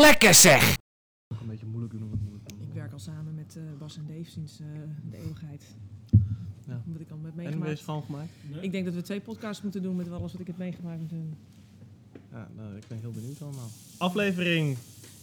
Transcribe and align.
Lekker 0.00 0.34
zeg! 0.34 0.76
Een 1.28 1.46
beetje 1.48 1.66
moeilijk 1.66 1.92
doen 1.92 2.02
om 2.02 2.10
het 2.10 2.20
moeilijk 2.20 2.48
te 2.48 2.54
doen. 2.54 2.66
Ik 2.68 2.74
werk 2.74 2.92
al 2.92 2.98
samen 2.98 3.34
met 3.34 3.56
eh, 3.56 3.62
Bas 3.78 3.96
en 3.96 4.04
Dave 4.06 4.30
sinds 4.30 4.60
eh, 4.60 4.66
de 5.10 5.16
eeuwigheid. 5.16 5.64
Ja. 6.66 6.82
Wat 6.86 7.00
ik 7.00 7.10
al 7.10 7.16
heb 7.22 7.26
En 7.30 7.34
ben 7.36 7.44
je 7.44 7.50
meegemaakt. 7.50 7.78
schoongemaakt? 7.78 8.30
Ik 8.60 8.72
denk 8.72 8.84
dat 8.84 8.94
we 8.94 9.02
twee 9.02 9.20
podcasts 9.20 9.62
moeten 9.62 9.82
doen 9.82 9.96
met 9.96 10.10
alles 10.10 10.32
wat 10.32 10.40
ik 10.40 10.46
heb 10.46 10.58
meegemaakt 10.58 11.00
met 11.00 11.10
hun. 11.10 11.34
Ja, 12.32 12.48
nou, 12.56 12.76
ik 12.76 12.82
ben 12.88 12.98
heel 13.00 13.10
benieuwd 13.10 13.42
allemaal. 13.42 13.68
Aflevering 13.96 14.76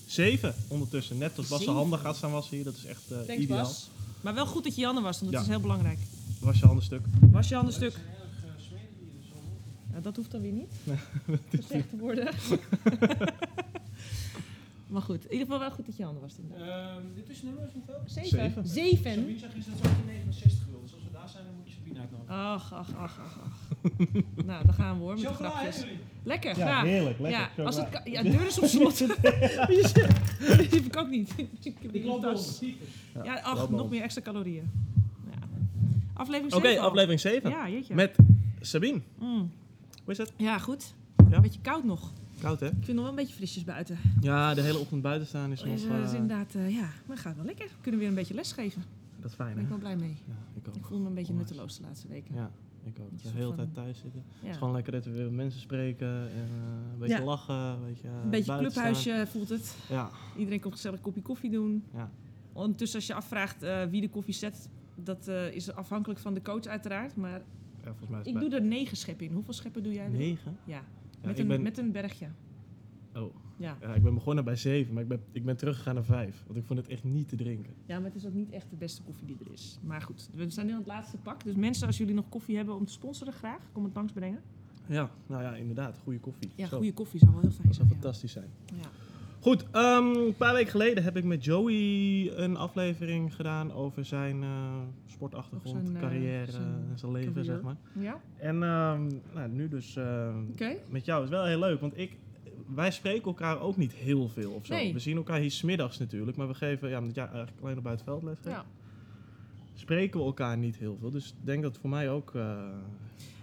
7 0.05 0.54
ondertussen. 0.68 1.17
Net 1.17 1.38
als 1.38 1.47
Bas 1.47 1.63
zijn 1.63 1.75
handen 1.75 1.99
gaat 1.99 2.15
staan 2.15 2.31
wassen 2.31 2.55
hier. 2.55 2.65
Dat 2.65 2.75
is 2.75 2.86
echt 2.86 3.11
eh, 3.11 3.17
Thanks 3.20 3.43
ideaal. 3.43 3.63
Bas. 3.63 3.89
Maar 4.21 4.33
wel 4.33 4.45
goed 4.47 4.63
dat 4.63 4.75
je 4.75 4.81
Janne 4.81 5.01
was, 5.01 5.20
want 5.20 5.31
dat 5.31 5.41
Ja. 5.41 5.47
is 5.47 5.51
heel 5.54 5.61
belangrijk. 5.61 5.99
Was 6.39 6.59
je 6.59 6.65
handen 6.65 6.83
stuk? 6.83 7.01
Was 7.31 7.47
je 7.47 7.55
handen 7.55 7.73
stuk? 7.73 7.93
Ja, 9.93 9.99
dat 9.99 10.15
hoeft 10.15 10.31
dan 10.31 10.41
weer 10.41 10.51
niet. 10.51 10.71
Gezegd 11.62 11.90
te 11.90 11.98
worden. 11.98 12.34
maar 14.89 15.02
goed, 15.02 15.25
in 15.25 15.31
ieder 15.31 15.45
geval 15.45 15.59
wel 15.59 15.71
goed 15.71 15.85
dat 15.85 15.98
je 15.98 16.03
handen 16.03 16.21
was. 16.21 16.35
Ehm, 16.57 17.02
dit 17.16 17.30
is 17.30 17.41
nummer 17.41 17.63
is 17.63 17.73
hoeveel? 17.73 18.02
Zeven. 18.05 18.30
Zeven. 18.30 18.67
Zeven? 18.67 19.11
Sabine 19.13 19.38
zegt 19.39 19.53
gisteren 19.53 19.77
dat 19.81 19.91
ze 19.91 19.97
69 20.05 20.66
wil. 20.70 20.81
Dus 20.81 20.93
als 20.93 21.03
we 21.03 21.11
daar 21.11 21.30
zijn, 21.30 21.43
dan 21.45 21.53
moet 21.55 21.67
je 21.67 21.73
Sabine 21.73 21.99
uitnodigen. 21.99 22.35
Ach, 22.35 22.73
ach, 22.73 22.95
ach, 22.95 23.20
ach, 23.20 23.39
ach. 23.45 23.67
nou, 24.49 24.66
dan 24.66 24.73
gaan 24.73 24.97
we 24.97 25.03
hoor 25.03 25.13
met 25.13 25.21
de 25.27 25.33
grapjes. 25.33 25.85
Lekker, 26.23 26.57
Ja, 26.57 26.66
graag. 26.66 26.83
heerlijk. 26.83 27.20
Lekker. 27.20 27.49
Ja, 27.57 27.63
als 27.63 27.75
het 27.75 28.02
ja, 28.03 28.23
deur 28.23 28.45
is 28.47 28.59
op 28.59 28.66
slot. 28.75 28.97
Die 28.97 29.07
heb 30.70 30.85
ik 30.85 30.97
ook 30.97 31.09
niet. 31.09 31.33
Ik 31.91 32.03
loop 32.05 32.21
tas. 32.21 32.61
Ja, 33.23 33.39
ach, 33.39 33.69
nog 33.69 33.89
meer 33.89 34.02
extra 34.02 34.21
calorieën. 34.21 34.71
Ja. 35.31 35.38
Aflevering 36.13 36.53
Oké, 36.53 36.66
7 36.67 36.81
al. 36.81 36.88
aflevering 36.88 37.19
7. 37.19 37.49
Ja, 37.49 37.69
jeetje. 37.69 37.94
Met 37.95 38.16
Sabine. 38.59 39.02
Mm. 39.19 39.52
Hoe 40.03 40.11
is 40.13 40.17
het? 40.17 40.33
Ja, 40.38 40.58
goed. 40.58 40.94
Ja? 41.30 41.35
Een 41.35 41.41
beetje 41.41 41.59
koud 41.61 41.83
nog. 41.83 42.11
Koud, 42.39 42.59
hè? 42.59 42.66
Ik 42.67 42.73
vind 42.81 42.88
nog 42.88 42.95
wel 42.99 43.07
een 43.09 43.16
beetje 43.16 43.34
frisjes 43.35 43.64
buiten. 43.64 43.97
Ja, 44.22 44.53
de 44.53 44.61
hele 44.61 44.77
ochtend 44.77 45.02
buiten 45.02 45.27
staan 45.27 45.52
is 45.52 45.64
nog... 45.64 45.73
Dus, 45.73 45.81
dus 45.81 45.91
eh, 46.11 46.14
inderdaad, 46.14 46.55
eh, 46.55 46.75
ja, 46.75 46.89
maar 47.05 47.17
gaat 47.17 47.36
wel 47.36 47.45
lekker. 47.45 47.66
We 47.66 47.81
kunnen 47.81 48.00
weer 48.00 48.09
een 48.09 48.16
beetje 48.16 48.33
les 48.33 48.52
geven. 48.52 48.81
dat 49.19 49.31
is 49.31 49.38
Daar 49.38 49.45
fijn, 49.47 49.53
ben 49.53 49.64
ik 49.64 49.69
hè? 49.69 49.69
wel 49.69 49.77
blij 49.80 49.95
mee. 49.95 50.17
Ja, 50.27 50.33
ik 50.61 50.67
ook. 50.67 50.75
Ik 50.75 50.86
voel 50.86 50.99
me 50.99 51.08
een 51.08 51.14
beetje 51.14 51.31
Onwijs. 51.31 51.49
nutteloos 51.49 51.77
de 51.77 51.83
laatste 51.83 52.08
weken. 52.08 52.36
Ja, 52.36 52.52
ik 52.83 52.97
ook. 52.99 53.22
De 53.23 53.30
hele 53.30 53.55
tijd 53.55 53.73
thuis 53.73 53.99
zitten. 53.99 54.23
Het 54.39 54.49
is 54.52 54.58
gewoon 54.58 54.73
lekker 54.73 54.91
dat 54.91 55.05
we 55.05 55.11
weer 55.11 55.23
met 55.23 55.33
mensen 55.33 55.61
spreken. 55.61 56.08
En, 56.08 56.30
eh, 56.31 56.91
een 56.94 56.99
beetje 56.99 57.17
Ja. 57.17 57.23
lachen. 57.23 57.55
Een 57.55 57.80
beetje, 57.88 58.08
Een 58.23 58.30
beetje 58.30 58.58
clubhuisje 58.58 59.25
voelt 59.30 59.49
het. 59.49 59.75
Ja, 59.89 60.09
Iedereen 60.38 60.59
komt 60.59 60.73
gezellig 60.73 60.97
een 60.97 61.03
kopje 61.03 61.21
koffie 61.21 61.52
doen. 61.52 61.83
ja. 61.94 62.11
Ondertussen 62.53 62.97
als 62.99 63.08
je 63.08 63.14
afvraagt 63.14 63.66
wie 63.89 64.02
de 64.02 64.09
koffie 64.09 64.33
zet, 64.33 64.69
dat 64.95 65.27
is 65.53 65.71
afhankelijk 65.73 66.19
van 66.19 66.33
de 66.33 66.42
coach 66.42 66.66
uiteraard. 66.66 67.16
Maar 67.16 67.42
ja, 67.83 67.89
volgens 67.89 68.09
mij 68.09 68.19
is 68.19 68.25
ik 68.27 68.39
doe 68.39 68.49
er 68.59 68.61
negen 68.61 68.97
scheppen 68.97 69.25
in. 69.25 69.33
Hoeveel 69.33 69.53
scheppen 69.53 69.83
doe 69.83 69.94
jij 69.94 70.03
er? 70.05 70.09
negen. 70.11 70.58
Ja, 70.64 70.81
met, 71.22 71.39
een, 71.39 71.48
ben- 71.48 71.62
met 71.62 71.78
een 71.78 71.92
bergje. 71.92 72.28
Oh. 73.16 73.36
Ja. 73.58 73.78
Ja, 73.81 73.94
ik 73.94 74.03
ben 74.03 74.14
begonnen 74.14 74.44
bij 74.44 74.56
7, 74.56 74.94
maar 74.94 75.03
ik 75.03 75.09
ben, 75.09 75.22
ik 75.31 75.45
ben 75.45 75.58
teruggegaan 75.58 75.94
naar 75.95 76.03
5. 76.03 76.44
Want 76.45 76.58
ik 76.59 76.66
vond 76.66 76.80
het 76.80 76.88
echt 76.88 77.03
niet 77.03 77.28
te 77.30 77.36
drinken. 77.36 77.73
ja, 77.86 77.95
maar 78.00 78.06
het 78.08 78.16
is 78.16 78.26
ook 78.26 78.34
niet 78.34 78.50
echt 78.52 78.70
de 78.70 78.76
beste 78.76 79.02
koffie 79.02 79.28
die 79.28 79.38
er 79.45 79.52
is. 79.52 79.80
Maar 79.84 80.02
goed, 80.02 80.30
we 80.34 80.50
zijn 80.50 80.66
nu 80.66 80.72
aan 80.72 80.78
het 80.78 80.88
laatste 80.88 81.17
pak. 81.17 81.44
Dus 81.44 81.56
mensen, 81.56 81.88
als 81.88 81.98
jullie 81.98 82.14
nog 82.14 82.30
koffie 82.30 82.56
hebben 82.56 82.76
om 82.76 82.86
te 82.86 82.92
sponsoren, 82.92 83.34
graag. 83.34 83.59
Kom 83.72 83.84
het 83.84 83.95
langs 83.95 84.11
brengen. 84.14 84.42
Ja, 84.88 85.11
nou 85.28 85.44
ja, 85.44 85.56
inderdaad. 85.56 85.98
Goede 86.03 86.20
koffie. 86.20 86.50
Ja, 86.56 86.67
goede 86.67 86.94
koffie 86.94 87.20
zou 87.20 87.31
wel 87.31 87.42
heel 87.42 87.52
fijn 87.52 87.67
Dat 87.67 87.76
zou 87.76 87.88
zijn. 87.88 88.00
ja. 88.00 88.04
fantastisch 88.04 88.31
zijn. 88.31 88.48
Ja. 88.66 88.89
Goed, 89.42 89.66
ehm, 89.72 90.06
een 90.06 90.36
paar 90.38 90.54
weken 90.54 90.72
geleden 90.72 91.04
heb 91.04 91.18
ik 91.18 91.23
met 91.23 91.44
Joey 91.45 92.32
een 92.38 92.58
aflevering 92.58 93.36
gedaan 93.36 93.72
over 93.73 94.06
zijn 94.06 94.44
eh, 94.44 94.50
sportachtergrond, 95.06 95.86
zijn, 95.86 95.95
eh, 95.95 96.02
carrière 96.02 96.52
zijn 96.52 96.64
en 96.92 97.00
zijn 97.00 97.12
leven, 97.12 97.45
zeg 97.45 97.62
maar. 97.62 97.76
Ja? 97.94 98.20
En 98.38 98.64
ehm, 98.64 99.08
nou, 99.34 99.50
nu 99.50 99.67
dus 99.70 99.98
Oké. 100.52 100.76
met 100.90 101.06
jou 101.06 101.23
is 101.23 101.30
wel 101.30 101.45
heel 101.45 101.60
leuk, 101.60 101.80
want 101.80 101.98
ik, 101.98 102.17
wij 102.76 102.92
spreken 102.92 103.26
elkaar 103.26 103.60
ook 103.62 103.78
niet 103.78 103.94
heel 103.94 104.30
veel 104.30 104.52
of 104.52 104.66
zo. 104.66 104.73
Nee. 104.73 104.94
We 104.94 105.00
zien 105.00 105.17
elkaar 105.17 105.40
hier 105.40 105.52
smiddags 105.52 105.98
natuurlijk, 106.00 106.38
maar 106.38 106.48
we 106.48 106.54
geven, 106.54 106.90
ja, 106.90 107.00
omdat 107.00 107.16
jij 107.16 107.28
eigenlijk 107.28 107.58
alleen 107.61 107.78
op 107.78 107.83
buitenveld 107.83 108.23
les 108.23 108.38
geeft, 108.44 108.55
Ja. 108.55 108.66
spreken 109.73 110.20
we 110.20 110.26
elkaar 110.26 110.58
niet 110.58 110.78
heel 110.78 110.98
veel. 110.99 111.10
Dus 111.11 111.28
ik 111.30 111.45
denk 111.45 111.61
dat 111.61 111.72
het 111.72 111.82
voor 111.82 111.89
mij 111.89 112.10
ook. 112.10 112.36
eh, 112.36 112.58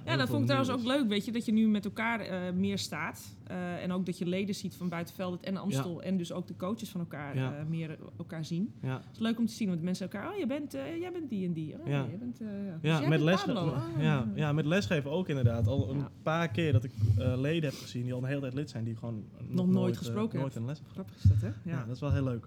Ja, 0.06 0.17
dat 0.17 0.28
vond 0.28 0.41
ik 0.41 0.47
trouwens 0.47 0.75
ook 0.75 0.84
leuk, 0.87 1.09
weet 1.09 1.25
je, 1.25 1.33
dat 1.33 1.44
je 1.44 1.53
nu 1.53 1.69
met 1.69 1.84
elkaar 1.84 2.21
eh, 2.21 2.53
meer 2.55 2.78
staat. 2.78 3.37
Eh, 3.47 3.83
en 3.83 3.93
ook 3.93 4.06
dat 4.06 4.19
je 4.19 4.27
leden 4.27 4.55
ziet 4.55 4.75
van 4.75 4.89
Buitenveld 4.89 5.43
en 5.44 5.56
Amstel. 5.56 6.03
En 6.03 6.17
dus 6.17 6.33
ook 6.33 6.47
de 6.47 6.56
coaches 6.56 6.89
van 6.89 7.00
elkaar 7.00 7.37
Ja. 7.37 7.56
eh, 7.56 7.65
meer 7.69 7.99
elkaar 8.19 8.44
zien. 8.44 8.72
Ja, 8.83 8.94
Het 8.97 9.05
is 9.12 9.19
leuk 9.19 9.39
om 9.39 9.47
te 9.47 9.53
zien, 9.53 9.69
want 9.69 9.83
mensen 9.83 10.11
elkaar, 10.11 10.31
oh, 10.31 10.37
jij 10.37 10.47
bent, 10.47 10.72
jij 10.72 11.11
bent 11.12 11.28
die 11.31 11.47
en 11.47 11.53
die. 11.53 11.75
Oh, 11.81 11.87
Ja. 11.87 12.06
jij 12.09 12.19
bent, 12.19 12.39
ja. 12.39 12.47
Dus 12.47 12.91
ja, 12.91 12.91
jij 12.91 13.00
met 13.00 13.09
bent 13.09 13.22
lesge- 13.22 13.53
Pablo. 13.53 13.72
Ah, 13.72 13.83
ja, 14.03 14.27
ja, 14.34 14.53
met 14.53 14.67
lesgeven 14.67 15.11
ook 15.11 15.28
inderdaad. 15.28 15.67
Al 15.67 15.91
een 15.91 15.99
Ja. 15.99 16.11
paar 16.23 16.49
keer 16.49 16.73
dat 16.73 16.84
ik 16.84 16.93
leden 17.37 17.71
heb 17.71 17.78
gezien 17.78 18.03
die 18.03 18.12
al 18.12 18.19
een 18.23 18.28
hele 18.28 18.41
tijd 18.41 18.55
lid 18.55 18.71
zijn, 18.71 18.84
die 18.84 18.97
gewoon 18.97 19.25
nog, 19.49 19.67
nooit 19.67 19.97
gesproken 19.97 20.38
nooit 20.41 20.55
een 20.55 20.65
les 20.67 20.77
hebben 20.78 20.93
Grappig 20.94 21.17
is 21.17 21.23
dat, 21.31 21.41
hè? 21.41 21.47
Ja. 21.71 21.77
Ja. 21.77 21.84
dat 21.87 21.94
is 21.94 22.00
wel 22.00 22.12
heel 22.12 22.25
leuk. 22.25 22.47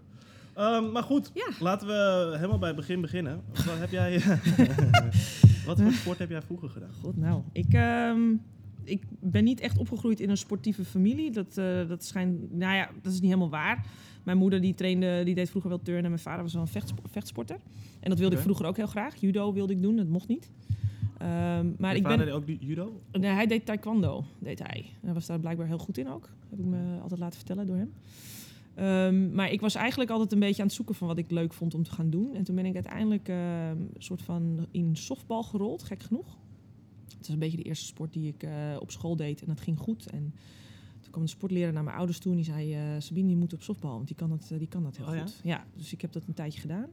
Ehm, 0.54 0.92
maar 0.92 1.04
goed, 1.04 1.32
Ja. 1.34 1.50
laten 1.60 1.88
we 1.88 2.32
helemaal 2.36 2.58
bij 2.60 2.68
het 2.68 2.78
begin 2.78 3.02
beginnen. 3.02 3.42
Wat 3.54 3.64
heb 3.80 3.90
jij... 3.92 4.22
wat 5.76 5.82
voor 5.82 5.92
sport 5.92 6.18
heb 6.20 6.30
jij 6.30 6.42
vroeger 6.42 6.70
gedaan? 6.70 6.94
God, 7.02 7.18
nou. 7.18 7.42
Ik, 7.52 7.74
ehm, 7.74 8.20
ik 8.84 9.04
ben 9.20 9.44
niet 9.44 9.60
echt 9.60 9.78
opgegroeid 9.78 10.20
in 10.20 10.30
een 10.30 10.38
sportieve 10.38 10.86
familie. 10.86 11.32
Dat, 11.32 11.58
eh, 11.58 11.88
dat 11.88 12.04
schijnt, 12.04 12.54
nou 12.54 12.76
ja, 12.76 12.90
dat 13.02 13.12
is 13.14 13.20
niet 13.20 13.30
helemaal 13.30 13.50
waar. 13.50 13.86
Mijn 14.24 14.38
moeder 14.38 14.62
die 14.62 14.74
trainde, 14.74 15.22
die 15.26 15.36
deed 15.36 15.50
vroeger 15.50 15.70
wel 15.70 15.82
turnen. 15.82 16.04
En 16.04 16.10
mijn 16.10 16.22
vader 16.22 16.44
was 16.44 16.54
wel 16.54 16.62
een 16.62 16.68
vechtspo- 16.68 17.04
vechtsporter. 17.10 17.58
En 18.00 18.10
dat 18.10 18.20
wilde 18.20 18.36
ik 18.36 18.42
vroeger 18.42 18.66
ook 18.66 18.78
heel 18.78 18.88
graag. 18.88 19.16
Judo 19.16 19.54
wilde 19.54 19.74
ik 19.74 19.82
doen, 19.82 19.96
dat 19.96 20.08
mocht 20.08 20.28
niet. 20.28 20.52
Ehm, 21.18 21.68
maar 21.78 21.96
ik 21.96 22.02
vader 22.02 22.18
ben, 22.18 22.26
deed 22.26 22.36
ook 22.36 22.62
judo? 22.62 23.02
nee, 23.12 23.32
hij 23.32 23.48
deed 23.48 23.66
taekwondo, 23.66 24.24
deed 24.40 24.60
hij. 24.60 24.86
Hij 25.02 25.14
was 25.14 25.26
daar 25.26 25.40
blijkbaar 25.40 25.68
heel 25.68 25.78
goed 25.78 25.98
in 25.98 26.10
ook. 26.10 26.30
Heb 26.50 26.60
ik 26.60 26.66
me 26.66 27.00
altijd 27.02 27.20
laten 27.20 27.38
vertellen 27.38 27.66
door 27.68 27.76
hem. 27.76 27.94
Ehm, 28.80 29.34
maar 29.34 29.52
ik 29.52 29.62
was 29.62 29.76
eigenlijk 29.76 30.10
altijd 30.10 30.32
een 30.32 30.40
beetje 30.40 30.62
aan 30.62 30.68
het 30.68 30.76
zoeken 30.76 30.96
van 30.96 31.08
wat 31.08 31.18
ik 31.18 31.32
leuk 31.32 31.54
vond 31.54 31.74
om 31.74 31.84
te 31.84 31.92
gaan 31.92 32.10
doen. 32.10 32.36
En 32.36 32.44
toen 32.44 32.56
ben 32.56 32.66
ik 32.66 32.74
uiteindelijk 32.74 33.28
ehm, 33.28 33.40
een 33.70 33.90
soort 33.98 34.22
van 34.22 34.68
in 34.72 34.96
softbal 34.96 35.44
gerold, 35.44 35.84
gek 35.84 36.02
genoeg. 36.04 36.38
Het 37.08 37.18
was 37.18 37.28
een 37.30 37.40
beetje 37.40 37.58
de 37.58 37.64
eerste 37.64 37.86
sport 37.86 38.14
die 38.14 38.28
ik 38.28 38.44
eh, 38.44 38.52
op 38.80 38.92
school 38.92 39.16
deed 39.16 39.42
en 39.42 39.48
dat 39.48 39.62
ging 39.62 39.78
goed. 39.80 40.10
En 40.10 40.34
toen 41.02 41.12
kwam 41.12 41.24
de 41.24 41.30
sportleraar 41.30 41.74
naar 41.74 41.84
mijn 41.84 41.96
ouders 41.96 42.20
toe 42.20 42.32
en 42.32 42.38
die 42.38 42.46
zei... 42.46 42.74
eh, 42.74 42.82
Sabine, 42.98 43.30
je 43.30 43.36
moet 43.36 43.54
op 43.54 43.62
softbal, 43.62 43.94
want 43.96 44.08
die 44.08 44.16
kan 44.16 44.30
dat, 44.30 44.50
eh, 44.52 44.58
die 44.58 44.68
kan 44.68 44.84
dat 44.84 44.98
heel 44.98 45.06
Oh 45.06 45.20
goed. 45.20 45.40
Ja, 45.44 45.66
dus 45.76 45.94
ik 45.94 46.02
heb 46.02 46.12
dat 46.12 46.24
een 46.28 46.34
tijdje 46.34 46.60
gedaan. 46.60 46.88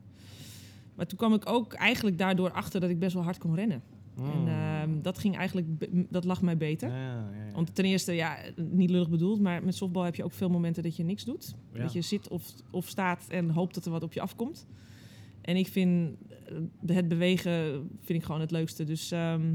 Maar 0.94 1.06
toen 1.06 1.18
kwam 1.18 1.34
ik 1.34 1.48
ook 1.48 1.72
eigenlijk 1.72 2.18
daardoor 2.18 2.50
achter 2.52 2.80
dat 2.80 2.90
ik 2.90 2.98
best 2.98 3.14
wel 3.14 3.22
hard 3.22 3.38
kon 3.38 3.54
rennen. 3.54 3.82
En 4.16 4.48
ehm, 4.48 4.75
dat 5.06 5.18
ging 5.18 5.36
eigenlijk, 5.36 5.66
dat 6.10 6.24
lag 6.24 6.42
mij 6.42 6.56
beter. 6.56 6.88
Ja, 6.88 6.96
ja, 6.96 7.30
ja. 7.46 7.52
Want 7.52 7.74
ten 7.74 7.84
eerste, 7.84 8.12
ja, 8.12 8.38
niet 8.56 8.90
lullig 8.90 9.10
bedoeld, 9.10 9.40
maar 9.40 9.64
met 9.64 9.74
softbal 9.74 10.02
heb 10.02 10.14
je 10.14 10.24
ook 10.24 10.32
veel 10.32 10.48
momenten 10.48 10.82
dat 10.82 10.96
je 10.96 11.02
niks 11.02 11.24
doet. 11.24 11.54
Dat 11.72 11.92
je 11.92 12.00
zit 12.00 12.28
of, 12.28 12.52
of 12.70 12.88
staat 12.88 13.26
en 13.28 13.50
hoopt 13.50 13.74
dat 13.74 13.84
er 13.84 13.90
wat 13.90 14.02
op 14.02 14.12
je 14.12 14.20
afkomt. 14.20 14.66
En 15.40 15.56
ik 15.56 15.68
vind 15.68 16.16
eh, 16.86 16.96
het 16.96 17.08
bewegen 17.08 17.88
vind 18.00 18.18
ik 18.18 18.24
gewoon 18.24 18.40
het 18.40 18.50
leukste. 18.50 18.84
Dus, 18.84 19.10
ehm, 19.10 19.54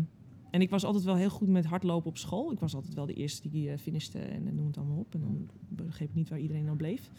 en 0.52 0.62
ik 0.62 0.70
was 0.70 0.84
altijd 0.84 1.04
wel 1.04 1.16
heel 1.16 1.30
goed 1.30 1.48
met 1.48 1.66
hardlopen 1.66 2.10
op 2.10 2.18
school. 2.18 2.52
Ik 2.52 2.60
was 2.60 2.76
altijd 2.76 2.94
wel 2.94 3.06
de 3.06 3.14
eerste 3.14 3.50
die 3.50 3.70
eh 3.70 3.78
finishte 3.78 4.20
en 4.20 4.48
eh, 4.48 4.54
noem 4.54 4.68
het 4.68 4.78
allemaal 4.78 4.98
op. 4.98 5.14
En 5.14 5.20
dan 5.20 5.50
begreep 5.70 6.10
ik 6.10 6.16
niet 6.16 6.30
waar 6.30 6.40
iedereen 6.40 6.66
dan 6.66 6.78
bleef. 6.78 7.12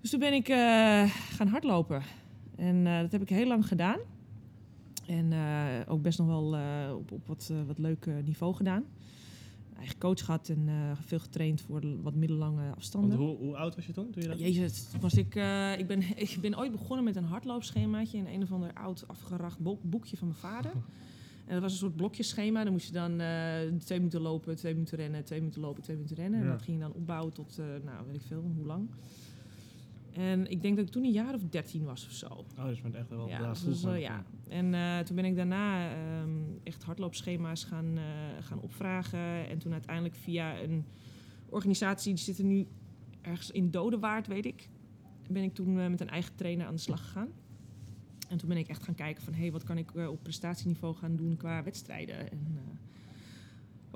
Dus 0.00 0.10
toen 0.10 0.20
ben 0.20 0.32
ik 0.32 0.48
eh, 0.48 0.56
gaan 1.10 1.48
hardlopen. 1.48 2.02
En 2.56 2.84
dat 2.84 3.12
heb 3.12 3.22
ik 3.22 3.28
heel 3.28 3.46
lang 3.46 3.66
gedaan. 3.66 3.98
En 5.08 5.32
eh, 5.32 5.92
ook 5.92 6.02
best 6.02 6.18
nog 6.18 6.26
wel 6.26 6.56
eh, 6.56 6.94
op, 6.96 7.12
op 7.12 7.26
wat, 7.26 7.48
eh, 7.52 7.56
wat 7.66 7.78
leuk 7.78 8.06
niveau 8.24 8.54
gedaan. 8.54 8.84
Eigen 9.76 9.98
coach 9.98 10.24
gehad 10.24 10.48
en 10.48 10.68
veel 11.00 11.18
getraind 11.18 11.60
voor 11.60 11.82
wat 12.02 12.14
middellange 12.14 12.70
afstanden. 12.76 13.18
hoe, 13.18 13.36
hoe 13.36 13.56
oud 13.56 13.74
was 13.74 13.86
je 13.86 13.92
toen? 13.92 14.10
toen 14.10 14.22
je 14.22 14.28
dat 14.28 14.38
Jezus, 14.38 14.88
was 15.00 15.14
ik, 15.14 15.34
ik, 15.78 15.86
ben, 15.86 16.02
ik 16.26 16.38
ben 16.40 16.58
ooit 16.58 16.72
begonnen 16.72 17.04
met 17.04 17.16
een 17.16 17.24
hardloopschemaatje 17.24 18.18
in 18.18 18.26
een 18.26 18.42
of 18.42 18.52
ander 18.52 18.72
oud 18.72 19.04
afgeracht 19.08 19.58
bo- 19.58 19.78
boekje 19.82 20.16
van 20.16 20.28
mijn 20.28 20.40
vader. 20.40 20.72
En 21.46 21.54
dat 21.54 21.62
was 21.62 21.72
een 21.72 21.78
soort 21.78 21.96
blokjeschema. 21.96 22.62
Dan 22.64 22.72
moest 22.72 22.86
je 22.86 22.92
dan 22.92 23.20
twee 23.78 23.98
minuten 23.98 24.20
lopen, 24.20 24.56
twee 24.56 24.72
minuten 24.72 24.98
rennen, 24.98 25.24
twee 25.24 25.38
minuten 25.38 25.60
lopen, 25.60 25.82
twee 25.82 25.96
minuten 25.96 26.16
rennen. 26.16 26.40
En 26.40 26.46
dat 26.46 26.62
ging 26.62 26.76
je 26.76 26.82
dan 26.82 26.92
opbouwen 26.92 27.32
tot, 27.32 27.58
nou 27.84 28.06
weet 28.06 28.14
ik 28.14 28.22
veel, 28.22 28.52
hoe 28.56 28.66
lang. 28.66 28.88
En 30.12 30.50
ik 30.50 30.62
denk 30.62 30.76
dat 30.76 30.86
ik 30.86 30.92
toen 30.92 31.04
een 31.04 31.10
jaar 31.10 31.34
of 31.34 31.42
dertien 31.42 31.84
was 31.84 32.06
of 32.06 32.12
zo. 32.12 32.44
Oh, 32.58 32.64
dus 32.64 32.76
je 32.76 32.82
bent 32.82 32.94
echt 32.94 33.08
wel 33.08 33.28
Ja, 33.28 33.48
dus 33.48 33.82
het 33.82 34.00
ja. 34.00 34.24
En 34.48 34.74
eh, 34.74 34.98
toen 34.98 35.16
ben 35.16 35.24
ik 35.24 35.36
daarna 35.36 35.90
ehm, 35.90 36.30
echt 36.62 36.82
hardloopschema's 36.82 37.64
gaan, 37.64 37.96
eh, 37.96 38.04
gaan 38.40 38.60
opvragen. 38.60 39.48
En 39.48 39.58
toen 39.58 39.72
uiteindelijk 39.72 40.14
via 40.14 40.60
een 40.60 40.84
organisatie, 41.48 42.14
die 42.14 42.24
zit 42.24 42.38
er 42.38 42.44
nu 42.44 42.66
ergens 43.20 43.50
in 43.50 43.70
Dodewaard, 43.70 44.26
weet 44.26 44.46
ik. 44.46 44.68
Ben 45.30 45.42
ik 45.42 45.54
toen 45.54 45.78
eh, 45.78 45.88
met 45.88 46.00
een 46.00 46.10
eigen 46.10 46.34
trainer 46.34 46.66
aan 46.66 46.74
de 46.74 46.80
slag 46.80 47.00
gegaan. 47.04 47.28
En 48.28 48.38
toen 48.38 48.48
ben 48.48 48.58
ik 48.58 48.68
echt 48.68 48.82
gaan 48.82 48.94
kijken 48.94 49.22
van, 49.22 49.32
hé, 49.32 49.40
hey, 49.40 49.52
wat 49.52 49.64
kan 49.64 49.78
ik 49.78 49.94
op 49.94 50.22
prestatieniveau 50.22 50.94
gaan 50.94 51.16
doen 51.16 51.36
qua 51.36 51.62
wedstrijden. 51.62 52.30
En 52.30 52.58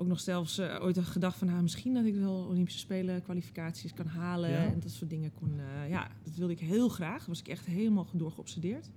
ook 0.03 0.09
nog 0.09 0.19
zelfs 0.19 0.57
eh, 0.57 0.77
ooit 0.81 0.99
gedacht 0.99 1.37
van, 1.37 1.47
nou, 1.47 1.61
misschien 1.61 1.93
dat 1.93 2.05
ik 2.05 2.15
wel 2.15 2.45
Olympische 2.49 2.79
Spelen 2.79 3.21
kwalificaties 3.23 3.93
kan 3.93 4.05
halen. 4.07 4.49
Ja? 4.49 4.65
En 4.65 4.79
dat 4.79 4.91
soort 4.91 5.09
dingen 5.09 5.31
kon, 5.33 5.59
eh, 5.59 5.89
ja, 5.89 6.07
dat 6.23 6.35
wilde 6.35 6.53
ik 6.53 6.59
heel 6.59 6.89
graag. 6.89 7.17
Daar 7.19 7.27
was 7.27 7.39
ik 7.39 7.47
echt 7.47 7.65
helemaal 7.65 8.07
door 8.13 8.31
geobsedeerd. 8.31 8.89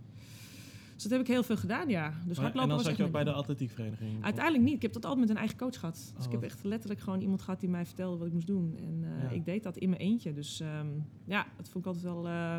Dus 0.94 1.03
dat 1.05 1.12
heb 1.12 1.20
ik 1.20 1.26
heel 1.26 1.43
veel 1.43 1.56
gedaan, 1.56 1.88
ja. 1.88 2.12
Dus 2.26 2.37
Maar- 2.38 2.47
en 2.50 2.56
dan 2.56 2.69
was 2.69 2.82
zat 2.85 2.97
je 2.97 3.05
ook 3.05 3.12
bij 3.12 3.25
de 3.25 3.32
atletiekvereniging? 3.32 4.25
Uiteindelijk 4.25 4.64
niet. 4.64 4.75
Ik 4.75 4.82
heb 4.82 4.93
dat 4.93 5.05
altijd 5.05 5.20
met 5.20 5.31
een 5.31 5.37
eigen 5.37 5.58
coach 5.58 5.79
gehad. 5.79 5.94
Dus 5.94 6.11
Oh, 6.19 6.25
ik 6.25 6.31
heb 6.31 6.41
wat- 6.41 6.50
echt 6.50 6.64
letterlijk 6.64 7.00
gewoon 7.00 7.20
iemand 7.20 7.43
gehad 7.43 7.61
die 7.61 7.69
mij 7.69 7.87
vertelde 7.87 8.17
wat 8.17 8.26
ik 8.26 8.32
moest 8.32 8.47
doen. 8.47 8.76
En 8.79 9.05
eh, 9.05 9.23
Ja. 9.23 9.29
ik 9.29 9.44
deed 9.44 9.62
dat 9.62 9.76
in 9.76 9.88
mijn 9.88 10.00
eentje. 10.00 10.32
Dus 10.32 10.61
ehm, 10.61 10.87
ja, 11.25 11.47
dat 11.56 11.69
vond 11.69 11.85
ik 11.85 11.87
altijd 11.93 12.05
wel... 12.14 12.26
eh, 12.29 12.59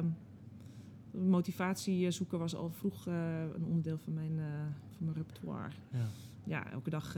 motivatie 1.11 2.11
zoeken 2.11 2.39
was 2.39 2.55
al 2.55 2.69
vroeg 2.69 3.05
een 3.05 3.65
onderdeel 3.65 3.97
van 3.97 4.13
mijn, 4.13 4.31
van 4.95 5.05
mijn 5.05 5.17
repertoire. 5.17 5.69
Ja. 5.91 6.07
Ja, 6.43 6.71
elke 6.71 6.89
dag... 6.89 7.15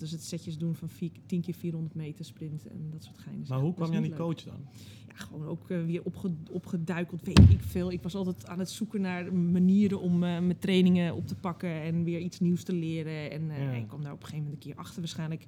is 0.00 0.12
het 0.12 0.22
setjes 0.24 0.58
doen 0.58 0.74
van 0.74 0.88
vier, 0.88 1.10
10 1.26 1.40
keer 1.40 1.54
400 1.54 1.94
meter 1.94 2.24
sprint 2.24 2.66
en 2.66 2.90
dat 2.90 3.04
soort 3.04 3.18
geinen. 3.18 3.44
Maar 3.48 3.60
hoe 3.60 3.74
kwam 3.74 3.90
je 3.90 3.96
aan 3.96 4.02
die 4.02 4.10
leuk. 4.10 4.20
coach 4.20 4.42
dan? 4.44 4.66
Ja, 5.08 5.14
gewoon 5.14 5.46
ook 5.46 5.70
eh, 5.70 5.84
weer 5.84 6.04
opge 6.04 6.30
opgeduikeld, 6.50 7.22
weet 7.22 7.38
ik 7.50 7.62
veel. 7.62 7.92
Ik 7.92 8.02
was 8.02 8.14
altijd 8.14 8.46
aan 8.46 8.58
het 8.58 8.70
zoeken 8.70 9.00
naar 9.00 9.34
manieren 9.34 10.00
om 10.00 10.12
eh, 10.14 10.18
mijn 10.18 10.58
trainingen 10.58 11.14
op 11.14 11.26
te 11.26 11.34
pakken 11.34 11.82
en 11.82 12.04
weer 12.04 12.18
iets 12.20 12.40
nieuws 12.40 12.62
te 12.62 12.72
leren. 12.72 13.30
En 13.30 13.50
eh, 13.50 13.62
Ja. 13.62 13.70
ik 13.72 13.86
kwam 13.88 14.02
daar 14.02 14.12
op 14.12 14.18
een 14.22 14.24
gegeven 14.26 14.44
moment 14.44 14.64
een 14.64 14.70
keer 14.70 14.80
achter, 14.80 15.00
waarschijnlijk 15.00 15.46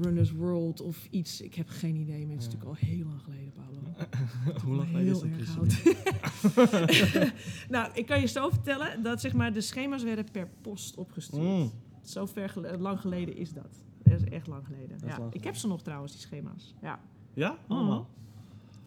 Runners 0.00 0.32
World 0.32 0.80
of 0.80 1.06
iets. 1.10 1.40
Ik 1.40 1.54
heb 1.54 1.68
geen 1.68 1.96
idee, 1.96 2.26
maar 2.26 2.34
het 2.36 2.42
is 2.44 2.52
Ja. 2.52 2.52
natuurlijk 2.52 2.80
al 2.82 2.88
heel 2.88 3.06
lang 3.06 3.20
geleden, 3.22 3.52
Paolo. 3.52 3.80
Hoe 4.64 4.74
lang 4.76 4.88
geleden 4.88 5.12
is 5.12 5.20
dat, 5.20 5.28
erg 5.38 5.56
oud. 5.58 7.32
nou, 7.74 7.90
ik 7.94 8.06
kan 8.06 8.20
je 8.20 8.26
zo 8.26 8.48
vertellen 8.48 9.02
dat 9.02 9.20
zeg 9.20 9.32
maar, 9.32 9.52
de 9.52 9.60
schema's 9.60 10.02
werden 10.02 10.26
per 10.32 10.48
post 10.60 10.96
opgestuurd. 10.96 11.42
Mm. 11.42 11.70
Zo 12.02 12.26
ver 12.26 12.78
lang 12.78 13.00
geleden 13.00 13.36
is 13.36 13.52
dat. 13.52 13.82
Dat 14.02 14.20
is 14.20 14.24
echt 14.24 14.46
lang 14.46 14.66
geleden. 14.66 14.98
Ja. 15.06 15.18
lang 15.18 15.34
Ik 15.34 15.44
heb 15.44 15.56
ze 15.56 15.66
nog 15.66 15.82
trouwens, 15.82 16.12
die 16.12 16.20
schema's. 16.20 16.74
Ja. 16.80 17.00
Ja? 17.34 17.56
Allemaal? 17.66 18.08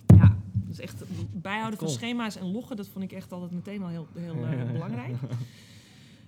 Ja, 0.08 0.38
dus 0.54 0.80
echt 0.80 1.04
bijhouden 1.34 1.80
van 1.80 1.90
schema's 1.90 2.36
en 2.36 2.52
loggen, 2.52 2.76
dat 2.76 2.88
vond 2.88 3.04
ik 3.04 3.12
echt 3.12 3.32
altijd 3.32 3.52
meteen 3.52 3.82
al 3.82 3.88
heel, 3.88 4.08
heel 4.14 4.46
eh, 4.46 4.72
belangrijk. 4.72 5.16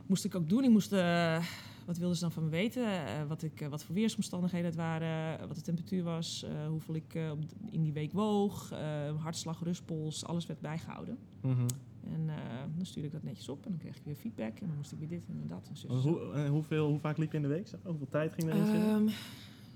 Moest 0.05 0.25
ik 0.25 0.35
ook 0.35 0.49
doen. 0.49 0.63
Ik 0.63 0.69
moest, 0.69 0.91
eh, 0.91 1.43
wat 1.85 1.97
wilden 1.97 2.15
ze 2.15 2.21
dan 2.21 2.31
van 2.31 2.43
me 2.43 2.49
weten? 2.49 2.85
Eh, 2.85 3.23
wat, 3.27 3.43
ik, 3.43 3.67
wat 3.69 3.83
voor 3.83 3.95
weersomstandigheden 3.95 4.65
het 4.65 4.75
waren, 4.75 5.47
wat 5.47 5.55
de 5.55 5.61
temperatuur 5.61 6.03
was, 6.03 6.45
hoeveel 6.69 6.95
ik 6.95 7.17
op 7.31 7.39
in 7.71 7.81
die 7.81 7.93
week 7.93 8.11
woog, 8.11 8.73
hartslag, 9.17 9.63
rustpols, 9.63 10.25
alles 10.25 10.45
werd 10.45 10.59
bijgehouden. 10.59 11.17
Mhm. 11.41 11.65
En 12.13 12.29
eh, 12.29 12.35
dan 12.75 12.85
stuurde 12.85 13.07
ik 13.07 13.13
dat 13.13 13.23
netjes 13.23 13.49
op 13.49 13.65
en 13.65 13.71
dan 13.71 13.79
kreeg 13.79 13.97
ik 13.97 14.03
weer 14.03 14.15
feedback 14.15 14.59
en 14.59 14.67
dan 14.67 14.75
moest 14.75 14.91
ik 14.91 14.99
weer 14.99 15.07
dit 15.07 15.27
en 15.27 15.43
dat. 15.47 15.67
En 15.69 15.77
zo. 15.77 15.87
Hoe, 15.87 16.33
eh, 16.33 16.49
hoeveel, 16.49 16.87
hoe 16.89 16.99
vaak 16.99 17.17
liep 17.17 17.31
je 17.31 17.37
in 17.37 17.43
de 17.43 17.49
week? 17.49 17.69
Hoeveel 17.83 18.07
tijd 18.09 18.33
ging 18.33 18.49
erin 18.49 18.65
zitten? 18.65 18.89
Ehm, 18.89 19.07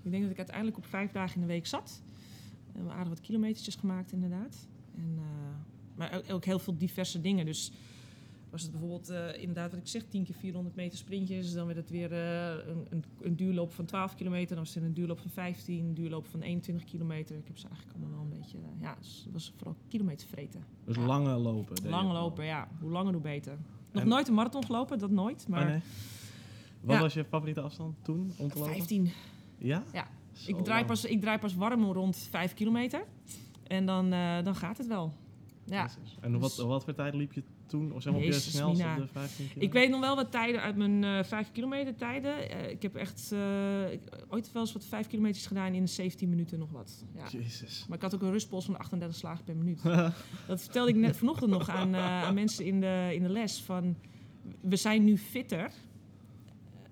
ik 0.01 0.11
denk 0.11 0.21
dat 0.21 0.31
ik 0.31 0.37
uiteindelijk 0.37 0.77
op 0.77 0.85
vijf 0.85 1.11
dagen 1.11 1.35
in 1.35 1.41
de 1.41 1.47
week 1.47 1.65
zat. 1.65 2.03
En 2.73 2.83
we 2.83 2.91
aardig 2.91 3.09
wat 3.09 3.21
kilometertjes 3.21 3.75
gemaakt, 3.75 4.11
inderdaad. 4.11 4.67
En, 4.95 5.15
eh, 5.17 5.23
maar 5.95 6.13
ook, 6.13 6.31
ook 6.31 6.45
heel 6.45 6.59
veel 6.59 6.77
diverse 6.77 7.21
dingen. 7.21 7.45
Dus 7.45 7.71
was 8.51 8.61
het 8.61 8.71
bijvoorbeeld 8.71 9.09
eh, 9.09 9.37
inderdaad 9.41 9.71
wat 9.71 9.79
ik 9.79 9.87
zeg, 9.87 10.03
10 10.09 10.23
keer 10.23 10.35
400 10.35 10.75
meter 10.75 10.97
sprintjes. 10.97 11.53
Dan 11.53 11.65
werd 11.65 11.77
het 11.77 11.89
weer 11.89 12.11
eh, 12.11 12.67
een, 12.67 12.85
een, 12.89 13.03
een 13.21 13.35
duurloop 13.35 13.73
van 13.73 13.85
12 13.85 14.15
kilometer. 14.15 14.55
Dan 14.55 14.63
was 14.63 14.73
het 14.73 14.83
een 14.83 14.93
duurloop 14.93 15.19
van 15.19 15.29
15, 15.31 15.85
een 15.85 15.93
duurloop 15.93 16.25
van 16.27 16.41
21 16.41 16.85
kilometer. 16.85 17.37
Ik 17.37 17.47
heb 17.47 17.57
ze 17.57 17.67
eigenlijk 17.67 17.97
allemaal 17.97 18.13
wel 18.15 18.31
een 18.31 18.39
beetje... 18.39 18.57
eh, 18.57 18.81
ja, 18.81 18.95
dus 18.99 19.21
het 19.23 19.33
was 19.33 19.53
vooral 19.55 19.75
kilometer 19.87 20.27
vreten. 20.27 20.63
dus 20.85 20.95
ja. 20.95 21.01
lange 21.05 21.35
lopen. 21.37 21.75
deed 21.75 21.83
je 21.83 21.89
Lang 21.89 22.11
wel. 22.11 22.21
lopen, 22.21 22.45
ja. 22.45 22.67
Hoe 22.79 22.91
langer, 22.91 23.13
hoe 23.13 23.21
beter. 23.21 23.57
Nog 23.91 24.03
En- 24.03 24.09
nooit 24.09 24.27
een 24.27 24.33
marathon 24.33 24.65
gelopen, 24.65 24.99
dat 24.99 25.11
nooit. 25.11 25.47
Maar 25.47 25.61
Oh, 25.63 25.67
nee. 25.69 25.79
Wat 26.81 26.95
Ja. 26.95 27.01
was 27.01 27.13
je 27.13 27.23
favoriete 27.25 27.61
afstand 27.61 27.95
toen 28.03 28.31
om 28.37 28.49
te 28.49 28.57
lopen? 28.57 28.73
15. 28.73 29.09
Ja? 29.57 29.83
Ja. 29.93 30.07
Zo 30.31 30.49
Ik 30.49 30.55
draai, 30.63 30.75
lang. 30.77 30.85
pas, 30.87 31.05
ik 31.05 31.21
draai 31.21 31.39
pas 31.39 31.55
warm 31.55 31.83
rond 31.83 32.17
5 32.17 32.53
kilometer. 32.53 33.03
En 33.67 33.85
dan, 33.85 34.09
dan 34.43 34.55
gaat 34.55 34.77
het 34.77 34.87
wel. 34.87 35.13
Ja. 35.65 35.81
Jezus. 35.81 36.17
En 36.21 36.31
Dus- 36.31 36.41
wat, 36.41 36.55
wat 36.67 36.83
voor 36.83 36.93
tijd 36.93 37.13
liep 37.13 37.33
je 37.33 37.43
toen? 37.71 37.91
Of 37.93 38.01
zeg 38.01 38.11
maar 38.13 38.21
op 38.21 38.27
je 38.27 38.33
Jezus, 38.33 38.51
snelste 38.53 38.83
Mina. 38.83 38.95
op 38.95 39.01
de 39.01 39.07
15 39.07 39.35
kilometer? 39.35 39.61
Ik 39.63 39.73
weet 39.73 39.89
nog 39.89 39.99
wel 39.99 40.15
wat 40.15 40.31
tijden 40.31 40.61
uit 40.61 40.75
mijn 40.75 41.03
eh 41.03 41.23
5 41.23 41.51
kilometer 41.51 41.95
tijden. 41.95 42.49
Eh, 42.49 42.69
ik 42.69 42.81
heb 42.81 42.95
echt 42.95 43.31
eh, 43.31 43.91
ik- 43.91 44.01
ooit 44.29 44.51
wel 44.51 44.61
eens 44.61 44.73
wat 44.73 44.85
5 44.85 45.07
kilometers 45.07 45.45
gedaan 45.47 45.73
in 45.73 45.87
17 45.87 46.29
minuten 46.29 46.59
nog 46.59 46.71
wat. 46.71 47.05
Ja. 47.15 47.27
Jezus. 47.39 47.85
Maar 47.87 47.97
ik 47.97 48.03
had 48.03 48.15
ook 48.15 48.21
een 48.21 48.31
rustpols 48.31 48.65
van 48.65 48.77
38 48.77 49.17
slagen 49.17 49.43
per 49.43 49.55
minuut. 49.55 49.81
Dat 50.47 50.61
vertelde 50.61 50.89
ik 50.89 50.95
net 50.95 51.17
vanochtend 51.17 51.51
nog 51.51 51.69
aan, 51.69 51.95
eh, 51.95 52.23
aan 52.23 52.33
mensen 52.33 52.65
in 52.65 52.79
de, 52.81 53.09
in 53.13 53.23
de 53.23 53.29
les. 53.29 53.61
Van, 53.61 53.95
we 54.61 54.75
zijn 54.75 55.03
nu 55.03 55.17
fitter. 55.17 55.71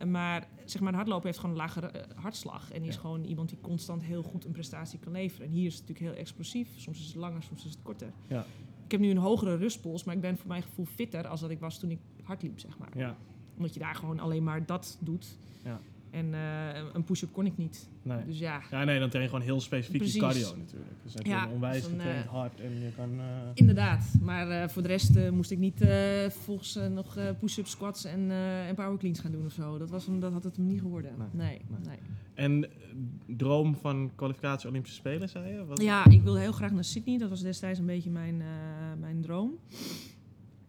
Maar 0.08 0.48
zeg 0.66 0.82
maar, 0.82 0.90
een 0.90 0.96
hardloper 0.98 1.26
heeft 1.26 1.38
gewoon 1.40 1.56
een 1.56 1.62
lagere 1.62 1.88
eh, 1.88 2.18
hartslag. 2.22 2.72
En 2.72 2.84
is 2.84 2.94
Ja. 2.96 3.02
gewoon 3.02 3.24
iemand 3.24 3.50
die 3.50 3.58
constant 3.62 4.04
heel 4.04 4.24
goed 4.24 4.46
een 4.46 4.52
prestatie 4.52 5.00
kan 5.00 5.12
leveren. 5.12 5.46
En 5.48 5.52
hier 5.54 5.66
is 5.66 5.76
het 5.76 5.88
natuurlijk 5.88 6.12
heel 6.14 6.22
explosief. 6.24 6.68
Soms 6.76 7.00
is 7.00 7.06
het 7.08 7.16
langer, 7.16 7.44
soms 7.44 7.66
is 7.66 7.72
het 7.72 7.82
korter. 7.84 8.12
Ja. 8.28 8.46
Ik 8.90 8.96
heb 9.00 9.04
nu 9.04 9.10
een 9.10 9.18
hogere 9.18 9.56
rustpols, 9.56 10.04
maar 10.04 10.16
ik 10.16 10.22
ben 10.22 10.38
voor 10.38 10.48
mijn 10.48 10.64
gevoel 10.64 10.86
fitter 10.86 11.28
als 11.28 11.42
dat 11.42 11.50
ik 11.50 11.60
was 11.60 11.80
toen 11.80 11.90
ik 11.90 12.00
hard 12.24 12.42
liep, 12.42 12.60
zeg 12.60 12.78
maar. 12.78 12.98
Ja, 12.98 13.18
Omdat 13.58 13.74
je 13.74 13.80
daar 13.80 13.96
gewoon 13.96 14.20
alleen 14.20 14.44
maar 14.44 14.66
dat 14.66 14.98
doet. 15.02 15.38
Ja. 15.64 15.80
En 16.12 16.34
eh, 16.34 16.82
een 16.94 17.04
push-up 17.04 17.32
kon 17.32 17.46
ik 17.46 17.58
niet. 17.58 17.88
nee. 18.02 18.26
Dus 18.26 18.40
ja, 18.40 18.62
Ja, 18.72 18.84
nee, 18.84 19.00
dan 19.00 19.10
train 19.10 19.24
je 19.26 19.30
gewoon 19.32 19.46
heel 19.46 19.62
specifiek 19.62 19.98
Precies. 19.98 20.16
je 20.16 20.20
cardio 20.22 20.56
natuurlijk. 20.58 20.92
Dus 21.04 21.14
dan 21.14 21.22
heb 21.22 21.26
je 21.26 21.30
Ja, 21.32 21.44
een 21.48 21.54
onwijs 21.54 21.74
dus 21.76 21.84
dan, 21.84 21.92
getraind 22.00 22.26
hard 22.26 22.60
en 22.60 22.80
je 22.82 22.92
kan... 22.96 23.20
eh, 23.20 23.26
Inderdaad, 23.54 24.14
maar 24.22 24.70
voor 24.72 24.82
de 24.82 24.88
rest 24.88 25.30
moest 25.32 25.52
ik 25.52 25.58
niet 25.58 25.86
volgens 26.30 26.80
nog 26.92 27.18
push-up 27.40 27.68
squats 27.68 28.06
en, 28.06 28.32
en 28.68 28.76
power 28.76 28.98
cleans 28.98 29.20
gaan 29.20 29.32
doen 29.32 29.46
of 29.46 29.52
zo. 29.54 29.78
Dat, 29.78 29.90
was 29.90 30.06
hem, 30.06 30.20
dat 30.20 30.32
had 30.34 30.44
het 30.44 30.56
hem 30.56 30.66
niet 30.68 30.80
geworden. 30.82 31.12
Nee, 31.18 31.28
Nee, 31.48 31.62
nee. 31.70 31.80
nee. 31.88 31.98
En 32.34 32.66
droom 33.38 33.76
van 33.76 34.12
kwalificatie 34.16 34.70
Olympische 34.70 34.98
Spelen, 34.98 35.30
zei 35.30 35.54
je? 35.54 35.66
Wat- 35.66 35.82
Ja, 35.82 36.06
ik 36.06 36.22
wilde 36.22 36.40
heel 36.40 36.52
graag 36.52 36.72
naar 36.72 36.84
Sydney. 36.84 37.18
Dat 37.18 37.30
was 37.30 37.42
destijds 37.42 37.80
een 37.80 37.86
beetje 37.86 38.10
mijn, 38.10 38.42
mijn 39.00 39.22
droom. 39.22 39.52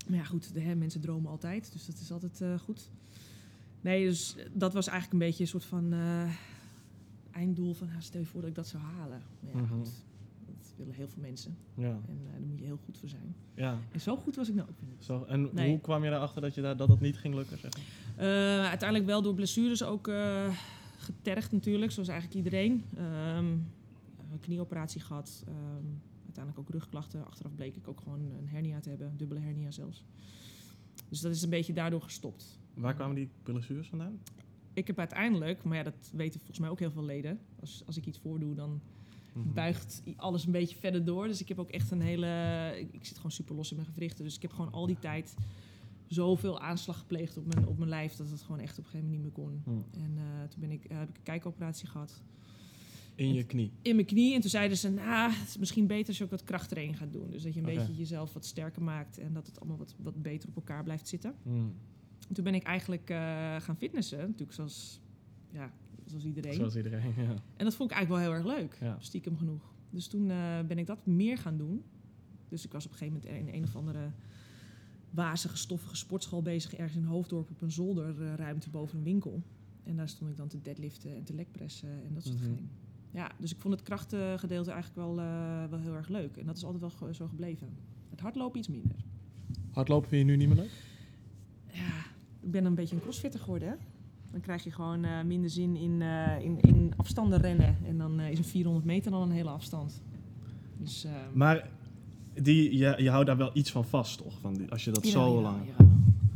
Maar 0.09 0.19
ja, 0.19 0.25
goed, 0.25 0.55
de, 0.55 0.61
hè, 0.61 0.75
mensen 0.75 1.01
dromen 1.01 1.31
altijd, 1.31 1.73
dus 1.73 1.87
dat 1.87 1.99
is 2.01 2.13
altijd 2.13 2.43
goed. 2.63 2.91
Nee, 3.81 4.05
dus 4.07 4.37
dat 4.53 4.73
was 4.73 4.87
eigenlijk 4.87 5.13
een 5.23 5.29
beetje 5.29 5.43
een 5.43 5.49
soort 5.51 5.65
van 5.65 5.93
eh, 5.93 6.31
einddoel 7.31 7.75
van, 7.75 7.89
ah, 7.89 7.95
stel 8.01 8.21
je 8.21 8.27
voor 8.27 8.41
dat 8.41 8.51
ik 8.51 8.57
dat 8.57 8.67
zou 8.67 8.83
halen. 8.83 9.23
Maar 9.41 9.53
ja, 9.55 9.61
Mhm. 9.61 9.75
goed, 9.75 9.91
dat 10.47 10.73
willen 10.77 10.95
heel 10.95 11.09
veel 11.09 11.23
mensen. 11.23 11.57
Ja, 11.75 11.89
En 11.89 12.21
eh, 12.27 12.33
daar 12.33 12.41
moet 12.41 12.59
je 12.59 12.65
heel 12.65 12.79
goed 12.85 12.99
voor 12.99 13.09
zijn. 13.09 13.35
ja. 13.55 13.79
En 13.93 14.01
zo 14.01 14.17
goed 14.17 14.37
was 14.37 14.49
ik 14.49 14.55
nou 14.55 14.69
ook 14.69 14.81
niet. 14.89 15.05
Zo, 15.05 15.25
en 15.25 15.49
Nee. 15.53 15.69
hoe 15.71 15.81
kwam 15.81 16.05
je 16.05 16.11
erachter 16.11 16.41
dat, 16.43 16.55
je 16.55 16.61
daar, 16.61 16.77
dat 16.77 16.89
dat 16.89 17.01
niet 17.01 17.17
ging 17.17 17.35
lukken? 17.35 17.59
Zeg? 17.59 17.71
Eh, 18.17 18.27
uiteindelijk 18.69 19.09
wel 19.09 19.23
door 19.23 19.35
blessures 19.35 19.83
ook 19.83 20.11
getergd 20.97 21.53
natuurlijk, 21.53 21.93
zoals 21.93 22.09
eigenlijk 22.09 22.39
iedereen. 22.39 22.85
Ehm, 22.97 23.45
een 24.33 24.41
knieoperatie 24.41 25.01
gehad, 25.01 25.45
ehm, 25.47 25.87
uiteindelijk 26.25 26.59
ook 26.59 26.69
rugklachten. 26.75 27.27
Achteraf 27.27 27.55
bleek 27.55 27.77
ik 27.77 27.89
ook 27.89 28.01
gewoon 28.01 28.21
een 28.21 28.49
hernia 28.49 28.81
te 28.81 28.89
hebben, 28.89 29.13
dubbele 29.17 29.41
hernia 29.41 29.71
zelfs. 29.71 30.05
Dus 31.09 31.21
dat 31.21 31.33
is 31.35 31.43
een 31.43 31.51
beetje 31.51 31.73
daardoor 31.73 32.03
gestopt. 32.03 32.59
Waar 32.75 32.95
kwamen 32.95 33.15
die 33.17 33.29
blessures 33.43 33.89
vandaan? 33.89 34.19
Ik 34.73 34.87
heb 34.87 34.99
uiteindelijk, 34.99 35.63
maar 35.63 35.77
ja, 35.77 35.83
dat 35.83 36.11
weten 36.13 36.39
volgens 36.39 36.59
mij 36.59 36.69
ook 36.69 36.79
heel 36.79 36.91
veel 36.91 37.05
leden. 37.05 37.39
Als, 37.61 37.83
als 37.87 37.97
ik 37.97 38.07
iets 38.07 38.19
voordoe, 38.19 38.55
dan 38.55 38.81
Mhm. 39.35 39.53
buigt 39.53 40.03
alles 40.17 40.47
een 40.47 40.53
beetje 40.53 40.77
verder 40.77 41.05
door. 41.05 41.27
Dus 41.27 41.41
ik 41.41 41.49
heb 41.49 41.59
ook 41.59 41.71
echt 41.71 41.91
een 41.91 42.01
hele. 42.01 42.27
Ik, 42.79 42.89
ik 42.93 43.05
zit 43.05 43.17
gewoon 43.17 43.31
super 43.31 43.55
los 43.55 43.71
in 43.71 43.77
mijn 43.77 43.89
gewrichten. 43.89 44.25
Dus 44.25 44.37
ik 44.37 44.43
heb 44.43 44.53
gewoon 44.53 44.73
al 44.73 44.87
die 44.87 44.99
tijd 44.99 45.35
zoveel 46.07 46.61
aanslag 46.61 46.99
gepleegd 46.99 47.37
op 47.37 47.55
mijn, 47.55 47.67
op 47.67 47.79
mijn 47.79 47.89
lijf 47.91 48.15
dat 48.15 48.31
het 48.31 48.43
gewoon 48.43 48.61
echt 48.61 48.79
op 48.79 48.85
een 48.85 48.91
gegeven 48.91 49.11
moment 49.11 49.25
niet 49.25 49.35
meer 49.37 49.45
kon. 49.45 49.63
Mhm. 49.65 50.05
En 50.05 50.13
eh, 50.17 50.49
toen 50.49 50.61
ben 50.61 50.71
ik, 50.71 50.85
eh, 50.85 50.99
heb 50.99 51.09
ik 51.09 51.17
een 51.17 51.23
kijkoperatie 51.23 51.89
gehad 51.89 52.23
In 53.15 53.33
je 53.33 53.45
knie. 53.45 53.73
in 53.83 53.95
mijn 53.95 54.07
knie. 54.07 54.35
En 54.35 54.41
toen 54.41 54.51
zeiden 54.51 54.77
ze, 54.77 54.91
nou, 54.91 55.33
het 55.33 55.49
is 55.49 55.59
misschien 55.59 55.87
beter 55.87 56.09
als 56.09 56.19
je 56.19 56.25
ook 56.25 56.31
wat 56.31 56.45
krachttraining 56.45 56.99
gaat 56.99 57.13
doen. 57.13 57.31
Dus 57.31 57.43
dat 57.43 57.53
je 57.55 57.61
een 57.61 57.67
beetje 57.67 57.95
jezelf 57.97 58.33
wat 58.33 58.45
sterker 58.45 58.83
maakt 58.83 59.19
en 59.19 59.33
dat 59.33 59.47
het 59.47 59.61
allemaal 59.61 59.79
wat, 59.79 59.95
wat 60.03 60.23
beter 60.23 60.49
op 60.49 60.57
elkaar 60.57 60.83
blijft 60.85 61.09
zitten. 61.09 61.35
Mhm. 61.43 61.59
En 62.31 62.37
toen 62.37 62.45
ben 62.45 62.55
ik 62.55 62.63
eigenlijk 62.63 63.11
eh, 63.11 63.17
gaan 63.61 63.77
fitnessen, 63.77 64.19
natuurlijk 64.19 64.53
zoals, 64.53 65.01
ja, 65.53 65.73
zoals 66.07 66.25
iedereen. 66.25 66.55
Zoals 66.55 66.77
iedereen, 66.77 67.13
ja. 67.17 67.35
En 67.57 67.65
dat 67.65 67.75
vond 67.75 67.91
ik 67.91 67.97
eigenlijk 67.97 68.09
wel 68.09 68.19
heel 68.19 68.45
erg 68.47 68.59
leuk, 68.59 68.77
Ja. 68.81 68.97
stiekem 69.01 69.37
genoeg. 69.37 69.73
Dus 69.91 70.07
toen 70.07 70.31
eh, 70.31 70.61
ben 70.67 70.79
ik 70.79 70.87
dat 70.87 71.07
meer 71.07 71.39
gaan 71.39 71.57
doen. 71.57 71.83
Dus 72.49 72.65
ik 72.65 72.73
was 72.73 72.85
op 72.87 72.93
een 72.93 72.99
gegeven 72.99 73.21
moment 73.23 73.49
in 73.49 73.55
een 73.55 73.65
of 73.65 73.77
andere 73.77 74.11
wazige, 75.11 75.57
stoffige 75.57 75.97
sportschool 75.97 76.43
bezig, 76.43 76.75
ergens 76.75 76.97
in 76.97 77.05
Hoofddorp 77.05 77.51
op 77.51 77.63
een 77.63 77.71
zolderruimte 77.71 78.71
boven 78.71 78.99
een 78.99 79.05
winkel. 79.05 79.43
En 79.83 79.97
daar 79.97 80.09
stond 80.09 80.31
ik 80.31 80.37
dan 80.37 80.49
te 80.49 80.61
deadliften 80.63 81.15
en 81.17 81.25
te 81.25 81.35
legpressen 81.35 81.89
en 82.07 82.15
dat 82.15 82.23
soort 82.25 82.37
Mhm. 82.41 82.45
dingen. 82.49 82.71
Ja, 83.11 83.31
dus 83.39 83.51
ik 83.53 83.61
vond 83.61 83.75
het 83.75 83.83
krachtgedeelte 83.83 84.71
eigenlijk 84.71 85.07
wel, 85.07 85.21
eh, 85.21 85.65
wel 85.71 85.79
heel 85.79 85.95
erg 85.95 86.09
leuk. 86.09 86.37
En 86.37 86.47
dat 86.47 86.57
is 86.57 86.65
altijd 86.65 86.99
wel 87.01 87.15
zo 87.15 87.29
gebleven. 87.29 87.69
Het 88.11 88.21
hardlopen 88.21 88.59
iets 88.59 88.69
minder. 88.69 88.97
Hardlopen 89.71 90.09
vind 90.09 90.21
je 90.27 90.31
nu 90.31 90.37
niet 90.37 90.49
meer 90.49 90.57
leuk? 90.57 90.71
Ik 92.41 92.51
ben 92.51 92.65
een 92.65 92.75
beetje 92.75 92.95
een 92.95 93.03
crossfitter 93.03 93.41
geworden, 93.41 93.69
hè. 93.69 93.75
Dan 94.31 94.41
krijg 94.41 94.65
je 94.65 94.71
gewoon 94.71 95.05
eh, 95.05 95.23
minder 95.23 95.51
zin 95.51 95.77
in, 95.77 96.03
eh, 96.03 96.45
in, 96.45 96.61
in 96.61 96.93
afstanden 96.97 97.41
rennen. 97.41 97.77
En 97.87 97.99
dan 97.99 98.21
eh, 98.21 98.31
is 98.31 98.39
een 98.39 98.45
400 98.45 98.87
meter 98.87 99.11
dan 99.11 99.23
een 99.23 99.31
hele 99.31 99.51
afstand. 99.51 100.03
Dus, 100.77 101.07
Maar 101.33 101.69
die, 102.43 102.77
je, 102.77 102.95
je 102.99 103.11
houdt 103.11 103.27
daar 103.27 103.37
wel 103.37 103.51
iets 103.53 103.71
van 103.71 103.85
vast, 103.85 104.19
toch? 104.19 104.39
Van 104.41 104.55
die, 104.55 104.71
als 104.71 104.85
je 104.85 104.91
dat 104.91 105.05
Ja, 105.05 105.11
zo 105.11 105.35
ja, 105.35 105.41
lang... 105.41 105.57
Ja. 105.79 105.85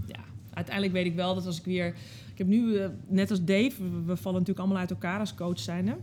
ja, 0.07 0.25
uiteindelijk 0.51 0.95
weet 0.95 1.07
ik 1.07 1.15
wel 1.15 1.35
dat 1.35 1.47
als 1.47 1.59
ik 1.59 1.65
weer... 1.65 1.87
Ik 2.33 2.39
heb 2.39 2.47
nu, 2.47 2.79
net 3.07 3.31
als 3.31 3.45
Dave, 3.45 3.83
we, 3.83 4.03
we 4.05 4.17
vallen 4.17 4.39
natuurlijk 4.39 4.59
allemaal 4.59 4.79
uit 4.79 4.91
elkaar 4.91 5.21
als 5.21 5.35
coach 5.35 5.59
zijnde. 5.59 5.97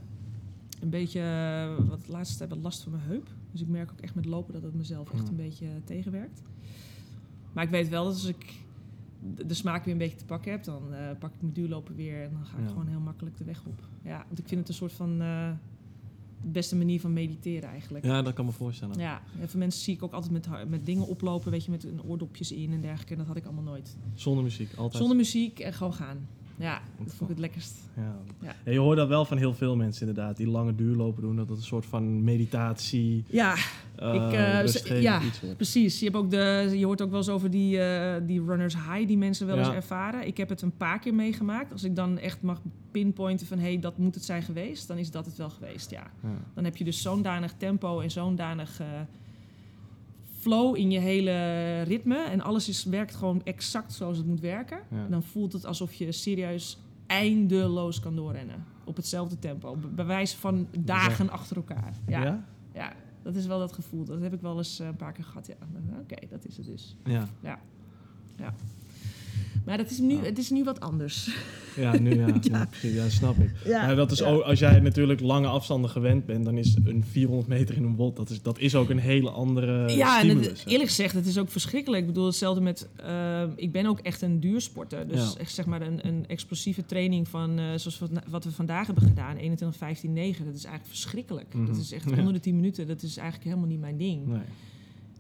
Een 0.82 0.90
beetje, 0.90 1.22
wat 1.88 2.08
laatste 2.08 2.38
tijd 2.38 2.50
wat 2.50 2.60
last 2.62 2.84
van 2.84 2.92
mijn 2.92 3.04
heup. 3.04 3.28
Dus 3.52 3.62
ik 3.62 3.68
merk 3.68 3.92
ook 3.92 4.00
echt 4.00 4.16
met 4.16 4.26
lopen 4.26 4.54
dat 4.54 4.64
het 4.64 4.74
mezelf 4.74 5.12
echt 5.12 5.20
Hmm. 5.20 5.30
een 5.30 5.36
beetje 5.36 5.68
tegenwerkt. 5.84 6.42
Maar 7.54 7.64
ik 7.64 7.70
weet 7.70 7.90
wel 7.90 8.04
dat 8.04 8.14
als 8.14 8.26
ik 8.26 8.54
de, 9.36 9.46
de 9.46 9.54
smaak 9.54 9.84
weer 9.84 9.94
een 9.94 10.00
beetje 10.00 10.18
te 10.18 10.26
pakken 10.26 10.52
heb, 10.52 10.64
dan 10.64 10.94
eh, 10.94 11.06
pak 11.20 11.34
ik 11.34 11.42
mijn 11.42 11.54
duurlopen 11.54 11.96
weer 11.96 12.24
en 12.24 12.32
dan 12.32 12.46
ga 12.46 12.58
ik 12.58 12.64
Ja. 12.64 12.70
gewoon 12.70 12.88
heel 12.88 13.00
makkelijk 13.00 13.38
de 13.38 13.44
weg 13.44 13.64
op. 13.66 13.88
Ja, 14.04 14.24
want 14.28 14.40
ik 14.40 14.48
vind 14.48 14.60
het 14.60 14.70
een 14.70 14.76
soort 14.76 14.94
van 14.94 15.22
eh, 15.22 15.50
de 16.42 16.50
beste 16.50 16.76
manier 16.76 17.00
van 17.00 17.14
mediteren 17.14 17.70
eigenlijk. 17.70 18.06
Ja, 18.06 18.22
dat 18.22 18.34
kan 18.34 18.46
me 18.46 18.52
voorstellen. 18.52 19.00
Ja, 19.00 19.22
heel 19.38 19.48
veel 19.48 19.60
mensen 19.60 19.82
zie 19.84 19.94
ik 19.94 20.04
ook 20.04 20.12
altijd 20.14 20.32
met, 20.32 20.70
met 20.70 20.86
dingen 20.86 21.08
oplopen, 21.08 21.52
weet 21.52 21.66
je, 21.66 21.72
met 21.72 21.84
hun 21.84 22.04
oordopjes 22.04 22.52
in 22.52 22.72
en 22.72 22.82
dergelijke. 22.82 23.12
En 23.12 23.18
dat 23.18 23.28
had 23.28 23.36
ik 23.36 23.46
allemaal 23.46 23.64
nooit. 23.64 23.98
Zonder 24.14 24.44
muziek, 24.44 24.74
altijd. 24.76 24.96
Zonder 24.98 25.16
muziek 25.18 25.60
en 25.60 25.74
gewoon 25.74 25.94
gaan. 25.94 26.28
Ja, 26.62 26.82
dat 26.98 27.08
vond 27.14 27.22
ik 27.22 27.28
het 27.28 27.40
lekkerst. 27.40 27.76
Ja. 27.96 28.16
Ja. 28.42 28.56
Ja, 28.66 28.72
je 28.72 28.80
hoort 28.80 28.98
dat 28.98 29.08
wel 29.08 29.26
van 29.26 29.38
heel 29.38 29.54
veel 29.54 29.76
mensen 29.76 30.08
inderdaad, 30.08 30.38
die 30.38 30.48
lange 30.48 30.76
duurlopen 30.76 31.22
doen. 31.22 31.36
Dat 31.36 31.50
het 31.50 31.58
een 31.58 31.64
soort 31.64 31.86
van 31.86 32.24
meditatie, 32.24 33.24
Ja, 33.28 33.56
eh 33.96 34.14
Ik, 34.14 34.32
eh, 34.34 34.60
rustgevend 34.62 35.02
ja. 35.04 35.22
iets 35.22 35.42
wordt. 35.42 35.56
precies. 35.56 36.00
Je, 36.00 36.06
hebt 36.06 36.18
ook 36.18 36.32
de, 36.32 36.72
je 36.76 36.86
hoort 36.86 37.02
ook 37.02 37.10
wel 37.10 37.18
eens 37.20 37.30
over 37.30 37.52
die, 37.52 37.80
eh, 37.82 38.22
die 38.28 38.44
runners 38.46 38.74
high 38.76 39.08
die 39.08 39.18
mensen 39.18 39.48
wel 39.48 39.56
Ja. 39.58 39.66
eens 39.66 39.76
ervaren. 39.76 40.28
Ik 40.28 40.38
heb 40.38 40.50
het 40.50 40.62
een 40.62 40.78
paar 40.78 41.00
keer 41.00 41.14
meegemaakt. 41.14 41.72
Als 41.72 41.84
ik 41.84 41.96
dan 41.96 42.18
echt 42.18 42.42
mag 42.42 42.62
pinpointen 42.92 43.48
van 43.48 43.58
hé, 43.60 43.64
hey, 43.72 43.80
dat 43.80 43.98
moet 43.98 44.16
het 44.16 44.26
zijn 44.26 44.44
geweest, 44.44 44.88
dan 44.88 44.98
is 44.98 45.12
dat 45.12 45.26
het 45.26 45.36
wel 45.38 45.50
geweest, 45.50 45.90
ja. 45.90 46.12
Ja. 46.24 46.30
Dan 46.54 46.64
heb 46.64 46.78
je 46.78 46.84
dus 46.84 47.02
zo'n 47.02 47.22
danig 47.22 47.54
tempo 47.58 48.00
en 48.00 48.12
zo'n 48.12 48.36
danig 48.36 48.82
flow 50.42 50.78
in 50.78 50.92
je 50.92 51.00
hele 51.00 51.82
ritme. 51.82 52.24
En 52.24 52.42
alles 52.42 52.70
is, 52.70 52.84
werkt 52.84 53.16
gewoon 53.16 53.42
exact 53.44 53.94
zoals 53.94 54.18
het 54.18 54.26
moet 54.26 54.40
werken. 54.40 54.80
Ja. 54.90 55.04
En 55.04 55.12
dan 55.12 55.24
voelt 55.24 55.54
het 55.54 55.66
alsof 55.66 55.94
je 55.94 56.12
serieus 56.12 56.78
eindeloos 57.08 58.00
kan 58.00 58.16
doorrennen. 58.16 58.66
Op 58.84 58.96
hetzelfde 58.96 59.40
tempo. 59.40 59.78
Bij 59.96 60.06
wijze 60.06 60.38
van 60.38 60.68
dagen 60.80 61.30
achter 61.30 61.56
elkaar. 61.56 61.94
Ja, 62.08 62.24
ja? 62.24 62.46
Ja? 62.74 62.94
dat 63.22 63.36
is 63.36 63.46
wel 63.46 63.60
dat 63.60 63.74
gevoel. 63.74 64.04
Dat 64.04 64.22
heb 64.22 64.34
ik 64.34 64.42
wel 64.42 64.58
eens 64.58 64.80
eh, 64.80 64.88
een 64.88 64.96
paar 64.96 65.12
keer 65.12 65.24
gehad. 65.24 65.48
Ja. 65.48 65.56
Oké, 66.00 66.28
dat 66.30 66.46
is 66.46 66.58
het 66.58 66.66
dus. 66.66 66.96
Ja. 68.36 68.50
Maar 69.66 69.78
dat 69.78 69.90
is 69.92 70.00
nu, 70.00 70.14
Ja. 70.14 70.22
het 70.22 70.38
is 70.38 70.50
nu 70.50 70.64
wat 70.64 70.80
anders. 70.80 71.30
Ja, 71.76 71.98
nu 72.00 72.16
ja. 72.16 72.28
Ja. 72.82 73.10
snap 73.10 73.38
ik. 73.38 73.52
Ja, 73.66 73.96
dat 73.96 74.12
is 74.12 74.24
ook, 74.24 74.42
als 74.42 74.60
jij 74.60 74.80
natuurlijk 74.80 75.20
lange 75.20 75.48
afstanden 75.48 75.90
gewend 75.90 76.26
bent, 76.26 76.46
dan 76.46 76.58
is 76.58 76.76
een 76.84 77.04
400 77.12 77.48
meter 77.50 77.76
in 77.76 77.84
een 77.84 77.96
bot, 77.96 78.16
dat 78.16 78.30
is, 78.30 78.42
dat 78.42 78.60
is 78.60 78.76
ook 78.76 78.90
een 78.90 79.00
hele 79.00 79.30
andere 79.30 79.90
Ja, 79.96 80.20
en 80.22 80.26
stimulus. 80.26 80.48
het- 80.48 80.64
eerlijk 80.72 80.90
gezegd, 80.90 81.14
het 81.14 81.26
is 81.26 81.38
ook 81.38 81.50
verschrikkelijk. 81.50 82.02
Ik 82.02 82.08
bedoel, 82.08 82.26
hetzelfde 82.26 82.62
met... 82.62 82.88
eh, 82.96 83.44
ik 83.56 83.72
ben 83.72 83.86
ook 83.86 84.00
echt 84.00 84.22
een 84.22 84.40
duursporter. 84.40 85.08
Dus 85.08 85.38
echt 85.38 85.54
zeg 85.54 85.66
maar 85.66 85.82
een, 85.82 86.08
een 86.08 86.26
explosieve 86.28 86.86
training 86.86 87.28
van... 87.28 87.60
eh, 87.60 87.66
zoals 87.66 88.00
wat, 88.00 88.10
wat 88.30 88.44
we 88.44 88.52
vandaag 88.52 88.86
hebben 88.86 89.04
gedaan, 89.04 89.36
21, 89.38 89.78
15, 89.80 90.14
9. 90.14 90.46
Dat 90.46 90.56
is 90.56 90.64
eigenlijk 90.66 90.94
verschrikkelijk. 90.96 91.54
Mhm. 91.54 91.66
Dat 91.66 91.78
is 91.78 91.92
echt 91.92 92.12
onder 92.12 92.34
de 92.34 92.40
10 92.40 92.56
minuten. 92.56 92.88
Dat 92.88 93.02
is 93.04 93.18
eigenlijk 93.18 93.48
helemaal 93.50 93.70
niet 93.70 93.80
mijn 93.80 93.98
ding. 93.98 94.28
Nee. 94.28 94.42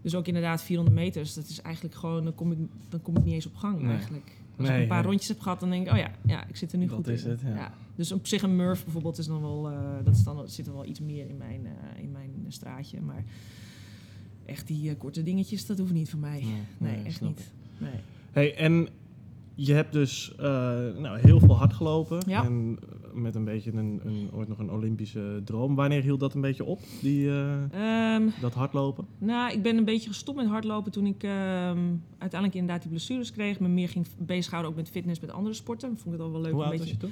Dus 0.02 0.16
ook 0.16 0.28
inderdaad 0.28 0.64
400 0.64 0.98
meters. 1.00 1.34
Dat 1.34 1.48
is 1.48 1.62
eigenlijk 1.62 1.96
gewoon... 1.96 2.24
Dan 2.24 2.36
kom 2.36 2.52
ik, 2.52 2.58
dan 2.90 3.02
kom 3.02 3.18
ik 3.18 3.24
niet 3.24 3.34
eens 3.34 3.46
op 3.46 3.56
gang 3.56 3.82
Nee. 3.82 3.92
eigenlijk. 3.92 4.32
Als 4.58 4.68
Nee, 4.68 4.76
ik 4.78 4.82
een 4.84 4.88
paar 4.90 5.02
ja. 5.02 5.08
rondjes 5.08 5.28
heb 5.28 5.40
gehad, 5.40 5.60
dan 5.60 5.70
denk 5.70 5.86
ik... 5.88 5.92
Oh 5.92 5.98
ja, 5.98 6.12
ja 6.26 6.48
ik 6.48 6.56
zit 6.56 6.72
er 6.72 6.78
nu 6.78 6.86
Dat 6.86 6.96
goed 6.96 7.08
is 7.08 7.24
in. 7.24 7.30
het, 7.30 7.42
ja. 7.42 7.74
Dus 7.96 8.12
op 8.12 8.28
zich 8.28 8.42
een 8.42 8.56
Murph 8.56 8.84
bijvoorbeeld 8.84 9.18
is 9.18 9.26
dan 9.26 9.42
wel... 9.42 9.70
eh, 9.70 9.80
dat, 10.04 10.16
is 10.16 10.24
dan, 10.24 10.50
zit 10.50 10.68
er 10.68 10.74
wel 10.74 10.86
iets 10.86 11.00
meer 11.00 11.30
in 11.30 11.38
mijn, 11.38 11.66
eh, 11.66 12.04
in 12.04 12.12
mijn 12.12 12.32
straatje. 12.48 13.02
Maar 13.02 13.24
echt 14.46 14.68
die 14.68 14.90
eh, 14.90 14.96
korte 14.98 15.24
dingetjes, 15.24 15.66
dat 15.66 15.78
hoeft 15.80 15.94
niet 15.94 16.10
voor 16.10 16.20
mij. 16.20 16.44
Nee, 16.78 17.04
echt 17.04 17.16
snap 17.16 17.30
niet. 17.30 17.52
Nee. 17.78 17.92
Hey, 18.32 18.56
en 18.56 18.88
je 19.56 19.74
hebt 19.74 19.94
dus 19.94 20.36
eh, 20.36 20.46
nou, 20.98 21.20
heel 21.20 21.40
veel 21.40 21.58
hard 21.58 21.74
gelopen. 21.74 22.20
Ja. 22.28 22.44
En 22.44 22.78
eh, 22.82 23.14
met 23.14 23.36
een 23.36 23.44
beetje 23.44 23.72
een, 23.72 24.02
een, 24.04 24.30
ooit 24.34 24.48
nog 24.48 24.60
een 24.60 24.72
Olympische 24.72 25.42
droom. 25.46 25.76
Wanneer 25.76 26.02
hield 26.02 26.20
dat 26.20 26.34
een 26.34 26.42
beetje 26.42 26.64
op, 26.64 26.80
die, 27.02 27.30
eh, 27.30 28.14
Ehm, 28.14 28.30
dat 28.42 28.54
hardlopen? 28.54 29.06
nou, 29.18 29.54
ik 29.54 29.62
ben 29.62 29.78
een 29.78 29.86
beetje 29.86 30.10
gestopt 30.10 30.38
met 30.38 30.48
hardlopen 30.48 30.92
toen 30.92 31.06
ik 31.06 31.24
ehm, 31.24 31.80
uiteindelijk 32.18 32.54
inderdaad 32.54 32.82
die 32.82 32.92
blessures 32.92 33.32
kreeg. 33.32 33.60
Me 33.60 33.68
meer 33.68 33.90
ging 33.90 34.06
bezighouden 34.18 34.72
ook 34.72 34.78
met 34.78 34.90
fitness, 34.90 35.20
met 35.20 35.32
andere 35.32 35.56
sporten. 35.56 35.90
Vond 35.90 36.06
ik 36.06 36.12
het 36.12 36.22
al 36.22 36.32
wel 36.32 36.42
leuk. 36.42 36.52
Hoe 36.52 36.64
een 36.64 36.70
oud 36.70 36.78
was 36.78 36.88
beetje. 36.88 37.08
je 37.08 37.12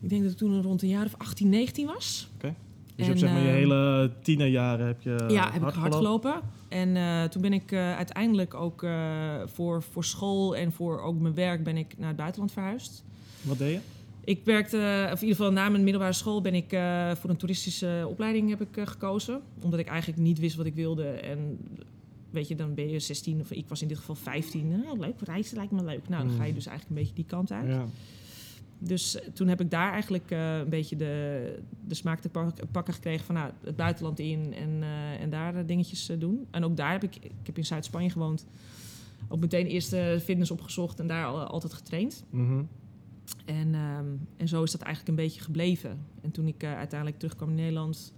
Ik 0.00 0.08
denk 0.08 0.22
dat 0.22 0.30
ik 0.30 0.36
toen 0.36 0.62
rond 0.62 0.82
een 0.82 0.88
jaar 0.88 1.04
of 1.04 1.14
18, 1.18 1.48
19 1.48 1.86
was. 1.86 2.30
Dus 3.08 3.18
je 3.20 3.26
hebt 3.26 3.32
zeg 3.34 3.42
maar 3.42 3.42
je 3.42 3.48
ehm, 3.48 3.70
hele 3.70 4.10
tienerjaren 4.22 4.86
heb 4.86 5.02
je 5.02 5.24
ja, 5.28 5.50
heb 5.52 5.62
ik 5.62 5.74
hard 5.74 5.94
gelopen? 5.94 6.40
En 6.68 6.96
eh, 6.96 7.24
toen 7.24 7.42
ben 7.42 7.52
ik 7.52 7.72
eh, 7.72 7.96
uiteindelijk 7.96 8.54
ook 8.54 8.82
eh, 8.82 9.34
voor, 9.46 9.82
voor 9.82 10.04
school 10.04 10.56
en 10.56 10.72
voor 10.72 11.00
ook 11.00 11.18
mijn 11.18 11.34
werk 11.34 11.64
ben 11.64 11.76
ik 11.76 11.94
naar 11.98 12.08
het 12.08 12.16
buitenland 12.16 12.52
verhuisd. 12.52 13.04
Wat 13.42 13.58
deed 13.58 13.72
je? 13.72 13.80
Ik 14.24 14.40
werkte, 14.44 14.76
of 15.12 15.20
in 15.20 15.28
ieder 15.28 15.36
geval 15.36 15.52
na 15.52 15.68
mijn 15.68 15.82
middelbare 15.82 16.12
school 16.12 16.40
ben 16.40 16.54
ik 16.54 16.68
voor 17.18 17.30
een 17.30 17.36
toeristische 17.36 18.06
opleiding 18.08 18.48
heb 18.48 18.60
ik, 18.60 18.88
gekozen. 18.88 19.40
Omdat 19.60 19.80
ik 19.80 19.86
eigenlijk 19.86 20.20
niet 20.20 20.38
wist 20.38 20.56
wat 20.56 20.66
ik 20.66 20.74
wilde. 20.74 21.04
En 21.04 21.58
weet 22.30 22.48
je, 22.48 22.54
dan 22.54 22.74
ben 22.74 22.90
je 22.90 22.98
16 22.98 23.40
of 23.40 23.50
ik 23.50 23.64
was 23.68 23.82
in 23.82 23.88
dit 23.88 23.98
geval 23.98 24.14
15. 24.14 24.68
Nou, 24.68 24.98
leuk, 24.98 25.14
reizen 25.20 25.56
lijkt 25.56 25.72
me 25.72 25.84
leuk. 25.84 26.08
Nou, 26.08 26.28
dan 26.28 26.36
ga 26.36 26.42
je 26.44 26.48
Mm. 26.48 26.54
dus 26.54 26.66
eigenlijk 26.66 26.88
een 26.88 27.02
beetje 27.02 27.14
die 27.14 27.24
kant 27.24 27.52
uit. 27.52 27.68
Ja. 27.68 27.84
Dus 28.82 29.20
eh, 29.20 29.28
toen 29.28 29.48
heb 29.48 29.60
ik 29.60 29.70
daar 29.70 29.92
eigenlijk 29.92 30.30
eh, 30.30 30.56
een 30.58 30.68
beetje 30.68 30.96
de, 30.96 31.58
de 31.86 31.94
smaak 31.94 32.20
te 32.20 32.28
pak- 32.28 32.70
pakken 32.70 32.94
gekregen 32.94 33.24
van 33.26 33.34
nou, 33.34 33.50
het 33.64 33.76
buitenland 33.76 34.18
in 34.18 34.54
en, 34.54 34.82
eh, 34.82 35.20
en 35.20 35.30
daar 35.30 35.66
dingetjes 35.66 36.10
doen. 36.18 36.46
En 36.50 36.64
ook 36.64 36.76
daar 36.76 36.92
heb 36.92 37.02
ik, 37.02 37.16
ik 37.16 37.32
heb 37.46 37.58
in 37.58 37.64
Zuid-Spanje 37.66 38.10
gewoond, 38.10 38.46
ook 39.28 39.40
meteen 39.40 39.66
eerst 39.66 39.92
eh, 39.92 40.18
fitness 40.18 40.50
opgezocht 40.50 41.00
en 41.00 41.06
daar 41.06 41.24
al, 41.26 41.38
altijd 41.38 41.72
getraind. 41.72 42.24
Mhm. 42.30 42.62
En, 43.44 43.74
ehm, 43.74 44.06
en 44.36 44.48
zo 44.48 44.62
is 44.62 44.70
dat 44.70 44.80
eigenlijk 44.80 45.18
een 45.18 45.24
beetje 45.24 45.40
gebleven. 45.40 45.98
En 46.20 46.30
toen 46.30 46.46
ik 46.46 46.64
uiteindelijk 46.64 47.18
terugkwam 47.18 47.48
in 47.48 47.54
Nederland, 47.54 48.12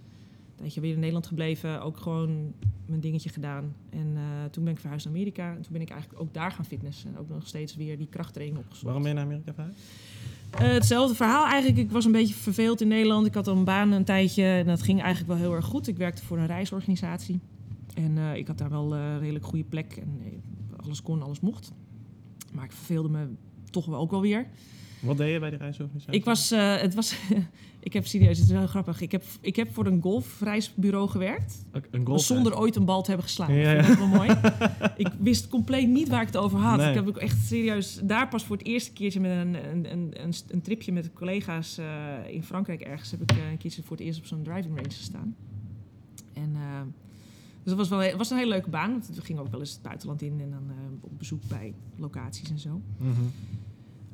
tijdje 0.55 0.81
weer 0.81 0.93
in 0.93 0.99
Nederland 0.99 1.27
gebleven, 1.27 1.81
ook 1.81 1.97
gewoon 1.97 2.53
mijn 2.85 2.99
dingetje 2.99 3.29
gedaan. 3.29 3.75
En 3.89 4.11
eh, 4.15 4.21
toen 4.51 4.63
ben 4.63 4.73
ik 4.73 4.79
verhuisd 4.79 5.05
naar 5.05 5.13
Amerika 5.13 5.49
en 5.49 5.61
toen 5.61 5.71
ben 5.71 5.81
ik 5.81 5.89
eigenlijk 5.89 6.21
ook 6.21 6.33
daar 6.33 6.51
gaan 6.51 6.65
fitnessen. 6.65 7.09
En 7.09 7.17
ook 7.17 7.29
nog 7.29 7.47
steeds 7.47 7.75
weer 7.75 7.97
die 7.97 8.07
krachttraining 8.07 8.59
opgezocht. 8.59 8.83
Waarom 8.83 9.01
ben 9.01 9.11
je 9.11 9.17
naar 9.17 9.27
Amerika 9.27 9.53
verhuisd? 9.53 9.79
Eh, 10.49 10.59
hetzelfde 10.59 11.15
verhaal 11.15 11.45
eigenlijk. 11.45 11.77
Ik 11.77 11.91
was 11.91 12.05
een 12.05 12.11
beetje 12.11 12.33
verveeld 12.33 12.81
in 12.81 12.87
Nederland. 12.87 13.25
Ik 13.25 13.33
had 13.33 13.47
al 13.47 13.55
een 13.55 13.63
baan 13.63 13.91
een 13.91 14.03
tijdje 14.03 14.43
en 14.43 14.65
dat 14.65 14.81
ging 14.81 15.01
eigenlijk 15.01 15.31
wel 15.33 15.41
heel 15.41 15.55
erg 15.55 15.65
goed. 15.65 15.87
Ik 15.87 15.97
werkte 15.97 16.25
voor 16.25 16.37
een 16.37 16.45
reisorganisatie. 16.45 17.39
En 17.95 18.17
eh, 18.17 18.35
ik 18.35 18.47
had 18.47 18.57
daar 18.57 18.69
wel 18.69 18.95
een 18.95 19.19
redelijk 19.19 19.45
goede 19.45 19.63
plek. 19.63 19.97
En 19.97 20.21
alles 20.83 21.01
kon, 21.01 21.21
alles 21.21 21.39
mocht. 21.39 21.71
Maar 22.53 22.63
ik 22.63 22.71
verveelde 22.71 23.09
me 23.09 23.27
toch 23.69 23.85
wel 23.85 23.99
ook 23.99 24.11
wel 24.11 24.21
weer. 24.21 24.47
Wat 25.03 25.17
deed 25.17 25.31
je 25.31 25.39
bij 25.39 25.49
de 25.49 25.55
reisorganisatie? 25.55 26.19
Ik 26.19 26.25
was, 26.25 26.51
eh, 26.51 26.75
het 26.77 26.93
was, 26.93 27.15
ik 27.79 27.93
heb 27.93 28.07
serieus, 28.07 28.37
het 28.37 28.47
is 28.47 28.53
wel 28.53 28.67
grappig. 28.67 29.01
Ik 29.01 29.11
heb, 29.11 29.23
ik 29.41 29.55
heb 29.55 29.73
voor 29.73 29.85
een 29.85 30.01
golfreisbureau 30.01 31.09
gewerkt. 31.09 31.65
Een 31.91 32.05
golf. 32.05 32.21
Zonder 32.21 32.57
ooit 32.57 32.75
een 32.75 32.85
bal 32.85 33.01
te 33.01 33.07
hebben 33.07 33.27
geslagen. 33.27 33.55
Ja, 33.55 33.71
Ja, 33.71 33.87
ja. 33.87 33.97
wel 33.97 34.07
mooi. 34.07 34.29
ik 34.95 35.07
wist 35.19 35.47
compleet 35.47 35.87
niet 35.87 36.09
waar 36.09 36.21
ik 36.21 36.27
het 36.27 36.37
over 36.37 36.59
had. 36.59 36.77
Nee. 36.77 36.89
Ik 36.89 36.95
heb 36.95 37.07
ook 37.07 37.17
echt 37.17 37.45
serieus 37.45 37.99
daar 38.03 38.27
pas 38.27 38.45
voor 38.45 38.57
het 38.57 38.65
eerste 38.65 38.93
keertje 38.93 39.19
met 39.19 39.31
een, 39.31 39.53
een, 39.53 39.91
een, 39.91 40.23
een, 40.23 40.33
een 40.47 40.61
tripje 40.61 40.91
met 40.91 41.13
collega's 41.13 41.77
eh, 41.77 41.85
in 42.27 42.43
Frankrijk 42.43 42.81
ergens 42.81 43.11
heb 43.11 43.21
ik 43.21 43.31
eh, 43.31 43.51
een 43.51 43.57
keertje 43.57 43.83
voor 43.83 43.97
het 43.97 44.05
eerst 44.05 44.19
op 44.19 44.25
zo'n 44.25 44.43
driving 44.43 44.75
range 44.75 44.89
gestaan. 44.91 45.35
En 46.33 46.55
dus 47.63 47.71
dat 47.71 47.77
was 47.77 47.89
wel 47.89 47.99
het 47.99 48.17
was 48.17 48.29
een 48.29 48.37
hele 48.37 48.49
leuke 48.49 48.69
baan. 48.69 48.91
Want 48.91 49.09
we 49.15 49.21
gingen 49.21 49.41
ook 49.41 49.51
wel 49.51 49.59
eens 49.59 49.71
het 49.71 49.81
buitenland 49.81 50.21
in 50.21 50.41
en 50.41 50.49
dan 50.49 50.71
op 51.01 51.17
bezoek 51.17 51.41
bij 51.47 51.73
locaties 51.95 52.49
en 52.49 52.59
zo. 52.59 52.81
Mhm. 52.97 53.21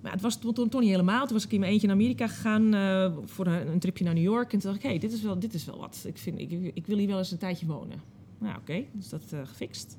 Maar 0.01 0.11
het 0.11 0.21
was 0.21 0.39
toen, 0.39 0.69
niet 0.71 0.89
helemaal. 0.89 1.25
Toen 1.25 1.33
was 1.33 1.45
ik 1.45 1.51
in 1.51 1.59
mijn 1.59 1.71
eentje 1.71 1.87
naar 1.87 1.95
Amerika 1.95 2.27
gegaan 2.27 2.71
voor 3.11 3.27
voor 3.27 3.47
een, 3.47 3.67
een 3.67 3.79
tripje 3.79 4.03
naar 4.03 4.13
New 4.13 4.23
York. 4.23 4.53
En 4.53 4.59
toen 4.59 4.71
dacht 4.71 4.75
ik, 4.75 4.83
hé, 4.83 4.89
hey, 4.89 4.99
dit, 4.99 5.11
is 5.11 5.21
wel, 5.21 5.39
dit 5.39 5.53
is 5.53 5.65
wel 5.65 5.77
wat. 5.77 6.03
Ik, 6.07 6.17
vind, 6.17 6.39
ik, 6.39 6.51
ik 6.73 6.85
wil 6.85 6.97
hier 6.97 7.07
wel 7.07 7.17
eens 7.17 7.31
een 7.31 7.37
tijdje 7.37 7.65
wonen. 7.65 8.01
Nou, 8.37 8.57
oké, 8.57 8.83
dus 8.93 9.09
dat 9.09 9.21
eh, 9.31 9.39
gefixt. 9.45 9.97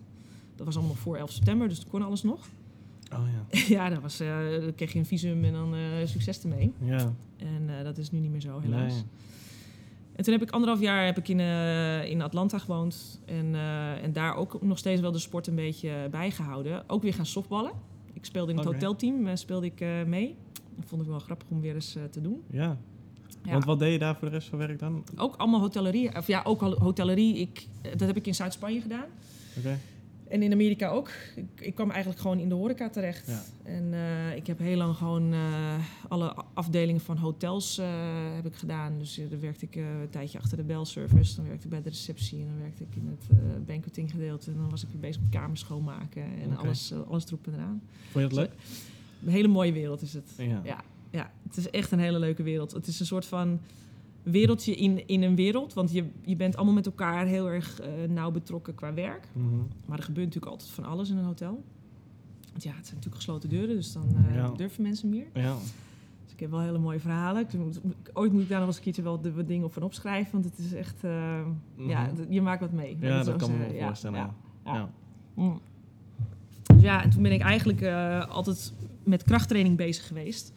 Dat 0.57 0.66
was 0.66 0.76
allemaal 0.76 0.95
voor 0.95 1.16
11 1.16 1.30
september, 1.30 1.69
dus 1.69 1.78
toen 1.78 1.90
kon 1.90 2.02
alles 2.02 2.23
nog. 2.23 2.49
Oh 3.12 3.25
ja. 3.50 3.59
ja, 3.90 4.00
was, 4.00 4.21
eh, 4.21 4.50
dan 4.61 4.75
kreeg 4.75 4.92
je 4.92 4.99
een 4.99 5.07
visum 5.07 5.45
en 5.45 5.52
dan 5.52 5.75
eh, 5.75 5.80
succes 6.07 6.42
ermee. 6.42 6.73
Ja. 6.85 7.14
En 7.40 7.78
eh, 7.78 7.85
dat 7.85 7.99
is 7.99 8.11
nu 8.11 8.19
niet 8.19 8.30
meer 8.30 8.40
zo, 8.40 8.61
helaas. 8.61 8.92
Nee. 8.92 9.02
En 10.16 10.25
toen 10.25 10.33
heb 10.33 10.42
ik 10.42 10.50
anderhalf 10.50 10.80
jaar 10.80 11.04
heb 11.04 11.19
ik 11.19 11.28
in, 11.28 11.40
eh, 11.40 12.04
in 12.04 12.23
Atlanta 12.23 12.59
gewoond. 12.59 13.21
En, 13.25 13.54
eh, 13.54 14.02
en 14.02 14.12
daar 14.12 14.37
ook 14.37 14.62
nog 14.62 14.78
steeds 14.78 15.00
wel 15.00 15.12
de 15.12 15.19
sport 15.19 15.47
een 15.47 15.54
beetje 15.54 16.09
bijgehouden. 16.11 16.85
Ook 16.87 17.02
weer 17.02 17.14
gaan 17.14 17.26
softballen. 17.26 17.73
Ik 18.20 18.26
speelde 18.26 18.52
in 18.52 18.58
het 18.58 18.66
hotelteam, 18.66 19.26
eh, 19.26 19.36
speelde 19.36 19.66
ik 19.66 19.80
eh, 19.80 19.88
mee. 20.06 20.36
Dat 20.76 20.84
vond 20.88 21.02
ik 21.02 21.08
wel 21.08 21.18
grappig 21.18 21.48
om 21.50 21.60
weer 21.60 21.74
eens 21.74 21.96
eh, 21.96 22.02
te 22.04 22.20
doen. 22.20 22.42
Ja. 22.50 22.76
Ja. 23.44 23.52
Want 23.52 23.64
wat 23.64 23.78
deed 23.78 23.92
je 23.92 23.98
daar 23.98 24.16
voor 24.16 24.28
de 24.28 24.34
rest 24.34 24.48
van 24.48 24.58
werk 24.58 24.78
dan? 24.78 25.04
Ook 25.16 25.36
allemaal 25.36 25.60
hotellerie. 25.60 26.16
Of 26.16 26.26
ja, 26.26 26.40
ook 26.44 26.62
al- 26.62 26.78
hotellerie. 26.78 27.36
Ik, 27.36 27.66
dat 27.82 28.00
heb 28.00 28.16
ik 28.16 28.26
in 28.26 28.34
Zuid-Spanje 28.34 28.80
gedaan. 28.80 29.04
Oké. 29.58 29.78
En 30.30 30.42
in 30.42 30.52
Amerika 30.52 30.88
ook. 30.88 31.10
Ik, 31.37 31.46
ik 31.60 31.75
kwam 31.75 31.90
eigenlijk 31.90 32.20
gewoon 32.20 32.38
in 32.38 32.49
de 32.49 32.54
horeca 32.54 32.88
terecht. 32.88 33.26
Ja. 33.26 33.42
En 33.62 33.94
eh, 33.94 34.37
ik 34.37 34.46
heb 34.46 34.58
heel 34.58 34.76
lang 34.76 34.96
gewoon 34.96 35.32
eh, 35.32 35.75
alle 36.08 36.34
afdelingen 36.54 37.00
van 37.00 37.16
hotels 37.16 37.78
eh, 37.78 37.87
heb 38.34 38.46
ik 38.46 38.54
gedaan. 38.54 38.99
Dus 38.99 39.20
dan 39.30 39.40
werkte 39.40 39.64
ik 39.64 39.76
een 39.76 40.08
tijdje 40.10 40.38
achter 40.38 40.56
de 40.56 40.62
belservice. 40.62 41.37
Dan 41.37 41.44
werkte 41.44 41.64
ik 41.64 41.70
bij 41.70 41.82
de 41.82 41.88
receptie. 41.88 42.38
En 42.38 42.46
dan 42.46 42.60
werkte 42.60 42.82
ik 42.82 42.96
in 42.96 43.18
het 43.18 43.66
banqueting 43.66 44.10
gedeelte. 44.10 44.50
En 44.50 44.56
dan 44.56 44.70
was 44.70 44.82
ik 44.82 44.88
weer 44.88 45.00
bezig 45.00 45.22
met 45.22 45.30
kamers 45.30 45.60
schoonmaken. 45.60 46.22
En 46.22 46.56
alles, 46.56 46.92
alles 47.08 47.26
erop 47.26 47.46
en 47.46 47.54
eraan. 47.54 47.82
Vond 48.10 48.14
je 48.14 48.20
dat 48.20 48.32
leuk? 48.32 48.52
Een 49.25 49.32
hele 49.32 49.49
mooie 49.49 49.72
wereld 49.72 50.02
is 50.02 50.12
het. 50.12 50.32
Ja. 50.37 50.60
Ja, 50.64 50.84
ja, 51.10 51.30
het 51.46 51.56
is 51.56 51.70
echt 51.70 51.92
een 51.92 51.99
hele 51.99 52.18
leuke 52.18 52.42
wereld. 52.42 52.72
Het 52.72 52.87
is 52.87 53.00
een 53.00 53.06
soort 53.06 53.26
van 53.26 53.60
wereldje 54.22 54.74
in, 54.76 55.06
in 55.06 55.22
een 55.22 55.34
wereld. 55.34 55.72
Want 55.72 55.92
je, 55.92 56.04
je 56.24 56.36
bent 56.36 56.56
allemaal 56.56 56.74
met 56.74 56.86
elkaar 56.86 57.26
heel 57.26 57.50
erg 57.50 57.80
eh, 57.80 57.88
nauw 58.08 58.30
betrokken 58.30 58.74
qua 58.74 58.94
werk. 58.94 59.28
Mhm. 59.32 59.46
Maar 59.86 59.98
er 59.98 60.04
gebeurt 60.04 60.26
natuurlijk 60.26 60.52
altijd 60.52 60.70
van 60.70 60.84
alles 60.84 61.10
in 61.10 61.16
een 61.16 61.24
hotel. 61.24 61.62
Want 62.50 62.62
ja, 62.62 62.70
het 62.70 62.84
zijn 62.86 62.96
natuurlijk 62.96 63.14
gesloten 63.24 63.48
deuren, 63.48 63.76
dus 63.76 63.92
dan 63.92 64.14
eh, 64.28 64.34
Ja. 64.34 64.48
durven 64.56 64.82
mensen 64.82 65.08
meer. 65.08 65.26
Ja. 65.34 65.54
Dus 66.24 66.32
ik 66.32 66.40
heb 66.40 66.50
wel 66.50 66.60
hele 66.60 66.78
mooie 66.78 67.00
verhalen. 67.00 67.42
Ik 67.42 67.52
moet- 67.52 67.80
ooit 68.12 68.32
moet 68.32 68.42
ik 68.42 68.48
daar 68.48 68.58
nog 68.58 68.66
eens 68.68 68.76
een 68.76 68.82
keertje 68.82 69.02
wel 69.02 69.20
de, 69.20 69.32
wat 69.32 69.46
dingen 69.48 69.64
op 69.64 69.72
van 69.72 69.82
opschrijven, 69.82 70.32
want 70.32 70.44
het 70.44 70.58
is 70.58 70.72
echt, 70.72 71.04
eh, 71.04 71.40
ja, 71.76 72.06
Mhm. 72.12 72.32
je 72.32 72.42
maakt 72.42 72.60
wat 72.60 72.72
mee. 72.72 72.96
Ja, 73.00 73.22
dat 73.22 73.36
kan 73.36 73.50
me 73.50 73.58
wel 73.72 73.86
voorstellen. 73.86 74.18
ja. 74.18 74.34
Ja. 74.64 74.90
Mm. 75.34 75.60
Dus 76.74 76.82
ja, 76.82 77.02
en 77.02 77.10
toen 77.10 77.22
ben 77.22 77.32
ik 77.32 77.40
eigenlijk 77.40 77.82
altijd 78.28 78.72
met 79.04 79.22
krachttraining 79.22 79.76
bezig 79.76 80.06
geweest. 80.06 80.52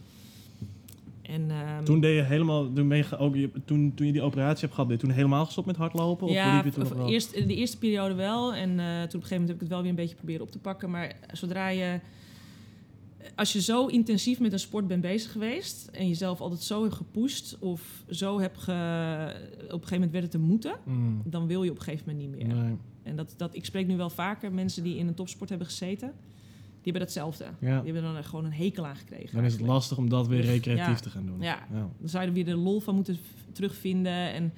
En, 1.23 1.51
ehm, 1.51 1.83
Toen 1.83 1.99
deed 1.99 2.15
je 2.15 2.21
helemaal, 2.21 2.73
toen, 2.73 2.87
ben 2.87 2.97
je 2.97 3.17
ook, 3.17 3.35
je- 3.35 3.49
toen, 3.65 3.91
toen 3.95 4.05
je 4.07 4.11
die 4.13 4.21
operatie 4.21 4.59
hebt 4.61 4.71
gehad, 4.73 4.87
ben 4.87 4.97
je 4.97 5.03
toen 5.03 5.11
helemaal 5.15 5.45
gestopt 5.45 5.67
met 5.67 5.75
hardlopen? 5.75 6.27
Of 6.27 6.33
ja, 6.33 6.55
liep 6.55 6.63
je 6.65 6.71
toen 6.71 6.85
v- 6.85 6.89
nog 6.89 6.97
wel? 6.97 7.09
eerst, 7.09 7.33
de 7.47 7.55
eerste 7.55 7.77
periode 7.77 8.13
wel. 8.13 8.53
En 8.53 8.69
eh, 8.79 8.85
toen 8.85 8.93
op 8.95 9.01
een 9.03 9.09
gegeven 9.11 9.29
moment 9.29 9.47
heb 9.47 9.55
ik 9.55 9.59
het 9.61 9.69
wel 9.69 9.81
weer 9.81 9.89
een 9.89 9.95
beetje 9.95 10.15
proberen 10.15 10.41
op 10.41 10.51
te 10.51 10.59
pakken. 10.59 10.89
Maar 10.89 11.15
zodra 11.31 11.67
je... 11.67 11.99
Als 13.35 13.53
je 13.53 13.61
zo 13.61 13.85
intensief 13.87 14.39
met 14.39 14.53
een 14.53 14.59
sport 14.59 14.87
bent 14.87 15.01
bezig 15.01 15.31
geweest... 15.31 15.87
en 15.93 16.07
jezelf 16.07 16.41
altijd 16.41 16.61
zo 16.61 16.81
hebt 16.81 16.95
gepusht... 16.95 17.57
of 17.59 18.03
zo 18.09 18.39
hebt 18.39 18.57
ge... 18.57 18.71
op 18.71 19.61
een 19.61 19.69
gegeven 19.69 19.93
moment 19.93 20.11
werd 20.11 20.23
het 20.23 20.31
te 20.31 20.39
moeten... 20.39 20.75
Mm. 20.85 21.21
dan 21.25 21.47
wil 21.47 21.63
je 21.63 21.69
op 21.71 21.75
een 21.77 21.83
gegeven 21.83 22.05
moment 22.11 22.27
niet 22.37 22.47
meer. 22.47 22.55
Nee. 22.55 22.75
En 23.03 23.15
dat, 23.15 23.33
dat, 23.37 23.55
ik 23.55 23.65
spreek 23.65 23.87
nu 23.87 23.97
wel 23.97 24.09
vaker 24.09 24.51
mensen 24.51 24.83
die 24.83 24.97
in 24.97 25.07
een 25.07 25.13
topsport 25.13 25.49
hebben 25.49 25.67
gezeten... 25.67 26.13
die 26.83 26.91
hebben 26.91 27.01
datzelfde. 27.01 27.43
Ja. 27.59 27.81
Die 27.81 27.91
hebben 27.93 28.01
dan 28.11 28.15
er 28.15 28.23
gewoon 28.23 28.45
een 28.45 28.53
hekel 28.53 28.85
aan 28.85 28.95
gekregen. 28.95 29.35
Dan 29.35 29.43
is 29.45 29.51
het 29.51 29.61
eigenlijk. 29.61 29.73
lastig 29.73 29.97
om 29.97 30.09
dat 30.09 30.27
weer 30.27 30.41
recreatief 30.41 30.85
Ja. 30.85 30.95
te 30.95 31.09
gaan 31.09 31.25
doen. 31.25 31.41
Ja. 31.41 31.67
Ja. 31.71 31.89
Dan 31.99 32.09
zou 32.09 32.23
je 32.23 32.29
er 32.29 32.35
weer 32.35 32.45
de 32.45 32.55
lol 32.55 32.79
van 32.79 32.95
moeten 32.95 33.17
terugvinden. 33.51 34.33
En 34.33 34.53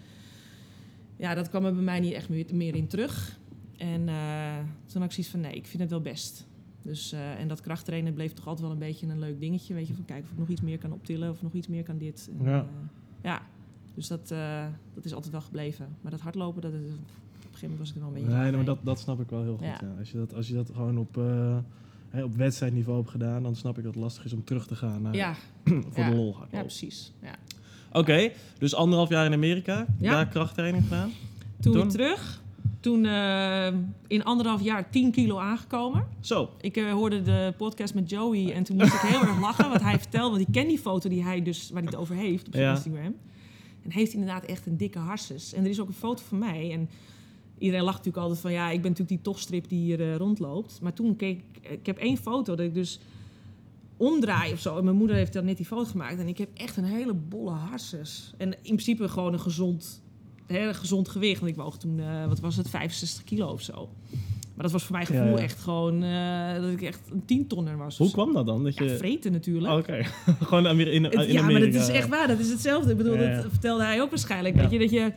ja, 1.18 1.34
dat 1.36 1.50
kwam 1.50 1.66
er 1.66 1.74
bij 1.74 1.84
mij 1.84 2.00
niet 2.00 2.14
echt 2.14 2.30
meer, 2.30 2.46
meer 2.54 2.76
in 2.76 2.88
terug. 2.88 3.40
En 3.78 4.08
eh, 4.10 4.58
toen 4.86 5.02
had 5.02 5.04
ik 5.04 5.12
zoiets 5.12 5.28
van, 5.32 5.40
nee, 5.40 5.54
ik 5.56 5.66
vind 5.66 5.82
het 5.82 5.92
wel 5.92 6.02
best. 6.02 6.48
Dus, 6.82 7.12
eh, 7.12 7.40
en 7.40 7.48
dat 7.48 7.62
krachttrainen 7.62 8.14
bleef 8.14 8.34
toch 8.34 8.48
altijd 8.48 8.64
wel 8.68 8.72
een 8.76 8.80
beetje 8.88 9.08
een 9.08 9.20
leuk 9.20 9.40
dingetje. 9.40 9.74
Weet 9.74 9.88
je, 9.88 9.94
van 9.94 10.06
kijken 10.06 10.26
of 10.26 10.32
ik 10.32 10.38
nog 10.38 10.48
iets 10.50 10.62
meer 10.62 10.78
kan 10.78 10.92
optillen 10.92 11.30
of 11.30 11.42
nog 11.42 11.54
iets 11.54 11.68
meer 11.68 11.84
kan 11.84 11.98
dit. 11.98 12.30
En, 12.40 12.46
Ja. 12.50 12.60
eh, 12.60 12.66
ja, 13.24 13.42
dus 13.94 14.08
dat, 14.08 14.32
eh, 14.32 14.66
dat 14.94 15.06
is 15.06 15.14
altijd 15.14 15.32
wel 15.32 15.42
gebleven. 15.42 15.88
Maar 16.02 16.12
dat 16.12 16.22
hardlopen, 16.22 16.62
dat 16.62 16.74
is, 16.74 16.80
op 16.80 16.88
een 16.88 16.98
gegeven 17.42 17.62
moment 17.62 17.80
was 17.80 17.90
ik 17.90 17.96
er 17.96 18.02
wel 18.02 18.10
een 18.10 18.14
beetje 18.24 18.38
Nee, 18.38 18.52
maar 18.52 18.66
dat, 18.66 18.80
dat 18.84 19.00
snap 19.00 19.20
ik 19.22 19.30
wel 19.30 19.42
heel 19.44 19.58
goed. 19.58 19.66
Ja. 19.66 19.80
Ja. 19.82 19.96
Als, 20.00 20.12
je 20.12 20.18
dat, 20.18 20.34
als 20.34 20.48
je 20.48 20.54
dat 20.54 20.70
gewoon 20.74 20.98
op, 20.98 21.18
eh, 21.18 21.58
hè, 22.10 22.24
op 22.24 22.36
wedstrijdniveau 22.36 22.98
hebt 22.98 23.10
gedaan, 23.12 23.44
dan 23.44 23.56
snap 23.56 23.78
ik 23.78 23.84
dat 23.84 23.94
het 23.94 24.04
lastig 24.04 24.26
is 24.26 24.34
om 24.34 24.44
terug 24.44 24.68
te 24.68 24.76
gaan 24.76 25.02
naar 25.02 25.16
ja, 25.16 25.36
voor 25.92 26.04
ja. 26.04 26.10
de 26.10 26.16
lol 26.16 26.36
ja, 26.52 26.60
precies. 26.60 27.12
Ja. 27.22 27.36
Oké, 27.92 28.32
dus 28.58 28.76
anderhalf 28.76 29.10
jaar 29.10 29.26
in 29.26 29.34
Amerika, 29.34 29.86
daar 29.98 30.28
krachttraining 30.28 30.84
gedaan. 30.84 31.12
Toen, 31.60 31.90
terug. 31.90 32.42
Toen 32.80 33.06
eh, 33.06 33.68
in 34.08 34.24
anderhalf 34.24 34.62
jaar 34.62 34.90
10 34.90 35.12
kilo 35.12 35.38
aangekomen. 35.38 36.08
Zo, 36.20 36.50
Ik 36.62 36.78
eh, 36.78 36.92
hoorde 36.92 37.22
de 37.22 37.54
podcast 37.58 37.94
met 37.94 38.10
Joey 38.10 38.52
en 38.52 38.64
toen 38.64 38.78
moest 38.78 38.94
ik 38.94 39.00
heel 39.00 39.22
erg 39.22 39.40
lachen. 39.40 39.70
Wat 39.70 39.82
hij 39.82 40.00
vertelde, 40.00 40.30
want 40.30 40.48
ik 40.48 40.54
ken 40.54 40.68
die 40.68 40.80
foto 40.80 41.10
die 41.10 41.24
hij 41.24 41.42
dus, 41.42 41.70
waar 41.70 41.82
hij 41.82 41.92
het 41.92 42.00
over 42.00 42.16
heeft 42.16 42.48
op 42.48 42.54
zijn 42.54 42.66
Ja. 42.66 42.72
Instagram. 42.72 43.16
En 43.84 43.92
heeft 43.92 44.14
inderdaad 44.14 44.46
echt 44.46 44.66
een 44.66 44.78
dikke 44.78 45.00
harses. 45.00 45.54
En 45.54 45.64
er 45.64 45.70
is 45.70 45.80
ook 45.80 45.88
een 45.88 45.94
foto 45.94 46.24
van 46.28 46.38
mij. 46.38 46.72
En 46.72 46.90
iedereen 47.58 47.84
lacht 47.84 47.98
natuurlijk 47.98 48.24
altijd 48.24 48.42
van, 48.42 48.52
ja, 48.52 48.66
ik 48.70 48.82
ben 48.82 48.92
natuurlijk 48.92 49.10
die 49.10 49.22
tochtstrip 49.22 49.68
die 49.70 49.80
hier 49.84 50.02
eh, 50.02 50.16
rondloopt. 50.16 50.80
Maar 50.82 50.94
toen 50.94 51.16
keek 51.16 51.42
ik, 51.62 51.70
ik 51.72 51.86
heb 51.86 51.98
één 51.98 52.18
foto 52.18 52.56
dat 52.56 52.66
ik 52.66 52.74
dus 52.74 53.00
omdraai 53.98 54.54
of 54.54 54.60
zo. 54.60 54.78
En 54.78 54.84
mijn 54.84 54.96
moeder 54.96 55.16
heeft 55.16 55.34
dan 55.34 55.46
net 55.46 55.58
die 55.58 55.66
foto 55.66 55.90
gemaakt. 55.90 56.20
En 56.20 56.28
ik 56.28 56.38
heb 56.38 56.50
echt 56.54 56.78
een 56.78 56.84
hele 56.84 57.14
bolle 57.14 57.52
harses. 57.52 58.34
En 58.38 58.52
in 58.52 58.58
principe 58.62 59.08
gewoon 59.08 59.34
een 59.34 59.40
gezond, 59.40 60.02
heel 60.46 60.74
gezond 60.74 61.10
gewicht. 61.10 61.40
Want 61.40 61.52
ik 61.52 61.58
woog 61.58 61.78
toen, 61.78 62.00
eh, 62.00 62.28
wat 62.28 62.40
was 62.40 62.56
het, 62.56 62.70
65 62.70 63.24
kilo 63.24 63.48
of 63.52 63.62
zo. 63.62 63.90
Maar 64.56 64.64
dat 64.64 64.74
was 64.74 64.84
voor 64.84 64.96
mijn 64.96 65.06
gevoel 65.08 65.38
ja. 65.38 65.44
echt 65.44 65.60
gewoon 65.62 66.04
eh, 66.04 66.54
dat 66.62 66.72
ik 66.72 66.82
echt 66.82 67.00
een 67.12 67.26
tientonner 67.26 67.78
was. 67.78 67.98
hoe 67.98 68.12
kwam 68.12 68.34
dat 68.34 68.46
dan? 68.46 68.64
Dat 68.64 68.78
Ja, 68.78 68.84
je... 68.86 68.98
vreten 68.98 69.32
natuurlijk. 69.32 69.74
Oh, 69.74 69.78
Oké, 69.80 70.04
gewoon 70.46 70.68
Amer- 70.68 70.88
in, 70.88 71.04
in 71.04 71.06
Amerika. 71.06 71.34
ja, 71.34 71.42
maar 71.52 71.60
dat 71.60 71.74
is 71.74 71.88
echt 71.88 72.08
waar. 72.08 72.28
Dat 72.28 72.40
is 72.40 72.50
hetzelfde. 72.50 72.92
Ik 72.92 72.98
bedoel, 72.98 73.18
dat 73.18 73.46
vertelde 73.50 73.84
hij 73.84 74.02
ook 74.02 74.10
waarschijnlijk. 74.10 74.56
Weet 74.56 74.72
je, 74.72 74.80
dat 74.80 74.90
je, 74.90 75.12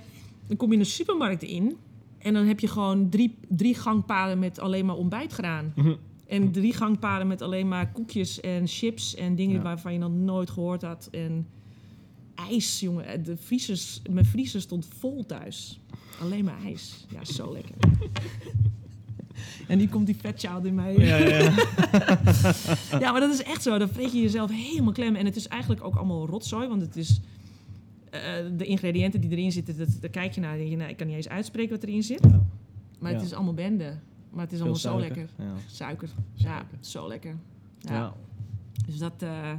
dan 0.46 0.56
kom 0.56 0.68
je 0.68 0.74
in 0.74 0.80
een 0.80 0.86
supermarkt 0.86 1.42
in 1.42 1.76
en 2.18 2.34
dan 2.34 2.46
heb 2.46 2.60
je 2.60 2.68
gewoon 2.68 3.08
drie, 3.08 3.38
drie 3.48 3.74
gangpaden 3.74 4.38
met 4.38 4.58
alleen 4.58 4.86
maar 4.86 4.96
ontbijt 4.96 5.32
gedaan. 5.32 5.72
Mhm. 5.76 5.92
En 6.26 6.52
drie 6.52 6.72
gangpaden 6.72 7.26
met 7.26 7.42
alleen 7.42 7.68
maar 7.68 7.92
koekjes 7.92 8.40
en 8.40 8.66
chips 8.66 9.14
en 9.14 9.34
dingen 9.34 9.56
Ja. 9.56 9.62
waarvan 9.62 9.92
je 9.92 9.98
nog 9.98 10.12
nooit 10.12 10.50
gehoord 10.50 10.82
had. 10.82 11.08
En 11.10 11.46
ijs, 12.34 12.80
jongen. 12.80 13.22
De 13.24 13.36
vriezers, 13.36 14.02
mijn 14.10 14.24
vriezer 14.24 14.60
stond 14.60 14.88
vol 14.98 15.26
thuis. 15.26 15.80
Alleen 16.20 16.44
maar 16.44 16.58
ijs. 16.64 17.06
Ja, 17.08 17.24
zo 17.24 17.52
lekker. 17.52 17.74
En 19.68 19.78
nu 19.78 19.88
komt 19.88 20.06
die 20.06 20.16
vetchild 20.16 20.64
in 20.64 20.74
mij. 20.74 20.96
Ja, 20.98 21.16
ja. 21.16 21.52
Ja, 23.00 23.10
maar 23.12 23.20
dat 23.20 23.32
is 23.32 23.42
echt 23.42 23.62
zo. 23.62 23.78
Dan 23.78 23.88
vreet 23.88 24.12
je 24.12 24.20
jezelf 24.20 24.50
helemaal 24.50 24.92
klem. 24.92 25.14
En 25.16 25.24
het 25.24 25.36
is 25.36 25.48
eigenlijk 25.48 25.84
ook 25.84 25.94
allemaal 25.96 26.26
rotzooi. 26.26 26.68
Want 26.68 26.80
het 26.82 26.96
is... 26.96 27.20
eh, 28.10 28.46
de 28.56 28.64
ingrediënten 28.64 29.20
die 29.20 29.30
erin 29.30 29.52
zitten, 29.52 29.78
dat, 29.78 29.88
daar 30.00 30.10
kijk 30.10 30.32
je 30.32 30.40
naar 30.40 30.58
je, 30.58 30.76
nou, 30.76 30.90
ik 30.90 30.96
kan 30.96 31.06
niet 31.06 31.16
eens 31.16 31.28
uitspreken 31.28 31.74
wat 31.74 31.82
erin 31.82 32.02
zit. 32.02 32.22
Ja. 32.22 32.46
Maar 32.98 33.12
het 33.12 33.22
is 33.22 33.32
allemaal 33.32 33.54
bende. 33.54 33.98
Maar 34.30 34.44
het 34.44 34.52
is 34.52 34.58
allemaal 34.58 34.78
zo 34.78 35.00
lekker. 35.00 35.28
Suiker. 35.66 36.08
Ja, 36.32 36.46
Suiker. 36.46 36.78
zo 36.80 37.08
lekker. 37.08 37.36
Ja. 37.78 38.14
Dus 38.86 38.98
dat, 38.98 39.22
eh, 39.22 39.52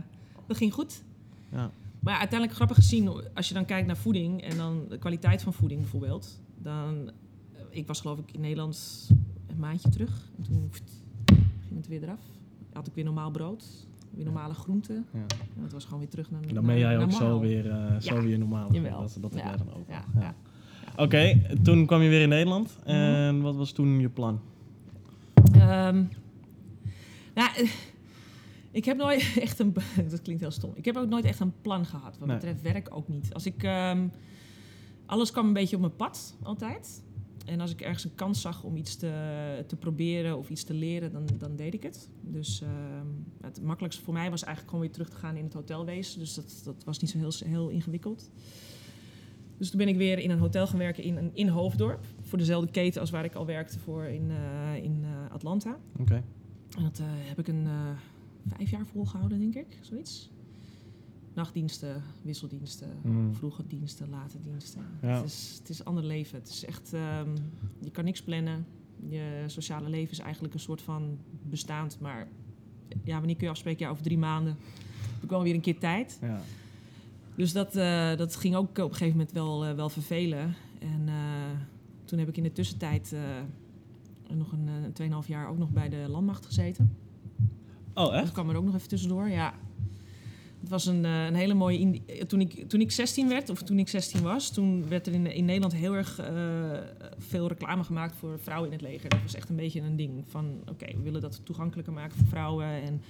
dat 0.48 0.58
ging 0.58 0.74
goed. 0.74 1.04
Ja. 1.52 1.72
Maar 2.00 2.18
uiteindelijk 2.18 2.54
grappig 2.54 2.78
gezien, 2.78 3.10
als 3.34 3.48
je 3.48 3.54
dan 3.54 3.66
kijkt 3.66 3.88
naar 3.88 3.98
voeding 3.98 4.42
en 4.42 4.58
dan 4.58 4.86
de 4.90 4.98
kwaliteit 4.98 5.42
van 5.42 5.54
voeding 5.54 5.82
bijvoorbeeld. 5.82 6.42
Dan, 6.58 7.12
eh, 7.54 7.62
ik 7.70 7.88
was 7.88 8.02
geloof 8.02 8.20
ik 8.20 8.32
in 8.32 8.42
Nederland 8.42 9.08
een 9.48 9.60
maandje 9.60 9.90
terug. 9.90 10.30
En 10.38 10.44
toen 10.44 10.72
ging 11.68 11.78
het 11.78 11.88
weer 11.88 12.04
eraf. 12.04 12.22
Had 12.74 12.88
ik 12.88 12.94
weer 12.94 13.04
normaal 13.04 13.32
brood, 13.32 13.88
weer 14.12 14.26
normale 14.26 14.54
groenten. 14.54 15.06
Ja. 15.14 15.20
En 15.56 15.62
dat 15.62 15.72
was 15.72 15.84
gewoon 15.84 16.00
weer 16.00 16.10
terug 16.10 16.32
naar 16.32 16.42
Dan 16.54 16.66
ben 16.66 16.78
jij 16.78 17.00
ook 17.00 17.12
zo 17.12 17.40
weer, 17.40 17.72
eh, 17.72 18.00
zo 18.00 18.22
weer 18.22 18.38
normaal. 18.40 18.74
Jawel. 18.74 19.00
Dat, 19.02 19.18
dat 19.22 19.34
heb 19.34 19.44
jij 19.44 19.58
dan 19.58 19.74
ook. 19.74 19.88
Ja. 20.20 20.36
Oké, 20.98 21.42
toen 21.64 21.86
kwam 21.86 22.02
je 22.02 22.10
weer 22.10 22.22
in 22.22 22.30
Nederland. 22.30 22.78
Mhm. 22.80 22.90
En 22.90 23.42
wat 23.42 23.56
was 23.56 23.72
toen 23.72 24.00
je 24.00 24.10
plan? 24.10 24.40
Ehm, 25.54 26.04
nou, 27.36 27.50
eh, 27.56 27.70
ik 28.72 28.86
heb 28.86 28.98
nooit 28.98 29.34
echt 29.42 29.60
een... 29.60 29.74
Dat 30.10 30.22
klinkt 30.22 30.42
heel 30.42 30.52
stom. 30.52 30.72
Ik 30.76 30.86
heb 30.86 30.96
ook 30.98 31.10
nooit 31.10 31.26
echt 31.26 31.40
een 31.40 31.54
plan 31.62 31.86
gehad. 31.86 32.18
Wat 32.18 32.28
Nee. 32.28 32.38
betreft 32.38 32.62
werk 32.62 32.88
ook 32.92 33.08
niet. 33.08 33.34
Als 33.34 33.46
ik... 33.46 33.64
ehm, 33.64 34.08
alles 35.06 35.32
kwam 35.32 35.48
een 35.48 35.54
beetje 35.54 35.76
op 35.76 35.82
mijn 35.82 35.96
pad, 35.96 36.36
altijd. 36.44 37.04
En 37.50 37.60
als 37.60 37.72
ik 37.72 37.82
ergens 37.82 38.04
een 38.04 38.16
kans 38.16 38.42
zag 38.42 38.64
om 38.64 38.76
iets 38.76 38.96
te, 38.96 39.64
te 39.68 39.76
proberen 39.76 40.38
of 40.38 40.50
iets 40.50 40.64
te 40.64 40.74
leren, 40.74 41.12
dan, 41.12 41.28
dan 41.38 41.56
deed 41.56 41.74
ik 41.74 41.84
het. 41.84 42.10
Dus 42.22 42.62
ehm, 42.62 43.08
het 43.42 43.62
makkelijkste 43.62 44.04
voor 44.04 44.14
mij 44.14 44.30
was 44.30 44.44
eigenlijk 44.44 44.70
gewoon 44.70 44.86
weer 44.86 44.94
terug 44.94 45.10
te 45.10 45.16
gaan 45.16 45.36
in 45.36 45.44
het 45.44 45.54
hotelwezen. 45.54 46.20
Dus 46.20 46.34
dat, 46.34 46.62
dat 46.64 46.84
was 46.84 47.00
niet 47.00 47.10
zo 47.10 47.18
heel, 47.18 47.32
heel 47.46 47.70
ingewikkeld. 47.70 48.30
Dus 49.58 49.70
toen 49.70 49.80
ben 49.80 49.88
ik 49.88 49.98
weer 49.98 50.20
in 50.20 50.30
een 50.30 50.40
hotel 50.40 50.68
gaan 50.68 50.78
werken 50.78 51.04
in, 51.04 51.32
in 51.34 51.48
Hoofddorp. 51.48 52.06
Voor 52.22 52.38
dezelfde 52.38 52.72
keten 52.72 53.02
als 53.02 53.10
waar 53.10 53.26
ik 53.26 53.36
al 53.36 53.46
werkte 53.46 53.80
voor 53.80 54.04
in, 54.04 54.32
eh, 54.32 54.84
in 54.84 55.04
eh, 55.04 55.34
Atlanta. 55.34 55.80
Oké. 56.00 56.24
En 56.78 56.84
dat 56.84 57.00
eh, 57.00 57.06
heb 57.10 57.40
ik 57.40 57.48
een 57.48 57.68
vijf 58.48 58.70
jaar 58.70 58.86
volgehouden, 58.86 59.40
denk 59.40 59.56
ik. 59.56 59.78
Zoiets. 59.82 60.30
Nachtdiensten, 61.40 62.04
wisseldiensten, 62.22 62.90
Mm. 63.04 63.34
vroege 63.34 63.68
diensten, 63.68 64.10
late 64.10 64.40
diensten. 64.42 64.82
Ja. 65.02 65.08
Het, 65.08 65.26
is, 65.26 65.56
het 65.60 65.70
is 65.70 65.80
een 65.80 65.86
ander 65.86 66.04
leven. 66.04 66.40
Het 66.40 66.50
is 66.50 66.66
echt, 66.66 66.94
ehm, 66.94 67.30
je 67.80 67.90
kan 67.92 68.04
niks 68.04 68.22
plannen. 68.24 68.66
Je 69.10 69.44
sociale 69.48 69.90
leven 69.90 70.12
is 70.12 70.20
eigenlijk 70.20 70.54
een 70.54 70.60
soort 70.60 70.82
van 70.82 71.18
bestaand. 71.44 72.00
Maar 72.00 72.28
ja, 73.04 73.18
wanneer 73.18 73.36
kun 73.36 73.46
je 73.46 73.52
afspreken? 73.52 73.86
Ja, 73.86 73.92
over 73.92 74.04
drie 74.04 74.18
maanden. 74.18 74.58
Heb 75.14 75.24
ik 75.24 75.30
wel 75.30 75.44
weer 75.44 75.54
een 75.54 75.62
keer 75.62 75.80
tijd. 75.80 76.18
Ja. 76.22 76.42
Dus 77.36 77.54
dat, 77.54 77.76
eh, 77.76 78.16
dat 78.16 78.36
ging 78.36 78.56
ook 78.56 78.70
op 78.70 78.78
een 78.78 78.84
gegeven 78.96 79.12
moment 79.18 79.32
wel, 79.32 79.66
eh, 79.66 79.74
wel 79.76 79.90
vervelen. 79.90 80.56
En 80.80 81.08
eh, 81.08 81.14
toen 82.06 82.20
heb 82.20 82.28
ik 82.28 82.38
in 82.38 82.44
de 82.44 82.52
tussentijd 82.52 83.16
nog 84.34 84.52
een 84.52 84.68
eh, 84.68 85.22
2,5 85.22 85.28
jaar 85.28 85.50
ook 85.50 85.58
nog 85.58 85.70
bij 85.72 85.90
de 85.90 86.06
landmacht 86.10 86.46
gezeten. 86.46 86.98
Oh, 87.94 88.04
Dat 88.06 88.14
echt? 88.14 88.32
kwam 88.32 88.50
er 88.50 88.56
ook 88.56 88.66
nog 88.66 88.76
even 88.76 88.88
tussendoor, 88.88 89.30
ja. 89.30 89.54
Het 90.60 90.70
was 90.70 90.86
een, 90.86 91.06
eh, 91.06 91.26
een 91.26 91.36
hele 91.36 91.54
mooie... 91.54 92.02
Toen 92.28 92.42
ik, 92.42 92.70
toen 92.70 92.82
ik 92.82 92.92
16 92.92 93.28
werd, 93.28 93.50
of 93.50 93.62
toen 93.62 93.80
ik 93.80 93.88
16 93.88 94.22
was... 94.22 94.52
toen 94.52 94.88
werd 94.88 95.08
er 95.08 95.14
in, 95.14 95.34
in 95.34 95.46
Nederland 95.46 95.74
heel 95.74 95.94
erg 95.94 96.20
eh, 96.20 96.80
veel 97.18 97.48
reclame 97.48 97.84
gemaakt 97.84 98.16
voor 98.16 98.40
vrouwen 98.40 98.72
in 98.72 98.78
het 98.78 98.88
leger. 98.88 99.10
Dat 99.10 99.22
was 99.22 99.36
echt 99.36 99.50
een 99.50 99.56
beetje 99.56 99.82
een 99.82 99.96
ding 99.96 100.24
van... 100.28 100.62
oké, 100.70 100.86
we 100.86 101.02
willen 101.02 101.22
dat 101.22 101.42
toegankelijker 101.44 101.94
maken 101.94 102.18
voor 102.18 102.28
vrouwen. 102.28 102.66
En 102.66 103.02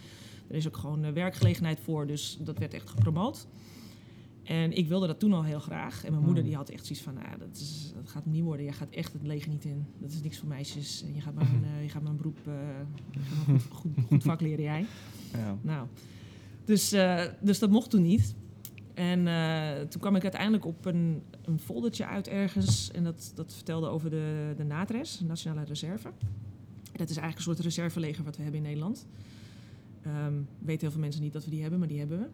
er 0.48 0.56
is 0.56 0.68
ook 0.68 0.78
gewoon 0.78 1.04
eh, 1.04 1.12
werkgelegenheid 1.12 1.80
voor, 1.80 2.08
dus 2.08 2.38
dat 2.42 2.58
werd 2.58 2.74
echt 2.74 2.90
gepromoot. 2.90 3.48
En 4.44 4.78
ik 4.78 4.88
wilde 4.88 5.08
dat 5.08 5.20
toen 5.20 5.34
al 5.34 5.44
heel 5.44 5.60
graag. 5.60 6.06
En 6.06 6.12
mijn 6.12 6.24
moeder 6.24 6.44
Hmm. 6.44 6.52
die 6.52 6.60
had 6.60 6.70
echt 6.70 6.86
zoiets 6.86 7.04
van... 7.04 7.14
Nou, 7.14 7.38
dat, 7.40 7.58
is, 7.58 7.92
dat 7.96 8.10
gaat 8.10 8.26
niet 8.26 8.44
worden. 8.44 8.66
Je 8.66 8.72
gaat 8.72 8.90
echt 8.90 9.14
het 9.14 9.24
leger 9.24 9.50
niet 9.50 9.66
in. 9.66 9.86
Dat 9.98 10.12
is 10.12 10.22
niks 10.22 10.38
voor 10.38 10.48
meisjes. 10.48 11.04
En 11.04 11.16
je 11.16 11.22
gaat 11.22 11.34
maar 11.34 11.46
een, 11.46 11.84
je 11.84 11.90
gaat 11.90 12.02
maar 12.02 12.12
een 12.12 12.18
beroep... 12.18 12.40
je 13.12 13.20
gaat 13.20 13.48
maar 13.48 13.56
een 13.56 13.62
goed, 13.62 13.94
goed, 13.94 14.06
goed 14.08 14.24
vak 14.24 14.42
leren 14.42 14.64
jij. 14.64 14.86
Ja. 15.34 15.58
Nou, 15.62 15.88
dus, 16.70 16.92
eh, 16.92 17.24
dus 17.42 17.60
dat 17.60 17.70
mocht 17.70 17.90
toen 17.90 18.02
niet. 18.02 18.36
En 18.94 19.28
eh, 19.28 19.88
toen 19.88 20.02
kwam 20.02 20.16
ik 20.16 20.24
uiteindelijk 20.24 20.66
op 20.66 20.86
een, 20.86 21.24
een 21.42 21.60
foldertje 21.60 22.06
uit 22.06 22.28
ergens. 22.28 22.92
En 22.92 23.04
dat, 23.04 23.32
dat 23.36 23.54
vertelde 23.54 23.88
over 23.88 24.10
de, 24.10 24.54
de 24.58 24.64
NATRES, 24.64 25.18
de 25.18 25.26
Nationale 25.26 25.64
Reserve. 25.66 26.12
Dat 26.92 27.10
is 27.10 27.18
eigenlijk 27.18 27.36
een 27.36 27.42
soort 27.42 27.60
reserveleger 27.60 28.24
wat 28.24 28.36
we 28.36 28.42
hebben 28.44 28.62
in 28.62 28.68
Nederland. 28.68 29.06
Ehm, 30.02 30.34
weten 30.60 30.82
heel 30.82 30.92
veel 30.92 31.00
mensen 31.00 31.22
niet 31.22 31.34
dat 31.34 31.44
we 31.46 31.50
die 31.50 31.62
hebben, 31.62 31.80
maar 31.80 31.88
die 31.88 32.00
hebben 32.00 32.20
we. 32.20 32.28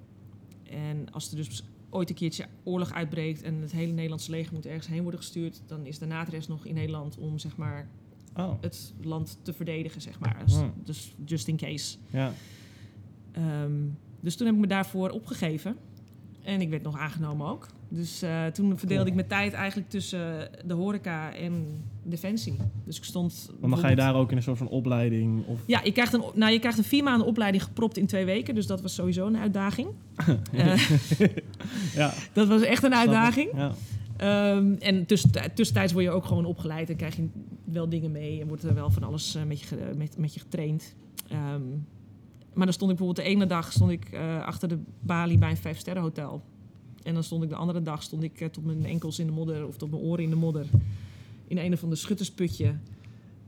En 0.71 1.11
als 1.11 1.29
er 1.29 1.35
dus 1.35 1.63
ooit 1.89 2.09
een 2.09 2.15
keertje 2.15 2.45
oorlog 2.63 2.93
uitbreekt 2.93 3.41
en 3.41 3.61
het 3.61 3.71
hele 3.71 3.91
Nederlandse 3.93 4.31
leger 4.31 4.53
moet 4.53 4.65
ergens 4.65 4.87
heen 4.87 5.01
worden 5.01 5.19
gestuurd, 5.19 5.61
dan 5.65 5.85
is 5.85 5.99
de 5.99 6.05
NATRES 6.05 6.47
nog 6.47 6.65
in 6.65 6.73
Nederland 6.73 7.17
om 7.17 7.37
zeg 7.39 7.57
maar 7.57 7.87
Oh, 8.37 8.53
het 8.61 8.93
land 9.01 9.37
te 9.41 9.53
verdedigen, 9.53 10.01
zeg 10.01 10.19
maar. 10.19 10.41
Dus, 10.45 10.55
Hmm. 10.55 10.73
dus 10.83 11.15
just 11.25 11.47
in 11.47 11.57
case. 11.57 11.97
ja. 12.09 12.33
Ehm, 13.31 13.71
dus 14.25 14.35
toen 14.35 14.45
heb 14.45 14.55
ik 14.55 14.61
me 14.61 14.67
daarvoor 14.67 15.09
opgegeven. 15.09 15.75
En 16.43 16.61
ik 16.61 16.69
werd 16.69 16.83
nog 16.83 16.97
aangenomen 16.99 17.47
ook. 17.47 17.67
Dus 17.89 18.21
eh, 18.21 18.45
toen 18.45 18.77
verdeelde 18.77 19.09
ik 19.09 19.15
mijn 19.15 19.27
tijd 19.27 19.53
eigenlijk 19.53 19.89
tussen 19.89 20.49
de 20.65 20.73
horeca 20.73 21.33
en 21.33 21.65
defensie. 22.03 22.55
Dus 22.85 22.97
ik 22.97 23.03
stond... 23.03 23.49
Want 23.59 23.73
dan 23.73 23.81
ga 23.81 23.89
je 23.89 23.95
daar 23.95 24.15
ook 24.15 24.31
in 24.31 24.37
een 24.37 24.43
soort 24.43 24.57
van 24.57 24.67
opleiding 24.67 25.45
of... 25.45 25.59
Ja, 25.65 25.81
je 25.83 25.91
krijgt, 25.91 26.13
een, 26.13 26.23
nou, 26.33 26.51
je 26.51 26.59
krijgt 26.59 26.77
een 26.77 26.83
vier 26.83 27.03
maanden 27.03 27.27
opleiding 27.27 27.63
gepropt 27.63 27.97
in 27.97 28.05
twee 28.05 28.25
weken. 28.25 28.55
Dus 28.55 28.67
dat 28.67 28.81
was 28.81 28.93
sowieso 28.93 29.27
een 29.27 29.37
uitdaging. 29.37 29.87
Eh, 30.51 30.79
Ja, 31.95 32.13
dat 32.33 32.47
was 32.47 32.61
echt 32.61 32.83
een 32.83 32.95
uitdaging. 32.95 33.49
Ja. 33.55 33.71
Ehm, 34.17 34.73
en 34.79 35.05
tussentij- 35.05 35.49
tussentijds 35.49 35.93
word 35.93 36.05
je 36.05 36.11
ook 36.11 36.25
gewoon 36.25 36.45
opgeleid 36.45 36.89
en 36.89 36.95
krijg 36.95 37.15
je 37.15 37.27
wel 37.63 37.89
dingen 37.89 38.11
mee 38.11 38.41
en 38.41 38.47
wordt 38.47 38.63
er 38.63 38.73
wel 38.73 38.89
van 38.89 39.03
alles 39.03 39.35
eh, 39.35 39.43
met, 39.43 39.59
je, 39.61 39.75
met, 39.97 40.17
met 40.17 40.33
je 40.33 40.39
getraind. 40.39 40.95
Ehm, 41.27 41.61
maar 42.55 42.65
dan 42.65 42.73
stond 42.73 42.91
ik 42.91 42.97
bijvoorbeeld 42.97 43.27
de 43.27 43.33
ene 43.33 43.45
dag 43.45 43.71
stond 43.71 43.91
ik, 43.91 44.09
eh, 44.09 44.45
achter 44.45 44.69
de 44.69 44.79
balie 44.99 45.37
bij 45.37 45.49
een 45.49 45.57
vijfsterrenhotel. 45.57 46.43
En 47.03 47.13
dan 47.13 47.23
stond 47.23 47.43
ik 47.43 47.49
de 47.49 47.55
andere 47.55 47.81
dag 47.81 48.03
stond 48.03 48.23
ik 48.23 48.41
eh, 48.41 48.47
tot 48.47 48.65
mijn 48.65 48.85
enkels 48.85 49.19
in 49.19 49.25
de 49.25 49.31
modder 49.31 49.67
of 49.67 49.77
tot 49.77 49.91
mijn 49.91 50.01
oren 50.01 50.23
in 50.23 50.29
de 50.29 50.35
modder. 50.35 50.65
In 51.47 51.57
een 51.57 51.73
of 51.73 51.83
ander 51.83 51.97
schuttersputje 51.97 52.75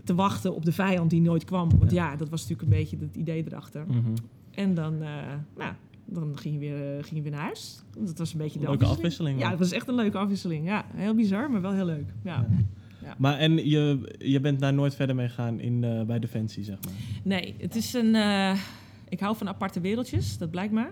te 0.04 0.16
wachten 0.16 0.56
op 0.56 0.66
de 0.66 0.72
vijand 0.72 1.10
die 1.10 1.22
nooit 1.22 1.44
kwam. 1.44 1.70
Want 1.80 1.92
ja, 1.92 2.16
dat 2.16 2.30
was 2.30 2.42
natuurlijk 2.42 2.70
een 2.70 2.78
beetje 2.78 2.98
het 3.00 3.16
idee 3.16 3.44
erachter. 3.48 3.86
Mhm. 3.88 4.14
En 4.52 4.74
dan, 4.74 5.02
eh, 5.02 5.10
nou, 5.58 5.74
dan 6.06 6.38
ging 6.38 6.54
je, 6.54 6.60
weer, 6.60 7.04
ging 7.04 7.16
je 7.16 7.22
weer 7.22 7.32
naar 7.32 7.42
huis. 7.42 7.84
Dat 7.98 8.18
was 8.18 8.32
een 8.32 8.38
beetje 8.38 8.60
de 8.60 8.68
Leuke 8.68 8.86
afwisseling. 8.86 9.40
Ja, 9.40 9.50
het 9.50 9.60
was 9.60 9.72
echt 9.72 9.88
een 9.88 9.96
leuke 9.96 10.18
afwisseling. 10.18 10.66
Ja, 10.66 10.86
heel 10.94 11.16
bizar, 11.16 11.52
maar 11.52 11.62
wel 11.62 11.74
heel 11.74 11.86
leuk. 11.86 12.14
Ja. 12.24 12.48
Maar 13.18 13.38
en 13.38 13.70
je, 13.70 14.16
je 14.18 14.40
bent 14.40 14.60
daar 14.60 14.74
nooit 14.74 14.96
verder 14.96 15.16
mee 15.16 15.28
gegaan 15.28 15.60
in, 15.60 15.80
bij 16.08 16.20
Defensie, 16.20 16.64
zeg 16.64 16.78
maar? 16.84 16.94
Nee, 17.24 17.56
het 17.58 17.76
is 17.76 17.94
een... 17.94 18.16
ik 19.10 19.20
hou 19.20 19.36
van 19.36 19.48
aparte 19.48 19.80
wereldjes, 19.80 20.38
dat 20.38 20.52
blijkt 20.52 20.74
maar. 20.74 20.92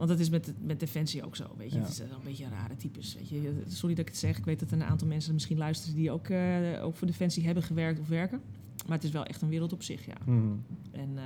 Want 0.00 0.12
dat 0.12 0.20
is 0.20 0.30
met, 0.30 0.52
met 0.62 0.80
Defensie 0.80 1.24
ook 1.24 1.36
zo, 1.36 1.44
weet 1.56 1.70
je. 1.70 1.76
Ja. 1.76 1.82
Het 1.82 1.90
is 1.90 2.00
eh, 2.00 2.10
een 2.10 2.24
beetje 2.24 2.44
een 2.44 2.50
rare 2.50 2.76
types, 2.76 3.14
weet 3.14 3.28
je. 3.28 3.62
Sorry 3.66 3.94
dat 3.94 4.04
ik 4.06 4.10
het 4.10 4.20
zeg. 4.20 4.38
Ik 4.38 4.44
weet 4.44 4.60
dat 4.60 4.70
er 4.70 4.76
een 4.76 4.84
aantal 4.84 5.08
mensen 5.08 5.32
misschien 5.32 5.58
luisteren... 5.58 5.96
die 5.96 6.10
ook, 6.10 6.28
eh, 6.28 6.84
ook 6.84 6.96
voor 6.96 7.06
Defensie 7.06 7.44
hebben 7.44 7.62
gewerkt 7.62 8.00
of 8.00 8.08
werken. 8.08 8.40
Maar 8.86 8.96
het 8.96 9.04
is 9.04 9.10
wel 9.10 9.24
echt 9.24 9.42
een 9.42 9.48
wereld 9.48 9.72
op 9.72 9.82
zich, 9.82 10.06
ja. 10.06 10.16
Mhm. 10.24 10.52
En 10.90 11.08
eh, 11.16 11.24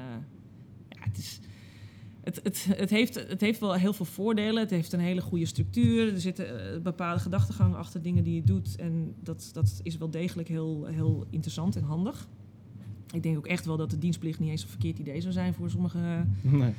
ja, 0.88 1.00
het 1.00 1.18
is... 1.18 1.40
Het, 2.20 2.40
het, 2.42 2.64
het, 2.76 2.90
heeft, 2.90 3.14
het 3.14 3.40
heeft 3.40 3.60
wel 3.60 3.74
heel 3.74 3.92
veel 3.92 4.04
voordelen. 4.04 4.62
Het 4.62 4.70
heeft 4.70 4.92
een 4.92 5.00
hele 5.00 5.20
goede 5.20 5.46
structuur. 5.46 6.12
Er 6.12 6.20
zit 6.20 6.38
een 6.38 6.82
bepaalde 6.82 7.20
gedachtegang 7.20 7.74
achter 7.74 8.02
dingen 8.02 8.24
die 8.24 8.34
je 8.34 8.42
doet. 8.42 8.76
En 8.76 9.14
dat, 9.20 9.50
dat 9.52 9.80
is 9.82 9.96
wel 9.96 10.10
degelijk 10.10 10.48
heel, 10.48 10.84
heel 10.84 11.26
interessant 11.30 11.76
en 11.76 11.82
handig. 11.82 12.28
Ik 13.14 13.22
denk 13.22 13.37
ook 13.37 13.46
echt 13.46 13.64
wel 13.64 13.77
dat 13.77 13.90
de 13.90 13.98
dienstplicht 13.98 14.38
niet 14.38 14.50
eens 14.50 14.62
een 14.62 14.68
verkeerd 14.68 14.98
idee 14.98 15.20
zou 15.20 15.33
zijn 15.33 15.55
voor 15.55 15.70
sommige, 15.70 16.24
Nee. 16.40 16.72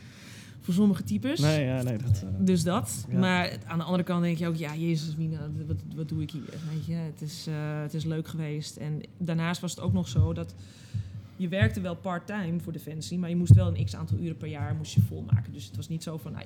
voor 0.60 0.74
sommige 0.74 1.04
types. 1.04 1.40
Nee, 1.40 1.66
ja, 1.66 1.82
nee, 1.82 1.98
dat... 1.98 2.24
eh, 2.24 2.30
Dus 2.40 2.64
dat. 2.64 3.06
Ja. 3.10 3.20
Maar 3.20 3.58
aan 3.66 3.78
de 3.78 3.84
andere 3.84 4.04
kant 4.04 4.22
denk 4.24 4.38
je 4.38 4.48
ook, 4.48 4.56
ja, 4.56 4.76
Jezus, 4.76 5.16
Mina, 5.16 5.50
wat, 5.68 5.78
wat 5.96 6.10
doe 6.10 6.22
ik 6.22 6.32
hier? 6.32 6.42
Weet 6.74 6.86
je, 6.86 6.94
het 6.94 7.22
is, 7.22 7.48
eh, 7.48 7.82
het 7.82 7.94
is 7.94 8.04
leuk 8.04 8.28
geweest. 8.28 8.76
En 8.78 9.02
daarnaast 9.18 9.62
was 9.62 9.72
het 9.72 9.80
ook 9.80 9.94
nog 9.94 10.08
zo 10.08 10.34
dat 10.34 10.56
je 11.36 11.48
werkte 11.48 11.82
wel 11.82 11.96
part-time 11.96 12.60
voor 12.60 12.74
Defensie, 12.74 13.18
maar 13.20 13.30
je 13.30 13.36
moest 13.36 13.54
wel 13.54 13.68
een 13.78 13.86
x 13.86 13.96
aantal 13.96 14.18
uren 14.18 14.38
per 14.38 14.48
jaar 14.48 14.76
moest 14.76 14.94
je 14.94 15.02
volmaken. 15.02 15.54
Dus 15.54 15.66
het 15.66 15.76
was 15.76 15.88
niet 15.88 16.04
zo 16.04 16.18
van, 16.18 16.32
nou, 16.32 16.46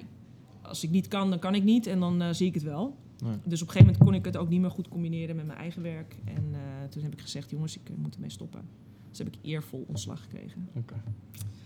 als 0.61 0.83
ik 0.83 0.89
niet 0.89 1.07
kan, 1.07 1.29
dan 1.29 1.39
kan 1.39 1.55
ik 1.55 1.63
niet 1.63 1.87
en 1.87 1.99
dan 1.99 2.21
eh, 2.21 2.29
zie 2.33 2.47
ik 2.47 2.53
het 2.53 2.63
wel. 2.63 2.95
Nee. 3.23 3.31
Dus 3.43 3.61
op 3.61 3.67
een 3.67 3.73
gegeven 3.73 3.85
moment 3.85 3.97
kon 3.97 4.13
ik 4.13 4.25
het 4.25 4.37
ook 4.37 4.49
niet 4.49 4.61
meer 4.61 4.69
goed 4.71 4.87
combineren 4.87 5.35
met 5.35 5.45
mijn 5.45 5.57
eigen 5.59 5.81
werk. 5.81 6.15
En 6.25 6.43
toen 6.89 7.03
heb 7.03 7.13
ik 7.13 7.21
gezegd, 7.21 7.49
jongens, 7.49 7.75
ik 7.75 7.89
moet 7.95 8.15
ermee 8.15 8.29
stoppen. 8.29 8.61
Dus 9.09 9.17
heb 9.17 9.27
ik 9.27 9.35
eervol 9.41 9.85
ontslag 9.87 10.21
gekregen. 10.21 10.67
Oké. 10.75 10.95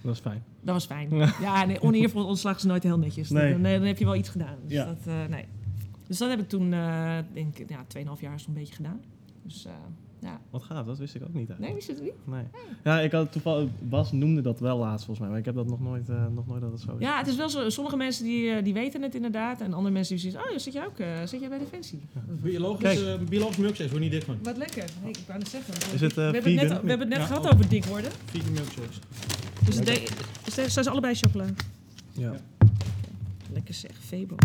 Dat 0.01 0.13
is 0.13 0.19
fijn. 0.19 0.43
Dat 0.61 0.73
was 0.73 0.85
fijn. 0.85 1.09
Ja, 1.41 1.65
nee, 1.65 1.81
oneervol 1.81 2.25
ontslag 2.25 2.55
is 2.57 2.63
nooit 2.63 2.83
heel 2.83 2.97
netjes. 2.99 3.29
Nee. 3.29 3.51
Dan, 3.51 3.63
dan 3.63 3.81
heb 3.81 3.97
je 3.97 4.05
wel 4.05 4.15
iets 4.15 4.29
gedaan. 4.29 4.55
Dus, 4.63 4.71
Ja. 4.71 4.85
dat, 4.85 5.07
eh, 5.07 5.25
nee. 5.29 5.45
dus 6.07 6.17
dat 6.17 6.29
heb 6.29 6.39
ik 6.39 6.49
toen, 6.49 6.73
eh 6.73 7.17
denk 7.33 7.57
ik, 7.57 7.69
ja, 7.69 7.85
2,5 7.87 8.21
jaar 8.21 8.39
zo'n 8.39 8.53
beetje 8.53 8.73
gedaan. 8.75 9.01
Dus 9.43 9.65
eh, 9.65 9.73
ja. 10.23 10.41
Wat 10.49 10.63
gaaf, 10.63 10.85
dat 10.85 10.97
wist 10.97 11.15
ik 11.15 11.21
ook 11.21 11.33
niet 11.33 11.47
Nee, 11.47 11.57
eigenlijk. 11.57 11.73
wist 11.75 11.87
je 11.87 11.93
het 11.93 12.03
niet? 12.03 12.33
Nee. 12.35 12.43
Ja, 12.83 12.99
ik 12.99 13.11
had 13.11 13.31
toevallig... 13.31 13.69
Bas 13.79 14.11
noemde 14.11 14.41
dat 14.41 14.59
wel 14.59 14.77
laatst 14.77 15.05
volgens 15.05 15.19
mij, 15.19 15.29
maar 15.29 15.39
ik 15.39 15.45
heb 15.45 15.55
dat 15.55 15.67
nog 15.67 15.79
nooit, 15.81 16.09
eh, 16.09 16.25
nog 16.27 16.47
nooit 16.47 16.61
dat 16.61 16.71
het 16.71 16.81
zo 16.81 16.91
is. 16.95 16.99
Ja, 16.99 17.17
het 17.17 17.27
is 17.27 17.35
wel 17.35 17.49
zo. 17.49 17.69
Sommige 17.69 17.97
mensen 17.97 18.23
die, 18.23 18.49
eh, 18.51 18.63
die 18.63 18.73
weten 18.73 19.01
het 19.01 19.15
inderdaad. 19.15 19.61
En 19.61 19.73
andere 19.73 19.93
mensen 19.93 20.15
die 20.15 20.23
zeggen, 20.23 20.47
oh, 20.49 20.51
ja, 20.53 20.59
zit 20.59 20.73
jij 20.73 20.85
ook 20.85 20.99
uh, 20.99 21.07
zit 21.25 21.39
jij 21.39 21.49
bij 21.49 21.57
Defensie? 21.57 22.01
Biologisch, 22.41 22.83
Kijk. 22.83 22.99
uh, 23.21 23.27
biologisch 23.27 23.57
milkshakes, 23.57 23.91
word 23.91 24.03
je 24.03 24.09
niet 24.09 24.19
dik 24.19 24.23
van. 24.23 24.37
Wat 24.43 24.57
lekker. 24.57 24.85
Nee, 25.03 25.11
ik 25.11 25.19
wou 25.27 25.39
het 25.39 25.47
zeggen. 25.47 25.73
Is 25.93 26.01
het, 26.01 26.11
eh, 26.11 26.15
we, 26.15 26.21
hebben 26.21 26.57
het 26.57 26.69
net, 26.69 26.81
we 26.81 26.89
hebben 26.89 26.99
het 26.99 27.09
net 27.09 27.17
Ja, 27.17 27.25
gehad 27.25 27.53
over 27.53 27.69
dik 27.69 27.85
worden. 27.85 28.11
Vegan 28.25 28.51
milkshakes. 28.51 28.99
Dus 29.65 29.75
het 29.75 29.85
de- 29.85 30.51
zijn 30.51 30.71
zijn 30.71 30.83
ze 30.85 30.91
allebei 30.91 31.15
chocola? 31.15 31.45
Ja. 32.11 32.33
Lekker 33.53 33.73
zeg, 33.73 33.91
Febo. 33.99 34.35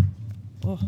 Oh, 0.67 0.81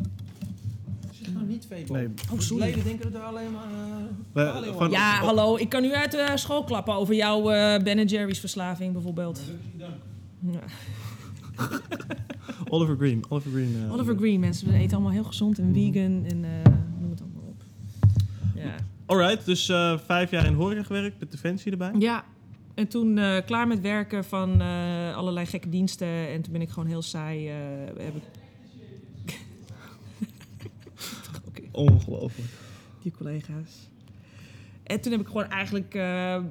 Is 1.21 1.27
het 1.27 1.35
nou 1.35 1.47
niet 1.47 1.67
Febo? 1.69 1.95
Nee. 1.95 2.09
oh 2.33 2.39
sorry. 2.39 2.65
Leden 2.65 2.85
denken 2.85 3.13
dat 3.13 3.21
er 3.23 3.27
alleen 3.29 3.53
maar... 3.53 3.65
eh, 3.65 3.97
We- 4.33 4.53
Paleo 4.53 4.73
van- 4.79 4.91
Ja, 4.91 5.19
oh, 5.21 5.27
hallo. 5.27 5.57
Ik 5.57 5.69
kan 5.69 5.83
nu 5.83 5.95
uit 5.95 6.11
de 6.11 6.33
school 6.35 6.65
klappen 6.65 6.95
over 6.95 7.15
jouw 7.15 7.51
eh 7.51 7.83
Ben 7.83 8.07
Jerry's 8.07 8.39
verslaving 8.41 8.93
bijvoorbeeld. 8.93 9.41
Ja. 9.77 10.61
Oliver 12.69 12.97
Green. 12.97 13.25
Oliver 13.29 13.51
Green. 13.53 13.77
eh, 13.87 13.93
Oliver 13.93 14.17
Green, 14.17 14.41
mensen. 14.41 14.69
We 14.69 14.75
eten 14.75 14.93
allemaal 14.93 15.13
heel 15.13 15.25
gezond 15.25 15.59
en 15.59 15.73
vegan 15.75 16.25
en 16.29 16.45
eh, 16.45 16.73
noem 17.01 17.11
het 17.11 17.21
allemaal 17.21 17.43
op. 17.49 17.63
Ja. 18.55 18.75
Alright, 19.07 19.45
dus 19.47 19.69
eh, 19.69 19.99
vijf 20.07 20.31
jaar 20.31 20.47
in 20.47 20.55
horeca 20.55 20.83
gewerkt, 20.83 21.21
met 21.21 21.31
Defensie 21.31 21.73
erbij. 21.73 21.93
ja. 21.99 22.25
En 22.75 22.89
toen 22.89 23.19
eh, 23.19 23.37
klaar 23.47 23.67
met 23.67 23.81
werken 23.81 24.25
van 24.25 24.61
eh, 24.61 25.17
allerlei 25.17 25.47
gekke 25.47 25.69
diensten. 25.69 26.09
En 26.09 26.43
toen 26.43 26.53
ben 26.53 26.61
ik 26.61 26.69
gewoon 26.69 26.89
heel 26.89 27.03
saai. 27.03 27.49
eh, 27.49 27.55
heb 27.99 28.15
ik... 28.17 28.23
Oké. 31.49 31.61
Ongelooflijk. 31.81 32.49
die 33.03 33.13
collega's. 33.13 33.89
En 34.83 35.01
toen 35.01 35.13
heb 35.13 35.21
ik 35.21 35.27
gewoon 35.27 35.49
eigenlijk 35.49 35.95
eh, 35.95 36.45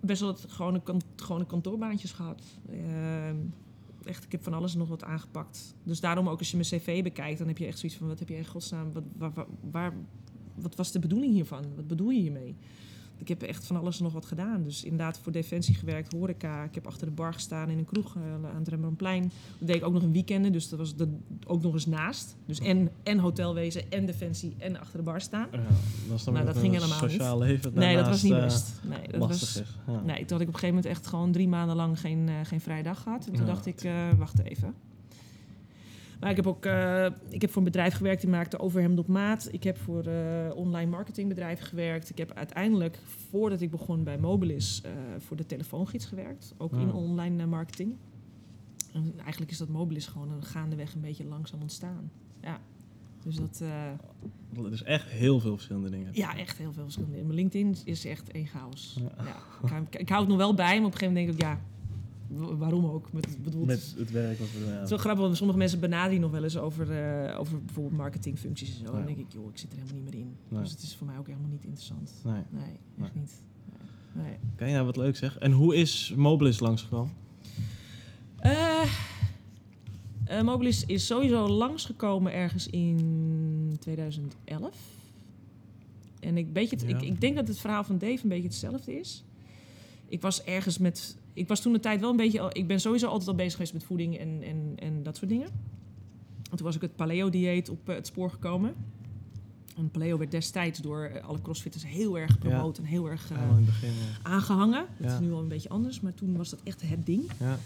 best 0.00 0.20
wel 0.20 0.30
het 0.30 0.44
gewone, 0.48 0.80
gewone 1.16 1.46
kantoorbaantjes 1.46 2.12
gehad. 2.12 2.42
Ehm, 2.70 3.36
echt, 4.04 4.24
ik 4.24 4.32
heb 4.32 4.42
van 4.42 4.54
alles 4.54 4.74
nog 4.74 4.88
wat 4.88 5.04
aangepakt. 5.04 5.74
Dus 5.82 6.00
daarom 6.00 6.28
ook 6.28 6.38
als 6.38 6.50
je 6.50 6.56
mijn 6.56 6.68
cv 6.68 7.02
bekijkt, 7.02 7.38
dan 7.38 7.48
heb 7.48 7.58
je 7.58 7.66
echt 7.66 7.78
zoiets 7.78 7.98
van... 7.98 8.08
wat 8.08 8.18
heb 8.18 8.28
je 8.28 8.36
in 8.36 8.46
godsnaam, 8.46 8.92
wat, 8.92 9.30
waar- 9.70 9.92
wat 10.54 10.74
was 10.74 10.92
de 10.92 10.98
bedoeling 10.98 11.32
hiervan? 11.32 11.64
Wat 11.76 11.86
bedoel 11.86 12.10
je 12.10 12.20
hiermee? 12.20 12.54
Ik 13.24 13.30
heb 13.30 13.42
echt 13.42 13.66
van 13.66 13.76
alles 13.76 13.96
en 13.98 14.04
nog 14.04 14.12
wat 14.12 14.24
gedaan. 14.26 14.62
Dus 14.62 14.82
inderdaad 14.84 15.18
voor 15.18 15.32
Defensie 15.32 15.74
gewerkt, 15.74 16.12
horeca. 16.12 16.62
Ik 16.64 16.74
heb 16.74 16.86
achter 16.86 17.06
de 17.06 17.12
bar 17.12 17.34
gestaan 17.34 17.68
in 17.68 17.78
een 17.78 17.84
kroeg 17.84 18.16
eh, 18.16 18.22
aan 18.50 18.58
het 18.58 18.68
Rembrandtplein. 18.68 19.22
Dat 19.58 19.68
deed 19.68 19.76
ik 19.76 19.84
ook 19.84 19.92
nog 19.92 20.02
een 20.02 20.12
weekenden, 20.12 20.52
dus 20.52 20.68
dat 20.68 20.78
was 20.78 20.94
ook 21.46 21.62
nog 21.62 21.72
eens 21.72 21.86
naast. 21.86 22.36
Dus 22.46 22.60
en, 22.60 22.90
en 23.02 23.18
hotelwezen, 23.18 23.90
en 23.90 24.06
Defensie, 24.06 24.54
en 24.58 24.80
achter 24.80 24.98
de 24.98 25.04
bar 25.04 25.20
staan. 25.20 25.48
Ja, 25.52 25.58
dat 26.08 26.18
is 26.18 26.24
dan 26.24 26.34
Nou, 26.34 26.46
dat 26.46 26.56
ging 26.56 26.74
helemaal 26.74 27.00
niet. 27.00 27.10
sociaal 27.10 27.38
leven. 27.38 27.72
Nee, 27.74 27.96
dat 27.96 28.06
was 28.06 28.22
niet 28.22 28.32
best. 28.34 28.72
Nee, 28.82 28.98
eh, 28.98 29.10
dat 29.18 29.20
lastig 29.28 29.48
was, 29.54 29.60
is. 29.60 29.76
Ja. 29.86 30.00
nee, 30.00 30.18
toen 30.24 30.30
had 30.30 30.40
ik 30.40 30.48
op 30.48 30.54
een 30.54 30.60
gegeven 30.60 30.68
moment 30.74 30.86
echt 30.86 31.06
gewoon 31.06 31.32
drie 31.32 31.48
maanden 31.48 31.76
lang 31.76 32.00
geen, 32.00 32.28
eh, 32.28 32.34
geen 32.42 32.60
vrije 32.60 32.82
dag 32.82 33.02
gehad. 33.02 33.26
En 33.26 33.32
toen 33.32 33.46
Ja. 33.46 33.52
dacht 33.52 33.66
ik, 33.66 33.90
wacht 34.18 34.38
even. 34.42 34.74
Maar 36.24 36.32
ik 36.32 36.38
heb 36.44 36.46
ook 36.46 36.64
eh, 36.64 37.06
ik 37.28 37.40
heb 37.40 37.50
voor 37.50 37.58
een 37.58 37.64
bedrijf 37.72 37.94
gewerkt 37.94 38.20
die 38.20 38.30
maakte 38.30 38.58
overhemd 38.58 38.98
op 38.98 39.06
maat. 39.06 39.48
Ik 39.52 39.64
heb 39.64 39.78
voor 39.78 40.02
eh 40.06 40.50
online 40.54 40.90
marketingbedrijven 40.90 41.66
gewerkt. 41.66 42.10
Ik 42.10 42.18
heb 42.18 42.32
uiteindelijk, 42.32 42.98
voordat 43.30 43.60
ik 43.60 43.70
begon 43.70 44.04
bij 44.04 44.18
Mobilis, 44.18 44.80
eh, 44.84 44.90
voor 45.18 45.36
de 45.36 45.46
telefoongids 45.46 46.06
gewerkt. 46.06 46.54
Ook 46.58 46.72
in 46.72 46.86
Ja. 46.86 46.92
online 46.92 47.46
marketing. 47.46 47.96
En 48.92 49.12
eigenlijk 49.20 49.50
is 49.50 49.58
dat 49.58 49.68
Mobilis 49.68 50.06
gewoon 50.06 50.30
een 50.32 50.42
gaandeweg 50.44 50.94
een 50.94 51.00
beetje 51.00 51.24
langzaam 51.24 51.60
ontstaan. 51.60 52.10
Ja. 52.40 52.60
Dus 53.24 53.36
dat, 53.36 53.62
Dat 54.52 54.72
is 54.72 54.82
echt 54.82 55.08
heel 55.08 55.40
veel 55.40 55.52
verschillende 55.54 55.90
dingen. 55.90 56.10
ja, 56.12 56.36
echt 56.36 56.58
heel 56.58 56.72
veel 56.72 56.82
verschillende. 56.82 57.16
Mijn 57.16 57.34
LinkedIn 57.34 57.76
is 57.84 58.04
echt 58.04 58.30
één 58.30 58.46
chaos. 58.46 58.96
Ja. 59.00 59.24
Ja. 59.24 59.36
Ik, 59.62 59.68
hou, 59.70 59.84
ik 59.90 60.08
hou 60.08 60.20
het 60.20 60.28
nog 60.28 60.38
wel 60.38 60.54
bij, 60.54 60.76
maar 60.76 60.86
op 60.86 60.92
een 60.92 60.98
gegeven 60.98 61.14
moment 61.14 61.38
denk 61.38 61.40
ik, 61.40 61.46
ja, 61.46 61.60
waarom 62.38 62.84
ook? 62.86 63.12
Met, 63.12 63.26
ik 63.26 63.42
bedoel, 63.42 63.66
het 63.66 63.78
is- 63.78 63.90
Met 63.90 63.98
het 63.98 64.10
werk 64.10 64.38
wat 64.38 64.52
we 64.52 64.58
doen. 64.58 64.66
het 64.68 64.76
Ja. 64.76 64.82
is 64.82 64.88
wel 64.90 64.98
grappig, 64.98 65.24
want 65.24 65.36
sommige 65.36 65.58
mensen 65.58 65.80
benaderen 65.80 66.14
je 66.14 66.20
nog 66.20 66.30
wel 66.30 66.42
eens 66.42 66.56
over, 66.58 66.90
eh, 66.90 67.40
over 67.40 67.64
bijvoorbeeld 67.64 67.96
marketingfuncties 67.96 68.68
en 68.68 68.74
zo. 68.74 68.82
Ja. 68.82 68.88
En 68.90 68.94
dan 68.96 69.06
denk 69.06 69.18
ik, 69.18 69.32
joh, 69.32 69.50
ik 69.50 69.58
zit 69.58 69.72
er 69.72 69.78
helemaal 69.78 70.02
niet 70.02 70.10
meer 70.12 70.20
in. 70.20 70.36
Nee. 70.48 70.60
Dus 70.60 70.70
het 70.70 70.82
is 70.82 70.96
voor 70.96 71.06
mij 71.06 71.18
ook 71.18 71.26
helemaal 71.26 71.50
niet 71.50 71.64
interessant. 71.64 72.12
Nee. 72.24 72.42
Nee, 72.50 72.78
echt 73.02 73.14
niet. 73.14 73.32
Nee. 74.12 74.24
nee. 74.24 74.36
Oké, 74.52 74.70
nou 74.72 74.84
wat 74.86 74.96
leuk 74.96 75.16
zeg. 75.16 75.38
En 75.38 75.52
hoe 75.52 75.76
is 75.76 76.12
Mobilis 76.16 76.60
langsgekomen? 76.60 77.12
Eh, 78.38 78.82
eh, 80.24 80.42
Mobilis 80.42 80.86
is 80.86 81.06
sowieso 81.06 81.48
langsgekomen 81.48 82.32
ergens 82.32 82.66
in 82.66 83.76
2011. 83.80 84.76
En 86.20 86.36
ik, 86.36 86.52
beetje 86.52 86.76
het- 86.76 86.88
Ja. 86.88 86.96
ik, 86.96 87.02
ik 87.02 87.20
denk 87.20 87.36
dat 87.36 87.48
het 87.48 87.58
verhaal 87.58 87.84
van 87.84 87.98
Dave 87.98 88.18
een 88.22 88.28
beetje 88.28 88.42
hetzelfde 88.48 88.98
is. 88.98 89.24
Ik 90.08 90.20
was 90.20 90.44
ergens 90.44 90.78
met 90.78 91.16
ik 91.34 91.48
was 91.48 91.60
toen 91.60 91.72
de 91.72 91.80
tijd 91.80 92.00
wel 92.00 92.10
een 92.10 92.16
beetje... 92.16 92.50
Ik 92.52 92.66
ben 92.66 92.80
sowieso 92.80 93.06
altijd 93.06 93.28
al 93.28 93.34
bezig 93.34 93.52
geweest 93.52 93.72
met 93.72 93.84
voeding 93.84 94.18
en, 94.18 94.42
en, 94.42 94.72
en 94.76 95.02
dat 95.02 95.16
soort 95.16 95.30
dingen. 95.30 95.48
En 96.50 96.56
toen 96.56 96.66
was 96.66 96.74
ik 96.74 96.82
het 96.82 96.96
paleo-dieet 96.96 97.68
op 97.68 97.88
eh, 97.88 97.94
het 97.94 98.06
spoor 98.06 98.30
gekomen. 98.30 98.74
En 99.76 99.90
paleo 99.90 100.18
werd 100.18 100.30
destijds 100.30 100.78
door 100.80 101.04
eh, 101.04 101.24
alle 101.24 101.42
crossfitters 101.42 101.86
heel 101.86 102.18
erg 102.18 102.32
gepromoot 102.32 102.78
en 102.78 102.84
heel 102.84 103.10
erg 103.10 103.30
eh, 103.30 103.56
begin. 103.64 103.88
ja. 103.88 104.18
aangehangen. 104.22 104.86
Dat 104.98 105.12
is 105.12 105.18
nu 105.18 105.32
al 105.32 105.40
een 105.40 105.48
beetje 105.48 105.68
anders, 105.68 106.00
maar 106.00 106.14
toen 106.14 106.36
was 106.36 106.50
dat 106.50 106.60
echt 106.64 106.82
het 106.82 107.06
ding. 107.06 107.30
Ja. 107.40 107.58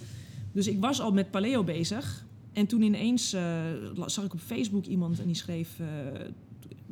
Dus 0.53 0.67
ik 0.67 0.81
was 0.81 1.01
al 1.01 1.13
met 1.13 1.31
paleo 1.31 1.65
bezig. 1.65 2.27
En 2.53 2.67
toen 2.67 2.83
ineens 2.83 3.31
zag 4.07 4.25
ik 4.25 4.33
op 4.33 4.41
Facebook 4.41 4.85
iemand 4.85 5.21
en 5.21 5.27
die 5.27 5.35
schreef... 5.35 5.81
eh 5.81 5.87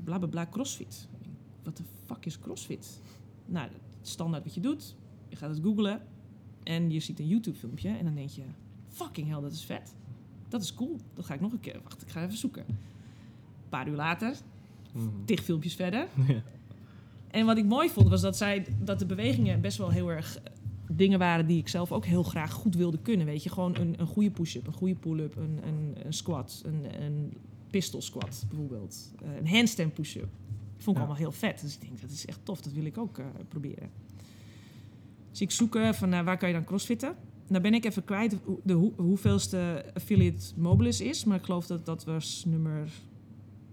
bla 0.05 0.19
bla 0.19 0.27
bla 0.27 0.47
crossfit. 0.51 1.09
Wat 1.63 1.77
de 1.77 1.83
fuck 2.05 2.27
is 2.27 2.39
crossfit? 2.39 3.01
Nou, 3.47 3.69
standaard 4.03 4.45
wat 4.45 4.55
je 4.55 4.61
doet. 4.61 4.95
Je 5.29 5.37
gaat 5.37 5.51
het 5.51 5.61
googlen. 5.63 6.01
En 6.67 6.91
je 6.91 7.01
ziet 7.01 7.19
een 7.19 7.27
YouTube 7.27 7.59
filmpje. 7.59 7.89
En 7.89 8.05
dan 8.05 8.15
denk 8.15 8.29
je... 8.29 8.43
Fucking 8.89 9.29
hell, 9.29 9.41
dat 9.41 9.53
is 9.53 9.65
vet. 9.65 9.95
Dat 10.49 10.63
is 10.63 10.75
cool. 10.75 10.97
Dat 11.15 11.25
ga 11.25 11.35
ik 11.35 11.41
nog 11.41 11.53
een 11.53 11.61
keer... 11.61 11.81
Wacht, 11.83 12.03
ik 12.03 12.09
ga 12.09 12.23
even 12.25 12.37
zoeken. 12.37 12.65
Een 12.69 12.77
paar 13.69 13.89
uur 13.89 13.97
later. 13.97 14.37
Tig 15.25 15.43
filmpjes 15.43 15.75
verder. 15.75 16.09
Ja. 16.29 16.43
En 17.31 17.47
wat 17.47 17.57
ik 17.57 17.65
mooi 17.65 17.89
vond, 17.89 18.09
was 18.09 18.21
dat, 18.21 18.37
zij, 18.37 18.67
dat 18.83 18.99
de 18.99 19.07
bewegingen 19.07 19.61
best 19.61 19.79
wel 19.79 19.91
heel 19.91 20.11
erg 20.11 20.39
eh, 20.39 20.53
dingen 20.91 21.19
waren 21.19 21.47
die 21.47 21.59
ik 21.59 21.69
zelf 21.69 21.93
ook 21.93 22.05
heel 22.05 22.23
graag 22.23 22.53
goed 22.53 22.75
wilde 22.75 22.99
kunnen. 22.99 23.27
Weet 23.27 23.43
je, 23.43 23.49
gewoon 23.51 23.77
een, 23.77 23.95
een 24.01 24.07
goede 24.07 24.31
push-up, 24.31 24.67
een 24.67 24.73
goede 24.73 24.95
pull-up, 24.95 25.37
een, 25.37 25.59
een, 25.67 25.95
een 26.07 26.13
squat, 26.13 26.63
een, 26.67 27.03
een 27.05 27.33
pistol 27.71 28.03
squat 28.03 28.45
bijvoorbeeld. 28.49 29.13
Eh, 29.23 29.37
een 29.37 29.49
handstand 29.49 29.95
push-up. 29.95 30.29
Vond 30.77 30.87
ik 30.87 30.93
Ja. 30.95 30.99
allemaal 30.99 31.17
heel 31.17 31.33
vet. 31.33 31.61
Dus 31.61 31.75
ik 31.75 31.81
denk, 31.81 32.01
dat 32.01 32.11
is 32.11 32.27
echt 32.27 32.41
tof, 32.43 32.61
dat 32.61 32.73
wil 32.73 32.85
ik 32.85 32.99
ook 32.99 33.19
eh, 33.19 33.27
proberen. 33.49 33.91
Dus 35.37 35.45
ik 35.45 35.51
zoek 35.51 35.79
van 35.93 36.25
waar 36.25 36.39
kan 36.39 36.49
je 36.49 36.55
dan 36.55 36.65
crossfitten. 36.65 37.15
Nou 37.49 37.63
ben 37.63 37.75
ik 37.75 37.85
even 37.85 38.05
kwijt 38.05 38.37
de 38.63 38.73
hoe, 38.73 38.93
hoeveelste 38.97 39.85
affiliate 39.95 40.45
Mobilis 40.57 41.01
is. 41.01 41.25
Maar 41.25 41.37
ik 41.37 41.45
geloof 41.45 41.67
dat 41.67 41.87
dat 41.87 42.05
was 42.05 42.45
nummer 42.47 42.89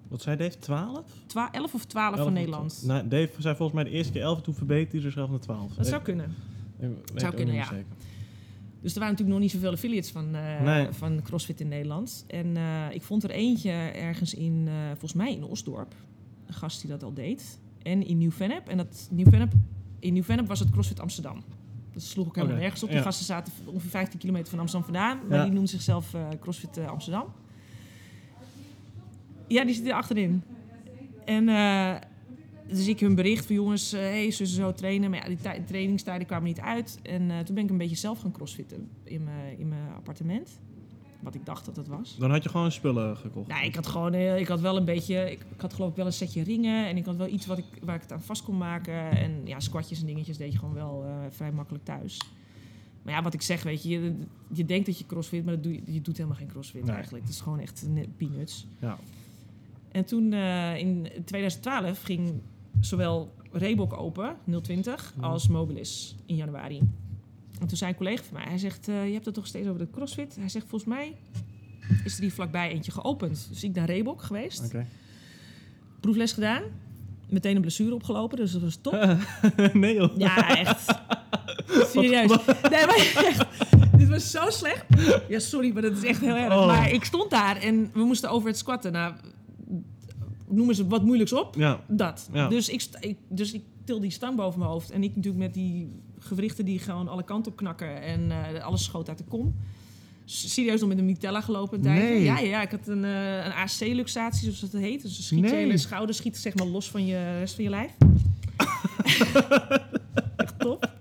Wat 0.08 0.22
zei 0.22 0.38
Dave? 0.38 0.60
12? 0.60 1.06
12, 1.26 1.52
11 1.52 1.74
of 1.74 1.86
12 1.86 2.16
11 2.16 2.24
van 2.24 2.34
Nederland. 2.34 2.80
12? 2.80 2.86
Nou, 2.86 3.08
Dave 3.08 3.42
zei 3.42 3.56
volgens 3.56 3.82
mij 3.82 3.84
de 3.84 3.98
eerste 3.98 4.12
keer 4.12 4.22
11 4.22 4.38
en 4.38 4.44
toen 4.44 4.54
verbeterde 4.54 4.92
hij 4.92 5.02
zichzelf 5.02 5.30
naar 5.30 5.40
12. 5.40 5.74
Dat 5.74 5.88
zou 5.88 6.02
kunnen. 6.02 6.36
ik 6.80 6.90
weet 6.90 7.22
Zou 7.22 7.34
kunnen, 7.34 7.56
ja. 7.56 7.66
zeker. 7.66 7.86
Dus 8.82 8.94
er 8.94 9.00
waren 9.00 9.16
natuurlijk 9.16 9.30
nog 9.30 9.40
niet 9.40 9.52
zoveel 9.52 9.72
affiliates 9.72 10.12
van, 10.12 10.36
eh, 10.36 10.62
Nee. 10.62 10.88
van 10.92 11.22
CrossFit 11.22 11.60
in 11.60 11.68
Nederland. 11.68 12.26
En 12.28 12.58
eh, 12.58 12.86
ik 12.92 13.02
vond 13.02 13.24
er 13.24 13.30
eentje 13.30 13.72
ergens 13.72 14.34
in, 14.34 14.64
eh, 14.68 14.74
volgens 14.90 15.14
mij 15.14 15.34
in 15.34 15.44
Osdorp. 15.44 15.96
Een 16.48 16.54
gast 16.54 16.82
die 16.82 16.90
dat 16.90 17.04
al 17.04 17.14
deed. 17.14 17.60
En 17.82 18.06
in 18.08 18.18
Nieuw-Vennep. 18.18 18.68
En 18.68 18.78
dat 18.78 19.08
Nieuw-Vennep, 19.12 19.54
in 20.04 20.14
Nieuw-Vennep 20.14 20.48
was 20.48 20.60
het 20.60 20.70
CrossFit 20.70 21.00
Amsterdam. 21.00 21.44
Dat 21.94 22.04
sloeg 22.04 22.28
ook 22.28 22.36
helemaal 22.36 22.58
nergens 22.58 22.84
op. 22.84 22.90
Die 22.90 22.98
ja. 22.98 23.04
gasten 23.04 23.26
zaten 23.26 23.54
ongeveer 23.66 23.90
15 23.90 24.20
kilometer 24.20 24.50
van 24.50 24.60
Amsterdam 24.60 24.94
vandaan. 24.94 25.20
Maar 25.28 25.38
Ja. 25.38 25.44
die 25.44 25.52
noemden 25.52 25.70
zichzelf 25.70 26.14
eh, 26.14 26.28
CrossFit 26.42 26.78
eh, 26.78 26.88
Amsterdam. 26.88 27.26
Ja, 29.48 29.66
die 29.66 29.76
zit 29.76 29.88
er 29.88 29.94
achterin. 29.94 30.44
En 31.26 31.50
eh, 31.50 31.96
dus 32.68 32.88
ik 32.88 33.00
hun 33.00 33.16
bericht 33.16 33.46
van 33.46 33.56
jongens, 33.56 33.94
eh 33.94 34.00
hey, 34.00 34.32
ze 34.32 34.46
zo 34.46 34.72
trainen? 34.74 35.10
Maar 35.10 35.20
ja, 35.20 35.28
die 35.28 35.38
tij- 35.38 35.60
trainingstijden 35.68 36.28
kwamen 36.28 36.46
niet 36.48 36.60
uit. 36.60 37.00
En 37.04 37.46
toen 37.46 37.56
ben 37.56 37.64
ik 37.64 37.70
een 37.70 37.78
beetje 37.78 37.96
zelf 37.96 38.20
gaan 38.20 38.32
crossfitten 38.32 38.90
in 39.04 39.24
mijn 39.24 39.92
appartement. 39.96 40.60
Wat 41.24 41.36
ik 41.36 41.46
dacht 41.46 41.66
dat 41.66 41.76
het 41.76 41.88
was. 41.88 42.16
Dan 42.18 42.32
had 42.32 42.44
je 42.44 42.50
gewoon 42.50 42.72
spullen 42.72 43.18
gekocht. 43.18 43.48
Nou, 43.48 43.66
ik 43.66 43.76
had 43.76 43.88
gewoon, 43.88 44.14
eh, 44.14 44.40
ik 44.40 44.48
had 44.48 44.60
wel 44.60 44.78
een 44.78 44.86
beetje, 44.86 45.32
ik, 45.32 45.40
ik 45.56 45.62
had 45.62 45.74
geloof 45.74 45.90
ik 45.90 45.96
wel 45.96 46.06
een 46.06 46.14
setje 46.14 46.44
ringen. 46.44 46.88
En 46.88 46.98
ik 46.98 47.06
had 47.06 47.16
wel 47.16 47.28
iets 47.28 47.46
wat 47.46 47.58
ik, 47.58 47.66
waar 47.84 47.96
ik 47.96 48.02
het 48.02 48.12
aan 48.12 48.22
vast 48.22 48.44
kon 48.44 48.58
maken. 48.58 49.12
En 49.12 49.42
ja, 49.46 49.60
squatjes 49.60 50.00
en 50.00 50.06
dingetjes 50.06 50.38
deed 50.38 50.52
je 50.52 50.60
gewoon 50.60 50.74
wel 50.74 51.04
eh, 51.06 51.16
vrij 51.30 51.52
makkelijk 51.52 51.84
thuis. 51.84 52.22
Maar 53.02 53.14
ja, 53.14 53.22
wat 53.22 53.34
ik 53.34 53.42
zeg, 53.42 53.64
weet 53.64 53.84
je, 53.84 53.90
je, 53.90 54.16
je 54.54 54.66
denkt 54.66 54.86
dat 54.86 54.98
je 54.98 55.06
crossfit, 55.06 55.46
maar 55.46 55.54
dat 55.54 55.64
doe 55.64 55.82
je, 55.86 56.02
doet 56.02 56.18
helemaal 56.18 56.38
geen 56.38 56.48
crossfit 56.48 56.84
Nee. 56.86 56.96
eigenlijk. 56.96 57.24
Het 57.24 57.34
is 57.34 57.42
gewoon 57.42 57.60
echt 57.60 57.86
net 57.88 58.18
peanuts. 58.18 58.66
Ja. 58.80 58.98
En 59.92 60.06
toen 60.06 60.34
eh, 60.34 60.78
in 60.78 61.08
2012 61.26 62.02
ging 62.04 62.34
zowel 62.80 63.34
Reebok 63.52 63.94
open, 63.94 64.36
020, 64.62 65.14
Mhm. 65.16 65.26
als 65.26 65.48
Mobilis 65.48 66.16
in 66.26 66.36
januari. 66.36 66.82
En 67.64 67.70
toen 67.70 67.78
zei 67.78 67.92
een 67.92 67.98
collega 67.98 68.24
van 68.24 68.34
mij, 68.34 68.46
hij 68.48 68.58
zegt, 68.58 68.88
eh, 68.88 69.08
je 69.08 69.14
hebt 69.14 69.26
het 69.26 69.34
toch 69.34 69.48
steeds 69.48 69.68
over 69.68 69.80
de 69.80 69.90
CrossFit? 69.92 70.36
Hij 70.36 70.50
zegt, 70.50 70.66
volgens 70.70 70.90
mij 70.90 71.16
is 72.04 72.16
er 72.16 72.22
hier 72.22 72.32
vlakbij 72.32 72.72
eentje 72.72 72.92
geopend. 72.92 73.48
Dus 73.50 73.64
ik 73.64 73.76
naar 73.76 73.86
Reebok 73.86 74.22
geweest, 74.22 74.72
proefles 76.00 76.32
gedaan, 76.32 76.64
meteen 77.30 77.56
een 77.56 77.62
blessure 77.62 77.94
opgelopen, 77.94 78.38
dus 78.38 78.52
dat 78.52 78.62
was 78.62 78.76
top. 78.82 79.18
nee 79.74 79.96
joh. 79.96 80.18
Ja, 80.18 80.58
echt. 80.58 80.86
Serieus. 81.92 82.30
Nee, 82.70 82.86
maar 82.86 83.14
echt. 83.16 83.46
Dit 83.98 84.10
was 84.10 84.32
zo 84.32 84.50
slecht. 84.50 84.86
Ja, 85.30 85.40
sorry, 85.40 85.74
maar 85.74 85.82
dat 85.82 85.98
is 85.98 86.04
echt 86.04 86.20
heel 86.20 86.36
erg. 86.36 86.54
Oh. 86.54 86.66
Maar 86.66 86.92
ik 86.92 87.04
stond 87.04 87.30
daar 87.30 87.58
en 87.58 87.90
we 87.94 88.04
moesten 88.04 88.30
over 88.30 88.48
het 88.48 88.58
squatten. 88.58 88.92
Nou, 88.92 89.14
noemen 90.48 90.76
ze 90.76 90.88
wat 90.88 91.04
moeilijks 91.04 91.34
op. 91.34 91.56
Ja. 91.56 91.84
Dat. 91.88 92.30
Ja. 92.34 92.48
Dus, 92.48 92.70
ik, 92.70 92.86
ik, 93.00 93.18
dus 93.30 93.54
ik 93.54 93.64
til 93.84 94.00
die 94.00 94.12
stang 94.12 94.36
boven 94.36 94.60
mijn 94.60 94.72
hoofd. 94.72 94.92
En 94.92 95.04
ik 95.04 95.16
natuurlijk 95.16 95.44
met 95.44 95.54
die 95.54 95.90
gewrichten 96.24 96.66
die 96.66 96.80
gewoon 96.80 97.08
alle 97.08 97.24
kanten 97.24 97.52
op 97.52 97.58
knakken. 97.58 98.02
En 98.02 98.32
eh, 98.32 98.64
alles 98.64 98.84
schoot 98.84 99.10
uit 99.10 99.18
de 99.18 99.24
kom. 99.24 99.56
Serieus 100.26 100.80
nog 100.80 100.90
met 100.90 100.98
een 100.98 101.06
mitella 101.06 101.42
gelopen 101.42 101.78
een 101.78 101.84
tijdje. 101.84 102.04
Nee. 102.04 102.24
Ja, 102.24 102.40
ja, 102.40 102.48
ja, 102.48 102.62
ik 102.62 102.72
had 102.72 102.88
een, 102.88 103.04
eh, 103.06 103.46
een 103.46 103.52
AC-luxatie, 103.54 104.52
zoals 104.52 104.72
dat 104.72 104.82
heet. 104.82 105.02
Dus 105.02 105.26
schiet 105.26 105.40
je 105.40 105.46
Nee. 105.46 105.56
hele 105.56 105.78
schouder 105.78 106.16
schiet 106.16 106.38
zeg 106.38 106.56
maar 106.56 106.68
los 106.68 106.90
van 106.90 107.06
je 107.06 107.38
rest 107.40 107.56
van 107.56 107.64
je 107.64 107.70
lijf. 107.70 107.92
Echt 110.36 110.60
top. 110.60 110.92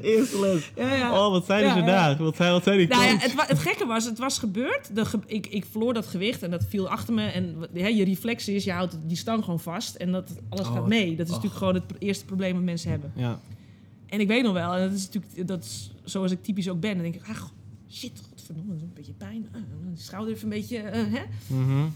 Eerste 0.00 0.40
les. 0.40 0.70
Ja, 0.76 0.94
ja. 0.94 1.12
Oh, 1.24 1.30
wat 1.30 1.44
zijn 1.46 1.64
Ja, 1.64 1.74
ze 1.74 1.82
daar? 1.84 2.16
Wat 2.16 2.36
zijn, 2.36 2.52
wat 2.52 2.62
zijn 2.64 2.78
die 2.78 2.86
Nou 2.88 3.04
het, 3.04 3.48
het 3.48 3.58
gekke 3.58 3.86
was, 3.86 4.04
het 4.04 4.18
was 4.18 4.38
gebeurd. 4.38 4.94
De 4.94 5.04
ge- 5.04 5.18
ik, 5.26 5.46
ik 5.46 5.64
verloor 5.70 5.94
dat 5.94 6.06
gewicht 6.06 6.42
en 6.42 6.50
dat 6.50 6.64
viel 6.68 6.88
achter 6.88 7.14
me. 7.14 7.24
En 7.26 7.56
hè, 7.74 7.86
je 7.86 8.04
reflex 8.04 8.48
is, 8.48 8.64
je 8.64 8.72
houdt 8.72 8.98
die 9.06 9.16
stang 9.16 9.44
gewoon 9.44 9.60
vast. 9.60 9.94
En 9.94 10.12
dat, 10.12 10.30
alles 10.48 10.66
Oh, 10.66 10.72
gaat 10.74 10.86
mee. 10.86 11.16
Dat 11.16 11.26
is 11.26 11.32
oh. 11.32 11.42
natuurlijk 11.42 11.54
gewoon 11.54 11.74
het 11.74 11.84
eerste 11.98 12.24
probleem 12.24 12.54
dat 12.54 12.62
mensen 12.62 12.90
hebben. 12.90 13.12
Ja. 13.16 13.40
En 14.12 14.20
ik 14.20 14.28
weet 14.28 14.42
nog 14.42 14.52
wel, 14.52 14.74
en 14.74 14.80
dat 14.88 14.98
is 14.98 15.04
natuurlijk 15.08 15.46
dat 15.48 15.64
is 15.64 15.92
zoals 16.04 16.30
ik 16.32 16.42
typisch 16.42 16.68
ook 16.68 16.80
ben. 16.80 16.92
Dan 16.94 17.02
denk 17.02 17.14
ik, 17.14 17.28
ach, 17.28 17.52
shit, 17.90 18.22
godverdomme, 18.30 18.72
een 18.72 18.90
beetje 18.94 19.12
pijn. 19.12 19.48
Ah, 19.52 19.60
de 19.94 20.00
schouder 20.00 20.32
even 20.34 20.44
een 20.44 20.58
beetje, 20.58 20.78
eh, 20.78 21.02
hè. 21.12 21.22
Mhm. 21.56 21.88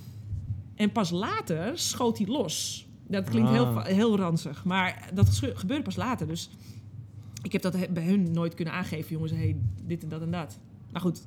En 0.74 0.92
pas 0.92 1.10
later 1.10 1.78
schoot 1.78 2.18
hij 2.18 2.26
los. 2.26 2.86
Dat 3.08 3.28
klinkt 3.30 3.50
heel, 3.50 3.64
Ah. 3.66 3.84
heel 3.84 4.16
ranzig, 4.16 4.64
maar 4.64 5.10
dat 5.14 5.28
gebeurde 5.54 5.82
pas 5.82 5.96
later. 5.96 6.26
Dus 6.26 6.50
ik 7.42 7.52
heb 7.52 7.62
dat 7.62 7.76
bij 7.94 8.04
hun 8.04 8.32
nooit 8.32 8.54
kunnen 8.54 8.74
aangeven, 8.74 9.12
jongens, 9.12 9.32
hey, 9.32 9.56
dit 9.86 10.02
en 10.02 10.08
dat 10.08 10.20
en 10.22 10.30
dat. 10.30 10.58
Maar 10.92 11.00
goed. 11.00 11.22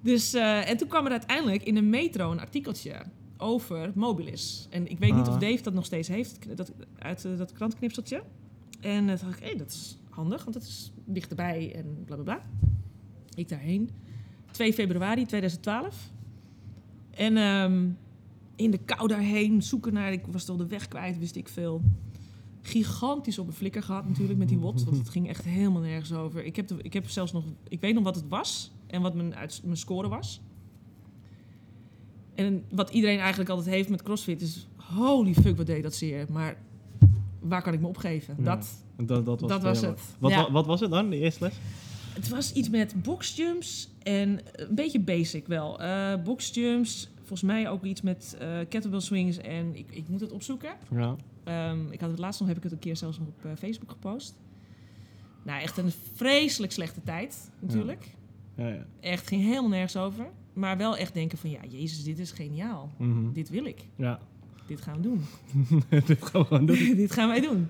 Dus, 0.00 0.34
eh, 0.34 0.68
en 0.70 0.76
toen 0.76 0.88
kwam 0.88 1.04
er 1.04 1.10
uiteindelijk 1.10 1.62
in 1.62 1.74
de 1.74 1.82
metro 1.82 2.30
een 2.30 2.40
artikeltje 2.40 2.94
over 3.36 3.90
Mobilis. 3.94 4.66
En 4.70 4.90
ik 4.90 4.98
weet 4.98 5.14
niet 5.14 5.26
Ah. 5.26 5.34
of 5.34 5.38
Dave 5.40 5.62
dat 5.62 5.74
nog 5.74 5.84
steeds 5.84 6.08
heeft, 6.08 6.56
dat, 6.56 6.72
uit 6.98 7.24
eh, 7.24 7.38
dat 7.38 7.52
krantknipseltje. 7.52 8.22
En 8.84 9.06
toen 9.06 9.06
dacht 9.06 9.40
ik, 9.40 9.48
hé, 9.48 9.56
dat 9.56 9.70
is 9.70 9.98
handig, 10.10 10.42
want 10.42 10.54
dat 10.54 10.62
is 10.62 10.92
dichterbij 11.04 11.74
en 11.74 12.02
bla 12.04 12.14
bla 12.14 12.24
bla. 12.24 12.42
Ik 13.34 13.48
daarheen. 13.48 13.90
2 14.50 14.72
februari 14.72 15.26
2012. 15.26 16.10
En 17.10 17.36
ehm, 17.36 17.88
in 18.56 18.70
de 18.70 18.78
kou 18.78 19.08
daarheen 19.08 19.62
zoeken 19.62 19.92
naar, 19.92 20.12
ik 20.12 20.26
was 20.26 20.48
al 20.48 20.56
de 20.56 20.66
weg 20.66 20.88
kwijt, 20.88 21.18
wist 21.18 21.36
ik 21.36 21.48
veel. 21.48 21.82
Gigantisch 22.60 23.38
op 23.38 23.46
een 23.46 23.52
flikker 23.52 23.82
gehad 23.82 24.08
natuurlijk 24.08 24.38
met 24.38 24.48
die 24.48 24.58
WOT, 24.58 24.84
want 24.84 24.96
het 24.96 25.08
ging 25.08 25.28
echt 25.28 25.44
helemaal 25.44 25.82
nergens 25.82 26.12
over. 26.12 26.44
Ik 26.44 26.56
heb, 26.56 26.72
ik 26.82 26.92
heb 26.92 27.08
zelfs 27.08 27.32
nog, 27.32 27.44
ik 27.68 27.80
weet 27.80 27.94
nog 27.94 28.04
wat 28.04 28.14
het 28.14 28.28
was 28.28 28.72
en 28.86 29.02
wat 29.02 29.14
mijn, 29.14 29.34
uit, 29.34 29.60
mijn 29.64 29.76
score 29.76 30.08
was. 30.08 30.40
En 32.34 32.64
wat 32.70 32.90
iedereen 32.90 33.18
eigenlijk 33.18 33.50
altijd 33.50 33.74
heeft 33.74 33.88
met 33.88 34.02
CrossFit 34.02 34.40
is, 34.40 34.66
holy 34.76 35.34
fuck, 35.34 35.56
wat 35.56 35.66
deed 35.66 35.82
dat 35.82 35.94
zeer. 35.94 36.26
Maar 36.32 36.62
waar 37.48 37.62
kan 37.62 37.72
ik 37.72 37.80
me 37.80 37.86
opgeven? 37.86 38.34
Ja. 38.38 38.44
Dat, 38.44 38.68
Dat, 38.96 39.24
dat 39.26 39.40
was, 39.40 39.50
Dat 39.50 39.62
was 39.62 39.80
ja, 39.80 39.88
het. 39.88 40.00
Wat, 40.18 40.30
Ja. 40.30 40.50
wat 40.50 40.66
was 40.66 40.80
het 40.80 40.90
dan, 40.90 41.10
de 41.10 41.18
eerste 41.18 41.44
les? 41.44 41.54
Het 42.12 42.28
was 42.28 42.52
iets 42.52 42.68
met 42.70 43.02
boxjumps 43.02 43.88
en 44.02 44.40
een 44.52 44.74
beetje 44.74 45.00
basic 45.00 45.46
wel. 45.46 45.80
Eh 45.80 46.22
boxjumps, 46.24 47.10
volgens 47.18 47.42
mij 47.42 47.68
ook 47.70 47.84
iets 47.84 48.00
met 48.02 48.36
eh 48.40 48.48
kettlebell 48.68 49.00
swings 49.00 49.36
en 49.38 49.76
ik, 49.76 49.86
ik 49.90 50.08
moet 50.08 50.20
het 50.20 50.32
opzoeken. 50.32 50.70
Ja. 50.90 51.16
Ehm, 51.44 51.90
ik 51.90 52.00
had 52.00 52.10
het 52.10 52.18
laatst 52.18 52.40
nog, 52.40 52.48
heb 52.48 52.56
ik 52.56 52.62
het 52.62 52.72
een 52.72 52.78
keer 52.78 52.96
zelfs 52.96 53.18
nog 53.18 53.28
op 53.28 53.44
eh, 53.44 53.50
Facebook 53.58 53.90
gepost. 53.90 54.34
Nou, 55.42 55.62
echt 55.62 55.78
een 55.78 55.92
vreselijk 56.14 56.72
slechte 56.72 57.02
tijd 57.02 57.50
natuurlijk. 57.60 58.14
Ja, 58.56 58.68
ja. 58.68 58.86
Echt 59.00 59.26
ging 59.28 59.42
helemaal 59.42 59.68
nergens 59.68 59.96
over. 59.96 60.26
Maar 60.52 60.76
wel 60.76 60.96
echt 60.96 61.14
denken 61.14 61.38
van, 61.38 61.50
ja, 61.50 61.60
jezus, 61.68 62.04
dit 62.04 62.18
is 62.18 62.30
geniaal. 62.30 62.90
Mhm. 62.98 63.32
Dit 63.32 63.48
wil 63.48 63.64
ik. 63.64 63.86
Ja. 63.96 64.18
Dit 64.66 64.80
gaan 64.80 64.94
we 64.96 65.00
doen. 65.02 65.20
Dit 66.06 66.22
gaan 66.24 66.40
we 66.40 66.46
gewoon 66.46 66.66
doen. 66.66 66.76
dit 66.96 67.12
gaan 67.12 67.28
wij 67.28 67.40
doen. 67.40 67.66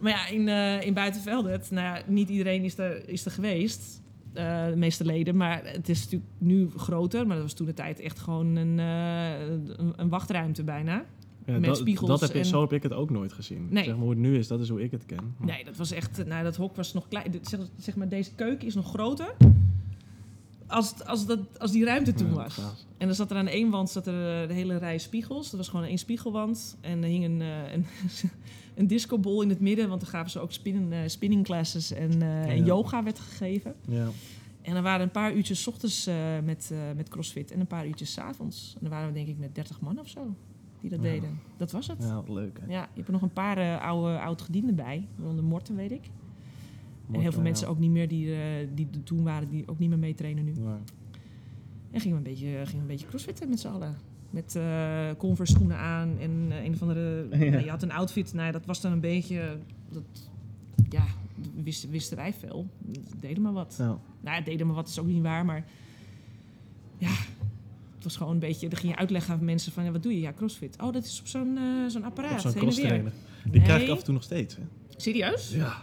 Maar 0.00 0.12
ja, 0.12 0.26
in, 0.28 0.48
eh 0.48 0.86
in 0.86 0.94
Buitenveldert, 0.94 1.70
nou 1.70 1.86
ja, 1.96 2.02
niet 2.06 2.28
iedereen 2.28 2.64
is 2.64 2.78
er, 2.78 3.08
is 3.08 3.24
er 3.24 3.30
geweest. 3.30 4.00
eh, 4.32 4.66
de 4.66 4.76
meeste 4.76 5.04
leden. 5.04 5.36
Maar 5.36 5.60
het 5.64 5.88
is 5.88 5.98
natuurlijk 6.04 6.30
nu 6.38 6.68
groter. 6.76 7.26
Maar 7.26 7.34
dat 7.36 7.44
was 7.44 7.54
toen 7.54 7.66
de 7.66 7.74
tijd 7.74 8.00
echt 8.00 8.18
gewoon 8.18 8.56
een, 8.56 8.78
eh, 8.78 9.92
een, 9.96 10.08
wachtruimte 10.08 10.64
bijna. 10.64 11.04
Ja, 11.46 11.52
met 11.52 11.64
dat, 11.64 11.76
spiegels. 11.76 12.08
Dat 12.10 12.20
heb 12.20 12.30
ik, 12.30 12.36
en- 12.36 12.44
zo 12.44 12.60
heb 12.60 12.72
ik 12.72 12.82
het 12.82 12.92
ook 12.92 13.10
nooit 13.10 13.32
gezien. 13.32 13.66
Nee. 13.70 13.84
Zeg 13.84 13.92
maar 13.94 14.02
hoe 14.02 14.10
het 14.10 14.18
nu 14.18 14.36
is, 14.38 14.46
dat 14.48 14.60
is 14.60 14.68
hoe 14.68 14.82
ik 14.82 14.90
het 14.90 15.06
ken. 15.06 15.34
Maar- 15.38 15.46
Nee, 15.48 15.64
dat 15.64 15.76
was 15.76 15.90
echt. 15.90 16.26
Nou, 16.26 16.42
dat 16.44 16.56
hok 16.56 16.76
was 16.76 16.92
nog 16.92 17.08
klein. 17.08 17.38
Zeg, 17.42 17.60
zeg 17.78 17.96
maar, 17.96 18.08
deze 18.08 18.34
keuken 18.34 18.66
is 18.66 18.74
nog 18.74 18.88
groter. 18.88 19.34
Als, 20.70 21.04
als, 21.04 21.26
dat, 21.26 21.58
als 21.58 21.70
die 21.72 21.84
ruimte 21.84 22.12
toen 22.12 22.32
was. 22.32 22.58
En 22.98 23.06
dan 23.06 23.14
zat 23.14 23.30
er 23.30 23.36
aan 23.36 23.46
één 23.46 23.70
wand 23.70 23.90
zat 23.90 24.06
er 24.06 24.42
eh, 24.42 24.48
de 24.48 24.54
hele 24.54 24.76
rij 24.76 24.98
spiegels. 24.98 25.50
Dat 25.50 25.58
was 25.60 25.68
gewoon 25.68 25.84
één 25.84 25.98
spiegelwand. 25.98 26.76
En 26.80 27.02
er 27.02 27.08
hing 27.08 27.24
een, 27.24 27.40
eh, 27.40 27.72
een, 27.72 27.86
een 28.78 28.86
discobol 28.86 29.42
in 29.42 29.48
het 29.48 29.60
midden. 29.60 29.88
Want 29.88 30.00
dan 30.00 30.10
gaven 30.10 30.30
ze 30.30 30.38
ook 30.40 30.52
spinnen, 30.52 30.92
eh, 30.92 31.08
spinning 31.08 31.44
classes 31.44 31.92
en, 31.92 32.64
yoga 32.64 33.02
werd 33.02 33.18
gegeven. 33.18 33.74
Ja. 33.86 34.08
En 34.62 34.76
er 34.76 34.82
waren 34.82 35.00
een 35.00 35.10
paar 35.10 35.34
uurtjes 35.34 35.62
's 35.62 35.66
ochtends 35.66 36.08
met, 36.44 36.72
met 36.96 37.08
crossfit. 37.08 37.50
En 37.50 37.60
een 37.60 37.66
paar 37.66 37.86
uurtjes 37.86 38.12
's 38.12 38.18
avonds. 38.18 38.72
En 38.74 38.80
dan 38.80 38.90
waren 38.90 39.08
we 39.08 39.14
denk 39.14 39.28
ik 39.28 39.38
met 39.38 39.54
30 39.54 39.80
man 39.80 39.98
of 39.98 40.08
zo 40.08 40.34
die 40.80 40.90
dat 40.90 40.98
Ja. 41.02 41.10
deden. 41.10 41.40
Dat 41.56 41.70
was 41.70 41.86
het. 41.86 42.02
ja, 42.02 42.14
wat 42.14 42.28
leuk 42.28 42.58
hè. 42.60 42.72
Ja, 42.72 42.80
je 42.80 42.88
hebt 42.94 43.06
er 43.06 43.12
nog 43.12 43.22
een 43.22 43.32
paar 43.32 43.80
oude 43.80 44.18
oud-gedienden 44.18 44.74
bij. 44.74 45.08
Waaronder 45.16 45.44
Morten, 45.44 45.76
weet 45.76 45.90
ik. 45.90 46.10
En 47.12 47.20
heel 47.20 47.32
veel 47.32 47.42
mensen 47.42 47.68
ook 47.68 47.78
niet 47.78 47.90
meer 47.90 48.08
die, 48.08 48.32
eh, 48.32 48.40
die 48.74 48.88
er 48.92 49.02
toen 49.02 49.22
waren, 49.22 49.48
die 49.48 49.68
ook 49.68 49.78
niet 49.78 49.88
meer 49.88 49.98
meetrainen 49.98 50.44
nu. 50.44 50.54
Ja. 50.54 50.80
En 51.90 52.00
gingen 52.00 52.22
we 52.22 52.28
een 52.28 52.30
beetje, 52.30 52.46
gingen 52.46 52.72
we 52.72 52.78
een 52.78 52.86
beetje 52.86 53.06
crossfitten 53.06 53.48
met 53.48 53.60
z'n 53.60 53.68
allen. 53.68 53.96
Met 54.30 54.56
eh, 54.56 55.10
Converse 55.18 55.52
schoenen 55.52 55.76
aan 55.76 56.18
en 56.18 56.46
eh, 56.48 56.64
een 56.64 56.72
of 56.72 56.82
andere... 56.82 57.26
Ja. 57.30 57.50
nou, 57.50 57.64
je 57.64 57.70
had 57.70 57.82
een 57.82 57.92
outfit, 57.92 58.32
nou, 58.32 58.52
dat 58.52 58.66
was 58.66 58.80
dan 58.80 58.92
een 58.92 59.00
beetje... 59.00 59.58
Dat, 59.88 60.30
ja, 60.88 61.04
wisten, 61.62 61.90
wisten 61.90 62.16
wij 62.16 62.32
veel. 62.32 62.66
Deden 63.20 63.42
maar 63.42 63.52
wat. 63.52 63.74
Ja. 63.78 63.98
Nou, 64.20 64.36
ja, 64.36 64.40
deden 64.40 64.66
maar 64.66 64.76
wat 64.76 64.88
is 64.88 64.98
ook 64.98 65.06
niet 65.06 65.22
waar, 65.22 65.44
maar... 65.44 65.64
Ja, 66.98 67.12
het 67.94 68.04
was 68.04 68.16
gewoon 68.16 68.32
een 68.32 68.38
beetje... 68.38 68.68
Dan 68.68 68.78
ging 68.78 68.92
je 68.92 68.98
uitleggen 68.98 69.34
aan 69.34 69.44
mensen 69.44 69.72
van, 69.72 69.84
ja, 69.84 69.90
wat 69.90 70.02
doe 70.02 70.12
je? 70.12 70.20
Ja, 70.20 70.32
crossfit. 70.32 70.76
Oh, 70.82 70.92
dat 70.92 71.04
is 71.04 71.20
op 71.20 71.26
zo'n 71.26 71.56
eh, 71.56 71.86
zo'n 71.88 72.04
apparaat, 72.04 72.32
Op 72.32 72.38
zo'n 72.38 72.52
crosstrainer. 72.52 73.12
Die 73.50 73.62
krijg 73.62 73.82
ik 73.82 73.88
af 73.88 73.98
en 73.98 74.04
toe 74.04 74.14
nog 74.14 74.22
steeds. 74.22 74.56
Hè. 74.56 74.62
Serieus? 74.96 75.50
Ja. 75.50 75.82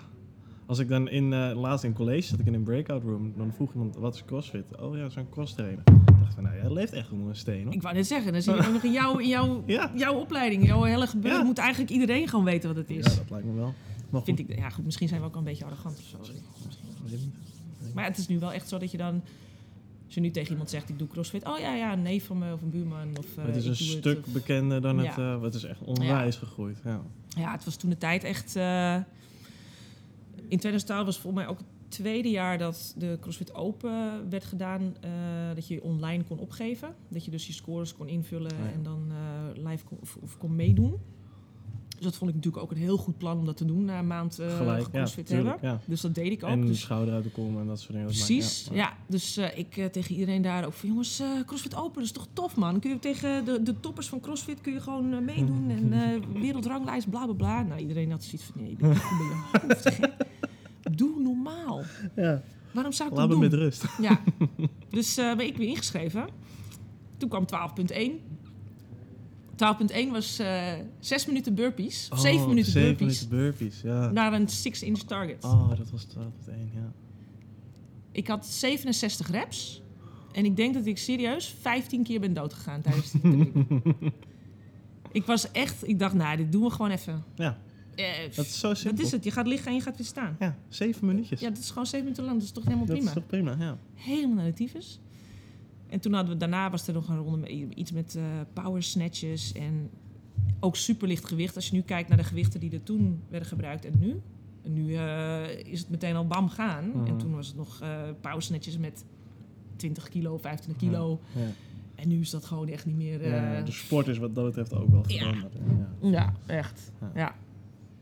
Als 0.67 0.79
ik 0.79 0.87
dan 0.89 1.09
in, 1.09 1.33
eh, 1.33 1.51
laatst 1.55 1.83
in 1.83 1.93
college 1.93 2.21
zat 2.27 2.39
ik 2.39 2.45
in 2.45 2.53
een 2.53 2.63
breakout 2.63 3.03
room, 3.03 3.33
dan 3.37 3.53
vroeg 3.55 3.73
iemand, 3.73 3.95
wat 3.95 4.15
is 4.15 4.25
crossfit? 4.25 4.77
Oh 4.79 4.97
ja, 4.97 5.09
zo'n 5.09 5.29
crosstrainer. 5.29 5.79
Ik 5.87 6.19
dacht 6.19 6.33
van, 6.33 6.43
nou, 6.43 6.55
jij 6.55 6.71
leeft 6.73 6.93
echt 6.93 7.11
onder 7.11 7.27
een 7.29 7.35
steen 7.35 7.63
hoor. 7.63 7.73
Ik 7.73 7.81
wou 7.81 7.95
net 7.95 8.07
zeggen, 8.07 8.31
dan 8.33 8.41
zie 8.41 8.53
je 8.53 8.59
ook 8.67 8.73
nog 8.73 8.83
in 8.83 8.91
jouw, 8.91 9.17
in 9.17 9.27
jouw, 9.27 9.63
Ja. 9.65 9.91
jouw 9.95 10.13
opleiding, 10.19 10.65
jouw 10.65 10.83
hele 10.83 11.07
gebeuren, 11.07 11.39
Ja. 11.39 11.45
moet 11.45 11.57
eigenlijk 11.57 11.91
iedereen 11.91 12.27
gewoon 12.27 12.45
weten 12.45 12.67
wat 12.69 12.77
het 12.77 12.89
is. 12.89 13.05
Ja, 13.05 13.15
dat 13.19 13.29
lijkt 13.29 13.45
me 13.45 13.53
wel. 13.53 13.73
Maar 14.09 14.21
Vind 14.23 14.39
goed, 14.39 14.49
ik, 14.49 14.57
ja 14.57 14.69
goed, 14.69 14.85
misschien 14.85 15.07
zijn 15.07 15.19
we 15.21 15.25
ook 15.27 15.33
wel 15.33 15.41
een 15.41 15.47
beetje 15.47 15.65
arrogant 15.65 15.97
of 15.97 16.03
zo. 16.03 16.17
Misschien. 17.03 17.33
Maar 17.93 18.05
het 18.05 18.17
is 18.17 18.27
nu 18.27 18.39
wel 18.39 18.51
echt 18.51 18.69
zo 18.69 18.77
dat 18.77 18.91
je 18.91 18.97
dan, 18.97 19.21
als 20.05 20.13
je 20.15 20.21
nu 20.21 20.31
tegen 20.31 20.51
iemand 20.51 20.69
zegt, 20.69 20.89
ik 20.89 20.99
doe 20.99 21.07
crossfit. 21.07 21.45
Oh 21.47 21.59
ja, 21.59 21.73
ja, 21.75 21.93
een 21.93 22.01
neef 22.01 22.25
van 22.25 22.37
me 22.37 22.53
of 22.53 22.61
een 22.61 22.69
buurman. 22.69 23.07
Of, 23.19 23.37
eh, 23.37 23.45
het 23.45 23.55
is 23.55 23.63
ik 23.63 23.69
een 23.69 23.75
stuk 23.75 24.25
of- 24.27 24.33
bekender 24.33 24.81
dan 24.81 24.97
het, 24.97 25.15
Ja. 25.15 25.35
eh, 25.35 25.41
het 25.41 25.53
is 25.53 25.63
echt 25.63 25.81
onwijs 25.81 26.35
gegroeid. 26.35 26.79
Ja. 26.83 27.01
Ja, 27.27 27.51
het 27.51 27.65
was 27.65 27.75
toen 27.75 27.89
de 27.89 27.97
tijd 27.97 28.23
echt... 28.23 28.55
eh, 28.55 28.95
in 30.49 30.57
2012 30.57 31.05
was 31.05 31.19
volgens 31.19 31.43
mij 31.43 31.51
ook 31.51 31.57
het 31.57 31.67
tweede 31.87 32.29
jaar 32.29 32.57
dat 32.57 32.93
de 32.97 33.17
CrossFit 33.21 33.53
Open 33.53 34.29
werd 34.29 34.43
gedaan. 34.43 34.95
eh, 35.01 35.09
dat 35.55 35.67
je 35.67 35.83
online 35.83 36.23
kon 36.23 36.39
opgeven. 36.39 36.95
Dat 37.09 37.25
je 37.25 37.31
dus 37.31 37.47
je 37.47 37.53
scores 37.53 37.93
kon 37.93 38.07
invullen 38.07 38.51
Oh 38.51 38.57
ja. 38.65 38.71
en 38.71 38.83
dan 38.83 39.11
eh, 39.11 39.63
live 39.69 39.83
kon, 39.85 39.97
of, 40.01 40.17
of 40.21 40.37
kon 40.37 40.55
meedoen. 40.55 40.99
Dus 41.97 42.05
dat 42.05 42.15
vond 42.15 42.29
ik 42.29 42.35
natuurlijk 42.35 42.63
ook 42.63 42.71
een 42.71 42.77
heel 42.77 42.97
goed 42.97 43.17
plan 43.17 43.37
om 43.37 43.45
dat 43.45 43.57
te 43.57 43.65
doen 43.65 43.85
na 43.85 43.99
een 43.99 44.07
maand 44.07 44.39
eh 44.39 44.57
Gelijk, 44.57 44.87
ja, 44.91 44.99
CrossFit 44.99 45.25
te 45.25 45.33
hebben. 45.33 45.53
tuurlijk. 45.59 45.73
Ja. 45.81 45.89
Dus 45.89 46.01
dat 46.01 46.15
deed 46.15 46.31
ik 46.31 46.43
ook. 46.43 46.49
En 46.49 46.65
dus 46.65 46.79
schouder 46.79 47.13
uit 47.13 47.23
de 47.23 47.29
kom 47.29 47.59
en 47.59 47.67
dat 47.67 47.79
soort 47.79 47.91
dingen. 47.91 48.05
Precies, 48.07 48.67
ja. 48.71 48.93
Dus 49.07 49.37
eh, 49.37 49.57
ik 49.57 49.77
eh, 49.77 49.85
tegen 49.85 50.11
iedereen 50.15 50.41
daar 50.41 50.65
ook 50.65 50.73
van... 50.73 50.89
jongens, 50.89 51.19
eh, 51.19 51.27
CrossFit 51.45 51.75
Open, 51.75 51.93
dat 51.93 52.03
is 52.03 52.11
toch 52.11 52.27
tof, 52.33 52.55
man? 52.55 52.71
Dan 52.71 52.79
kun 52.79 52.89
je 52.89 52.99
tegen 52.99 53.45
de, 53.45 53.63
de 53.63 53.79
toppers 53.79 54.07
van 54.07 54.19
CrossFit 54.19 54.61
kun 54.61 54.73
je 54.73 54.79
gewoon 54.81 55.13
eh, 55.13 55.19
meedoen... 55.19 55.69
en 55.69 55.93
eh, 55.93 56.41
wereldranglijst, 56.41 57.09
bla, 57.09 57.23
bla, 57.25 57.33
bla. 57.33 57.61
Nou, 57.63 57.79
iedereen 57.79 58.11
had 58.11 58.23
zoiets 58.23 58.43
van... 58.43 58.61
nee, 58.63 58.75
doe 58.77 58.89
je 58.89 58.95
goed 58.95 59.17
bij 59.17 59.27
je 59.27 59.67
hoofd, 59.67 59.95
gek. 59.95 60.13
Doe 60.97 61.19
normaal. 61.21 61.81
Ja. 62.15 62.41
Waarom 62.71 62.91
zou 62.93 63.09
ik 63.09 63.15
Laat 63.15 63.29
dat 63.29 63.37
me 63.37 63.49
doen? 63.49 63.59
met 63.59 63.67
rust. 63.67 63.85
Ja, 64.01 64.19
dus 64.89 65.17
eh, 65.17 65.35
ben 65.35 65.45
ik 65.45 65.57
weer 65.57 65.67
ingeschreven. 65.67 66.27
Toen 67.17 67.29
kwam 67.29 67.45
12.1. 67.91 67.97
12.1 70.05 70.11
was 70.11 70.39
eh 70.39 70.73
6 70.99 71.25
minuten 71.25 71.55
burpees. 71.55 72.09
Of 72.11 72.19
7 72.19 72.41
Oh, 72.41 72.47
minuten 72.47 72.71
zeven 72.71 72.87
burpees. 72.97 73.27
minuten 73.27 73.29
burpees, 73.57 73.81
ja. 73.81 74.11
Naar 74.11 74.33
een 74.33 74.47
6-inch 74.49 74.99
target. 75.05 75.43
Oh, 75.43 75.69
dat 75.77 75.89
was 75.89 76.03
12 76.03 76.27
tot 76.45 76.47
1, 76.47 76.71
ja. 76.73 76.91
Ik 78.11 78.27
had 78.27 78.45
67 78.45 79.29
reps. 79.31 79.81
En 80.31 80.45
ik 80.45 80.55
denk 80.55 80.73
dat 80.73 80.85
ik 80.85 80.97
serieus 80.97 81.55
15 81.61 82.03
keer 82.03 82.19
ben 82.19 82.33
doodgegaan 82.33 82.81
tijdens 82.81 83.11
die 83.11 83.21
training. 83.21 83.53
ik 85.11 85.25
was 85.25 85.51
echt... 85.51 85.87
Ik 85.87 85.99
dacht, 85.99 86.13
nou, 86.13 86.37
dit 86.37 86.51
doen 86.51 86.63
we 86.63 86.69
gewoon 86.69 86.91
even. 86.91 87.23
Ja, 87.35 87.57
Eh, 87.95 88.05
dat 88.35 88.45
is 88.45 88.59
zo 88.59 88.73
simpel. 88.73 88.95
dat 88.97 89.05
is 89.05 89.11
het. 89.11 89.23
Je 89.23 89.31
gaat 89.31 89.47
liggen 89.47 89.67
en 89.67 89.73
je 89.75 89.81
gaat 89.81 89.97
weer 89.97 90.05
staan. 90.07 90.35
Ja, 90.39 90.57
zeven 90.69 91.05
minuutjes. 91.07 91.39
Ja, 91.39 91.49
dat 91.49 91.57
is 91.57 91.67
gewoon 91.69 91.85
7 91.85 91.99
minuten 92.03 92.23
lang. 92.23 92.35
Dat 92.37 92.45
is 92.45 92.51
toch 92.53 92.63
helemaal 92.63 92.85
dat 92.85 92.95
prima? 92.95 93.09
is 93.09 93.15
toch 93.15 93.25
prima, 93.27 93.55
ja. 93.59 93.77
Helemaal 93.93 94.35
naar 94.35 94.45
de 94.45 94.53
tyfus. 94.53 94.99
En 95.89 95.99
toen 95.99 96.13
hadden 96.13 96.33
we, 96.33 96.39
daarna 96.39 96.69
was 96.69 96.87
er 96.87 96.93
nog 96.93 97.09
een 97.09 97.17
ronde 97.17 97.37
met 97.37 97.49
iets 97.75 97.91
met 97.91 98.15
eh, 98.15 98.23
power 98.53 98.83
snatches 98.83 99.51
en 99.51 99.89
ook 100.59 100.75
superlicht 100.75 101.25
gewicht. 101.25 101.55
Als 101.55 101.67
je 101.67 101.75
nu 101.75 101.81
kijkt 101.81 102.09
naar 102.09 102.17
de 102.17 102.23
gewichten 102.23 102.59
die 102.59 102.71
er 102.71 102.83
toen 102.83 103.21
werden 103.29 103.47
gebruikt 103.47 103.85
en 103.85 103.93
nu. 103.99 104.21
En 104.63 104.73
nu 104.73 104.95
eh, 104.95 105.65
is 105.65 105.79
het 105.79 105.89
meteen 105.89 106.15
al 106.15 106.27
bam 106.27 106.49
gaan. 106.49 106.89
Mhm. 106.89 107.05
En 107.05 107.17
toen 107.17 107.35
was 107.35 107.47
het 107.47 107.55
nog 107.55 107.81
eh 107.81 108.01
power 108.21 108.41
snatches 108.41 108.77
met 108.77 109.05
20 109.75 110.09
kilo, 110.09 110.37
25 110.37 110.87
kilo. 110.87 111.19
Ja. 111.35 111.41
En 111.95 112.07
nu 112.07 112.19
is 112.19 112.29
dat 112.29 112.45
gewoon 112.45 112.67
echt 112.67 112.85
niet 112.85 112.95
meer... 112.95 113.27
Ja, 113.27 113.61
de 113.61 113.71
sport 113.71 114.07
is 114.07 114.17
wat 114.17 114.35
dat 114.35 114.45
betreft 114.45 114.73
ook 114.73 114.89
wel 114.89 115.03
veranderd. 115.03 115.53
Ja. 116.01 116.09
ja, 116.09 116.33
echt. 116.45 116.91
Ja. 117.01 117.11
Ja. 117.15 117.35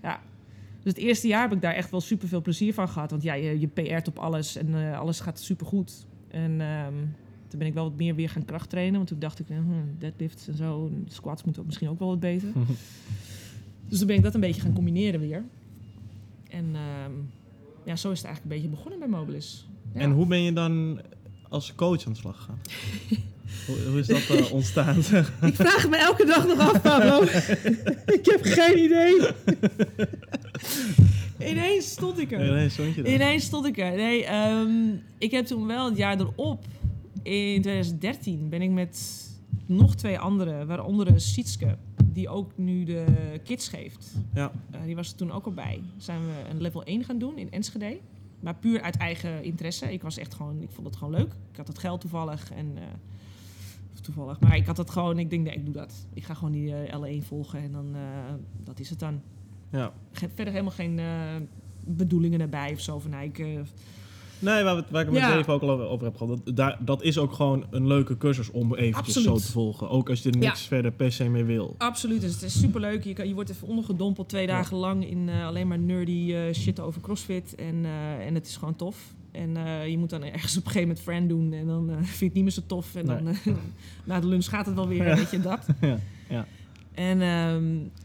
ja. 0.02 0.20
Dus 0.84 0.94
het 0.94 0.98
eerste 0.98 1.28
jaar 1.28 1.42
heb 1.42 1.52
ik 1.52 1.62
daar 1.62 1.74
echt 1.74 1.92
wel 1.92 2.02
super 2.02 2.28
veel 2.28 2.42
plezier 2.42 2.74
van 2.74 2.90
gehad. 2.90 3.12
Want 3.12 3.24
ja, 3.24 3.34
je, 3.34 3.60
je 3.60 3.68
PR't 3.68 4.08
op 4.08 4.20
alles 4.20 4.56
en 4.56 4.96
alles 4.96 5.20
gaat 5.20 5.40
super 5.40 5.66
goed. 5.66 6.08
En 6.28 6.62
ehm, 6.62 6.94
toen 7.56 7.64
ben 7.64 7.74
ik 7.74 7.82
wel 7.82 7.90
wat 7.90 8.00
meer 8.00 8.16
weer 8.16 8.30
gaan 8.30 8.46
krachttrainen. 8.46 8.96
Want 8.96 9.08
toen 9.08 9.20
dacht 9.20 9.40
ik, 9.40 9.48
hm, 9.48 10.00
deadlifts 10.00 10.48
en 10.48 10.56
zo, 10.56 10.88
en 10.88 11.06
squats 11.10 11.44
moeten 11.44 11.62
ook 11.62 11.68
misschien 11.68 11.90
ook 11.90 12.00
wel 12.00 12.08
wat 12.08 12.20
beter. 12.20 12.50
dus 13.90 13.98
toen 13.98 14.08
ben 14.08 14.16
ik 14.16 14.24
dat 14.24 14.34
een 14.34 14.40
beetje 14.40 14.62
gaan 14.62 14.74
combineren 14.74 15.20
weer. 15.20 15.44
En 16.50 16.66
ehm, 16.74 17.12
ja, 17.86 17.96
zo 17.96 18.12
is 18.12 18.18
het 18.18 18.26
eigenlijk 18.28 18.42
een 18.44 18.50
beetje 18.50 18.68
begonnen 18.68 19.00
bij 19.00 19.08
Mobilis. 19.08 19.68
Ja. 19.94 20.00
En 20.00 20.12
hoe 20.12 20.26
ben 20.26 20.42
je 20.42 20.54
dan 20.54 21.02
als 21.50 21.76
coach 21.76 22.06
aan 22.06 22.14
de 22.14 22.20
slag 22.20 22.38
gegaan? 22.38 22.60
hoe, 23.68 23.90
hoe 23.90 24.00
is 24.00 24.08
dat 24.08 24.30
eh, 24.30 24.52
ontstaan? 24.52 24.98
Ik 25.50 25.56
vraag 25.56 25.90
me 25.90 25.98
elke 25.98 26.26
dag 26.26 26.48
nog 26.48 26.60
af, 26.60 26.82
Pablo. 26.82 27.22
ik 28.06 28.26
heb 28.26 28.40
geen 28.42 28.84
idee. 28.84 29.28
Ineens 31.50 31.92
stond 31.92 32.20
ik 32.20 32.32
er. 32.32 32.40
nee, 32.40 32.50
nee, 32.50 32.70
stond 32.70 32.96
je 32.96 33.02
daar? 33.02 33.14
Ineens 33.14 33.44
stond 33.44 33.66
ik 33.66 33.78
er. 33.78 33.96
Nee, 33.96 34.26
ehm, 34.26 34.70
ik 35.18 35.32
heb 35.32 35.46
toen 35.46 35.68
wel 35.68 35.86
het 35.86 35.98
jaar 35.98 36.20
erop, 36.20 36.66
in 37.26 37.62
2013, 37.62 38.50
ben 38.50 38.62
ik 38.62 38.70
met 38.70 39.26
nog 39.66 39.96
twee 39.96 40.20
anderen, 40.20 40.68
waaronder 40.68 41.22
Sietske, 41.22 41.78
die 42.06 42.30
ook 42.30 42.58
nu 42.58 42.84
de 42.84 43.06
kids 43.44 43.68
geeft. 43.68 44.16
Ja. 44.34 44.52
Eh, 44.72 44.82
die 44.84 44.96
was 44.96 45.10
er 45.10 45.16
toen 45.16 45.32
ook 45.32 45.46
al 45.46 45.54
bij. 45.54 45.82
Zijn 45.98 46.26
we 46.26 46.34
een 46.50 46.62
level 46.62 46.84
1 46.84 47.04
gaan 47.04 47.18
doen 47.18 47.38
in 47.38 47.52
Enschede. 47.52 48.00
Maar 48.40 48.56
puur 48.56 48.82
uit 48.82 48.98
eigen 48.98 49.44
interesse. 49.44 49.94
Ik 49.94 50.02
was 50.02 50.18
echt 50.18 50.34
gewoon, 50.34 50.62
ik 50.62 50.72
vond 50.72 50.88
het 50.88 50.96
gewoon 50.96 51.14
leuk. 51.14 51.34
Ik 51.52 51.58
had 51.58 51.68
het 51.68 51.78
geld 51.78 52.02
toevallig 52.02 52.52
en 52.52 52.72
eh, 52.76 52.84
toevallig, 54.02 54.40
maar 54.40 54.56
ik 54.56 54.66
had 54.66 54.78
het 54.78 54.90
gewoon. 54.90 55.20
Ik 55.20 55.30
denk, 55.30 55.46
nee, 55.46 55.56
ik 55.56 55.66
doe 55.66 55.74
dat. 55.74 56.08
Ik 56.14 56.24
ga 56.24 56.34
gewoon 56.34 56.52
die 56.52 56.76
eh, 56.76 57.20
L1 57.22 57.26
volgen 57.26 57.60
en 57.60 57.72
dan, 57.72 57.96
dat 58.64 58.80
is 58.80 58.90
het 58.90 59.00
dan. 59.00 59.22
ja. 59.70 59.94
Verder 60.12 60.54
helemaal 60.54 60.72
geen 60.72 61.00
bedoelingen 61.88 62.42
erbij 62.42 62.74
of 62.74 62.80
zo 62.80 63.00
van, 63.00 63.12
nou, 63.12 63.24
ik, 63.24 63.38
Nee, 64.46 64.64
waar, 64.64 64.76
waar 64.76 65.02
ik 65.02 65.08
het 65.08 65.10
met 65.10 65.18
Ja. 65.18 65.36
Dave 65.36 65.52
ook 65.52 65.62
al 65.62 65.70
over, 65.82 66.06
heb 66.06 66.16
gehad. 66.18 66.40
Dat, 66.46 66.56
daar, 66.56 66.78
dat 66.80 67.04
is 67.04 67.18
ook 67.18 67.34
gewoon 67.34 67.66
een 67.70 67.88
leuke 67.88 68.18
cursus 68.18 68.52
om 68.52 68.76
eventjes 68.76 69.16
Absoluut. 69.18 69.40
zo 69.42 69.46
te 69.46 69.52
volgen. 69.52 69.90
Ook 69.90 70.10
als 70.10 70.22
je 70.24 70.32
er 70.32 70.38
niks 70.38 70.62
verder 70.62 70.92
per 70.92 71.12
se 71.12 71.30
mee 71.30 71.44
wil. 71.44 71.76
Absoluut, 71.78 72.22
dus 72.22 72.34
het 72.34 72.42
is 72.42 72.60
superleuk. 72.60 73.04
Je, 73.04 73.14
kan, 73.14 73.28
je 73.28 73.34
wordt 73.34 73.50
even 73.50 73.68
ondergedompeld 73.68 74.30
twee 74.30 74.48
dagen 74.48 74.78
lang 74.78 75.10
in 75.10 75.30
eh, 75.30 75.46
alleen 75.48 75.68
maar 75.68 75.80
nerdy 75.80 76.34
eh, 76.34 76.54
shit 76.54 76.80
over 76.80 77.02
CrossFit. 77.02 77.56
En, 77.56 77.86
eh, 77.86 78.26
en 78.28 78.36
het 78.36 78.48
is 78.48 78.58
gewoon 78.58 78.76
tof. 78.76 79.14
En 79.32 79.50
je 79.90 79.98
moet 79.98 80.10
dan 80.10 80.24
ergens 80.24 80.58
op 80.58 80.66
een 80.66 80.72
gegeven 80.72 80.88
moment 80.88 81.06
friend 81.06 81.30
doen. 81.30 81.54
En 81.54 81.66
dan 81.68 81.90
vind 82.04 82.20
je 82.20 82.26
het 82.26 82.34
niet 82.34 82.44
meer 82.44 82.52
zo 82.54 82.62
tof. 82.66 82.96
En 82.96 83.06
Nee. 83.06 83.24
dan 83.24 83.36
na 84.06 84.20
de 84.20 84.28
lunch 84.28 84.46
gaat 84.46 84.66
het 84.66 84.76
wel 84.76 84.88
weer, 84.88 85.08
Ja. 85.08 85.16
weet 85.16 85.32
je, 85.32 85.40
dat. 85.40 85.66
Ja, 85.82 85.98
ja. 86.30 86.46
En 86.94 87.22
ehm, 87.22 87.64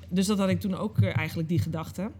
dus 0.08 0.26
dat 0.26 0.38
had 0.38 0.48
ik 0.48 0.60
toen 0.60 0.74
ook 0.74 1.02
eigenlijk, 1.02 1.48
die 1.48 1.58
gedachte. 1.58 2.10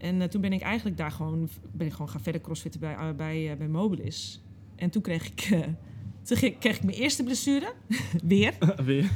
En 0.00 0.22
eh, 0.22 0.28
toen 0.28 0.40
ben 0.40 0.52
ik 0.52 0.60
eigenlijk 0.60 0.96
daar 0.96 1.10
gewoon, 1.10 1.48
ben 1.72 1.86
ik 1.86 1.92
gewoon 1.92 2.08
gaan 2.08 2.20
verder 2.20 2.40
crossfitten 2.40 2.80
bij, 2.80 2.94
eh, 2.94 3.12
bij, 3.12 3.50
eh, 3.50 3.56
bij 3.56 3.68
Mobilis. 3.68 4.42
En 4.76 4.90
toen 4.90 5.02
kreeg 5.02 5.26
ik, 5.26 5.46
toen 6.26 6.36
kreeg 6.36 6.76
ik 6.76 6.82
mijn 6.82 6.96
eerste 6.96 7.22
blessure. 7.22 7.72
weer. 8.22 8.54
Weer. 8.84 9.10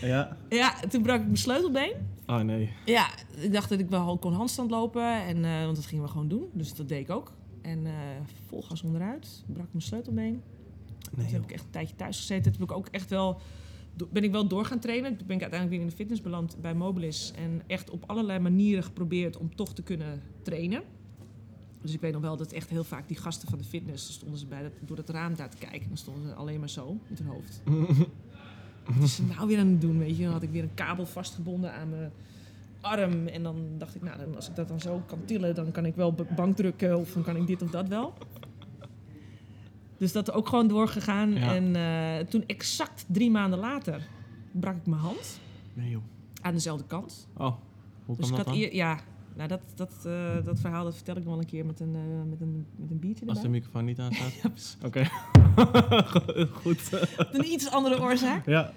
ja. 0.00 0.36
Ja, 0.48 0.74
toen 0.88 1.02
brak 1.02 1.18
ik 1.20 1.24
mijn 1.24 1.36
sleutelbeen. 1.36 1.92
Ah, 2.24 2.44
nee. 2.44 2.70
Ja, 2.84 3.10
ik 3.36 3.52
dacht 3.52 3.68
dat 3.68 3.78
ik 3.78 3.88
wel 3.88 4.18
kon 4.18 4.32
handstand 4.32 4.70
lopen. 4.70 5.24
En, 5.24 5.42
want 5.64 5.76
dat 5.76 5.86
gingen 5.86 6.04
we 6.04 6.10
gewoon 6.10 6.28
doen. 6.28 6.48
Dus 6.52 6.74
dat 6.74 6.88
deed 6.88 7.00
ik 7.00 7.10
ook. 7.10 7.32
En 7.62 7.86
vol 8.46 8.62
gas 8.62 8.82
onderuit. 8.82 9.44
Brak 9.46 9.66
mijn 9.70 9.84
sleutelbeen. 9.84 10.42
Nee, 11.16 11.26
Toen 11.26 11.34
heb 11.34 11.42
ik 11.42 11.52
echt 11.52 11.64
een 11.64 11.70
tijdje 11.70 11.96
thuis 11.96 12.16
gezeten. 12.16 12.52
Toen 12.52 12.60
heb 12.60 12.70
ik 12.70 12.76
ook 12.76 12.88
echt 12.88 13.10
wel 13.10 13.40
ben 14.10 14.24
ik 14.24 14.30
wel 14.30 14.46
door 14.46 14.64
gaan 14.64 14.78
trainen. 14.78 15.16
Toen 15.16 15.26
ben 15.26 15.36
ik 15.36 15.42
uiteindelijk 15.42 15.70
weer 15.70 15.80
in 15.80 15.86
de 15.86 16.02
fitness 16.02 16.20
beland 16.20 16.56
bij 16.60 16.74
Mobilis. 16.74 17.32
En 17.36 17.62
echt 17.66 17.90
op 17.90 18.04
allerlei 18.06 18.38
manieren 18.38 18.84
geprobeerd 18.84 19.36
om 19.36 19.54
toch 19.54 19.74
te 19.74 19.82
kunnen 19.82 20.22
trainen. 20.42 20.82
Dus 21.82 21.94
ik 21.94 22.00
weet 22.00 22.12
nog 22.12 22.22
wel 22.22 22.36
dat 22.36 22.52
echt 22.52 22.70
heel 22.70 22.84
vaak 22.84 23.08
die 23.08 23.16
gasten 23.16 23.48
van 23.48 23.58
de 23.58 23.64
fitness... 23.64 24.04
dan 24.04 24.14
stonden 24.14 24.38
ze 24.38 24.46
bij 24.46 24.62
dat, 24.62 24.72
door 24.80 24.96
het 24.96 25.08
raam 25.08 25.34
daar 25.34 25.50
te 25.50 25.56
kijken. 25.56 25.80
En 25.80 25.88
dan 25.88 25.96
stonden 25.96 26.28
ze 26.28 26.34
alleen 26.34 26.58
maar 26.58 26.70
zo 26.70 26.98
met 27.08 27.18
hun 27.18 27.28
hoofd. 27.28 27.62
Wat 28.94 29.02
is 29.02 29.14
ze 29.14 29.22
nou 29.24 29.48
weer 29.48 29.58
aan 29.58 29.66
het 29.66 29.80
doen, 29.80 29.98
weet 29.98 30.16
je? 30.16 30.22
Dan 30.22 30.32
had 30.32 30.42
ik 30.42 30.50
weer 30.50 30.62
een 30.62 30.74
kabel 30.74 31.06
vastgebonden 31.06 31.72
aan 31.72 31.88
mijn 31.90 32.12
arm. 32.80 33.26
En 33.26 33.42
dan 33.42 33.56
dacht 33.78 33.94
ik, 33.94 34.02
nou, 34.02 34.34
als 34.34 34.48
ik 34.48 34.56
dat 34.56 34.68
dan 34.68 34.80
zo 34.80 35.02
kan 35.06 35.24
tillen... 35.24 35.54
dan 35.54 35.70
kan 35.70 35.86
ik 35.86 35.94
wel 35.94 36.14
bankdrukken 36.36 36.98
of 36.98 37.12
dan 37.12 37.22
kan 37.22 37.36
ik 37.36 37.46
dit 37.46 37.62
of 37.62 37.70
dat 37.70 37.88
wel. 37.88 38.14
Dus 40.02 40.12
dat 40.12 40.32
ook 40.32 40.48
gewoon 40.48 40.68
doorgegaan. 40.68 41.32
Ja. 41.34 41.54
En 41.54 41.76
eh, 41.76 42.26
toen 42.26 42.44
exact 42.46 43.04
drie 43.08 43.30
maanden 43.30 43.58
later 43.58 44.08
brak 44.52 44.76
ik 44.76 44.86
mijn 44.86 45.00
hand 45.00 45.40
Nee 45.74 45.90
joh. 45.90 46.02
aan 46.40 46.52
dezelfde 46.52 46.84
kant. 46.86 47.28
Oh, 47.36 47.54
hoe 48.06 48.16
Dus 48.16 48.28
ik 48.30 48.36
dat 48.36 48.46
had 48.46 48.56
ja, 48.56 48.98
nou 49.36 49.48
dat, 49.48 49.60
dat, 49.74 49.92
eh, 50.06 50.44
dat 50.44 50.60
verhaal 50.60 50.84
dat 50.84 50.94
vertel 50.94 51.16
ik 51.16 51.22
nog 51.24 51.32
wel 51.32 51.40
een 51.42 51.48
keer 51.48 51.66
met 51.66 51.80
een, 51.80 51.94
eh, 51.94 52.30
met 52.30 52.40
een, 52.40 52.66
met 52.76 52.90
een 52.90 52.98
biertje 52.98 53.26
Als 53.26 53.38
de 53.38 53.44
erbij. 53.44 53.58
microfoon 53.58 53.84
niet 53.84 53.98
aanstaat? 53.98 54.32
Ja. 54.42 54.86
Oké. 54.86 55.04
Goed. 56.62 57.06
Een 57.32 57.44
iets 57.44 57.70
andere 57.70 58.00
oorzaak. 58.00 58.46
Ja. 58.46 58.72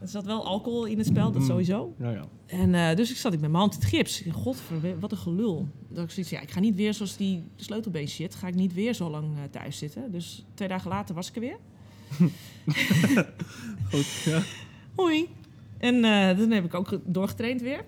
Er 0.00 0.08
zat 0.08 0.24
wel 0.24 0.44
alcohol 0.46 0.84
in 0.84 0.98
het 0.98 1.06
spel, 1.06 1.32
dat 1.32 1.40
Mm. 1.42 1.46
sowieso. 1.48 1.94
Ja, 1.98 2.10
ja. 2.10 2.24
En 2.46 2.74
eh, 2.74 2.96
dus 2.96 3.10
ik 3.10 3.16
zat 3.16 3.32
ik 3.32 3.40
met 3.40 3.50
mijn 3.50 3.60
hand 3.62 3.74
in 3.74 3.80
het 3.80 3.88
gips. 3.88 4.22
Godver, 4.32 4.98
wat 5.00 5.12
een 5.12 5.18
gelul. 5.18 5.68
Dat 5.88 6.04
ik 6.04 6.10
zoiets, 6.10 6.32
ja, 6.32 6.40
ik 6.40 6.50
ga 6.50 6.60
niet 6.60 6.74
weer 6.74 6.94
zoals 6.94 7.16
die 7.16 7.44
sleutelbeen 7.56 8.08
shit, 8.08 8.34
ga 8.34 8.46
ik 8.46 8.54
niet 8.54 8.74
weer 8.74 8.94
zo 8.94 9.10
lang 9.10 9.36
eh, 9.36 9.42
thuis 9.50 9.78
zitten. 9.78 10.12
Dus 10.12 10.44
twee 10.54 10.68
dagen 10.68 10.90
later 10.90 11.14
was 11.14 11.28
ik 11.28 11.34
er 11.34 11.40
weer. 11.40 11.56
Goed. 13.90 14.06
Ja. 14.24 14.42
Hoi. 15.02 15.28
En 15.78 16.04
eh 16.04 16.38
dan 16.38 16.50
heb 16.50 16.64
ik 16.64 16.74
ook 16.74 17.00
doorgetraind 17.04 17.60
weer. 17.62 17.84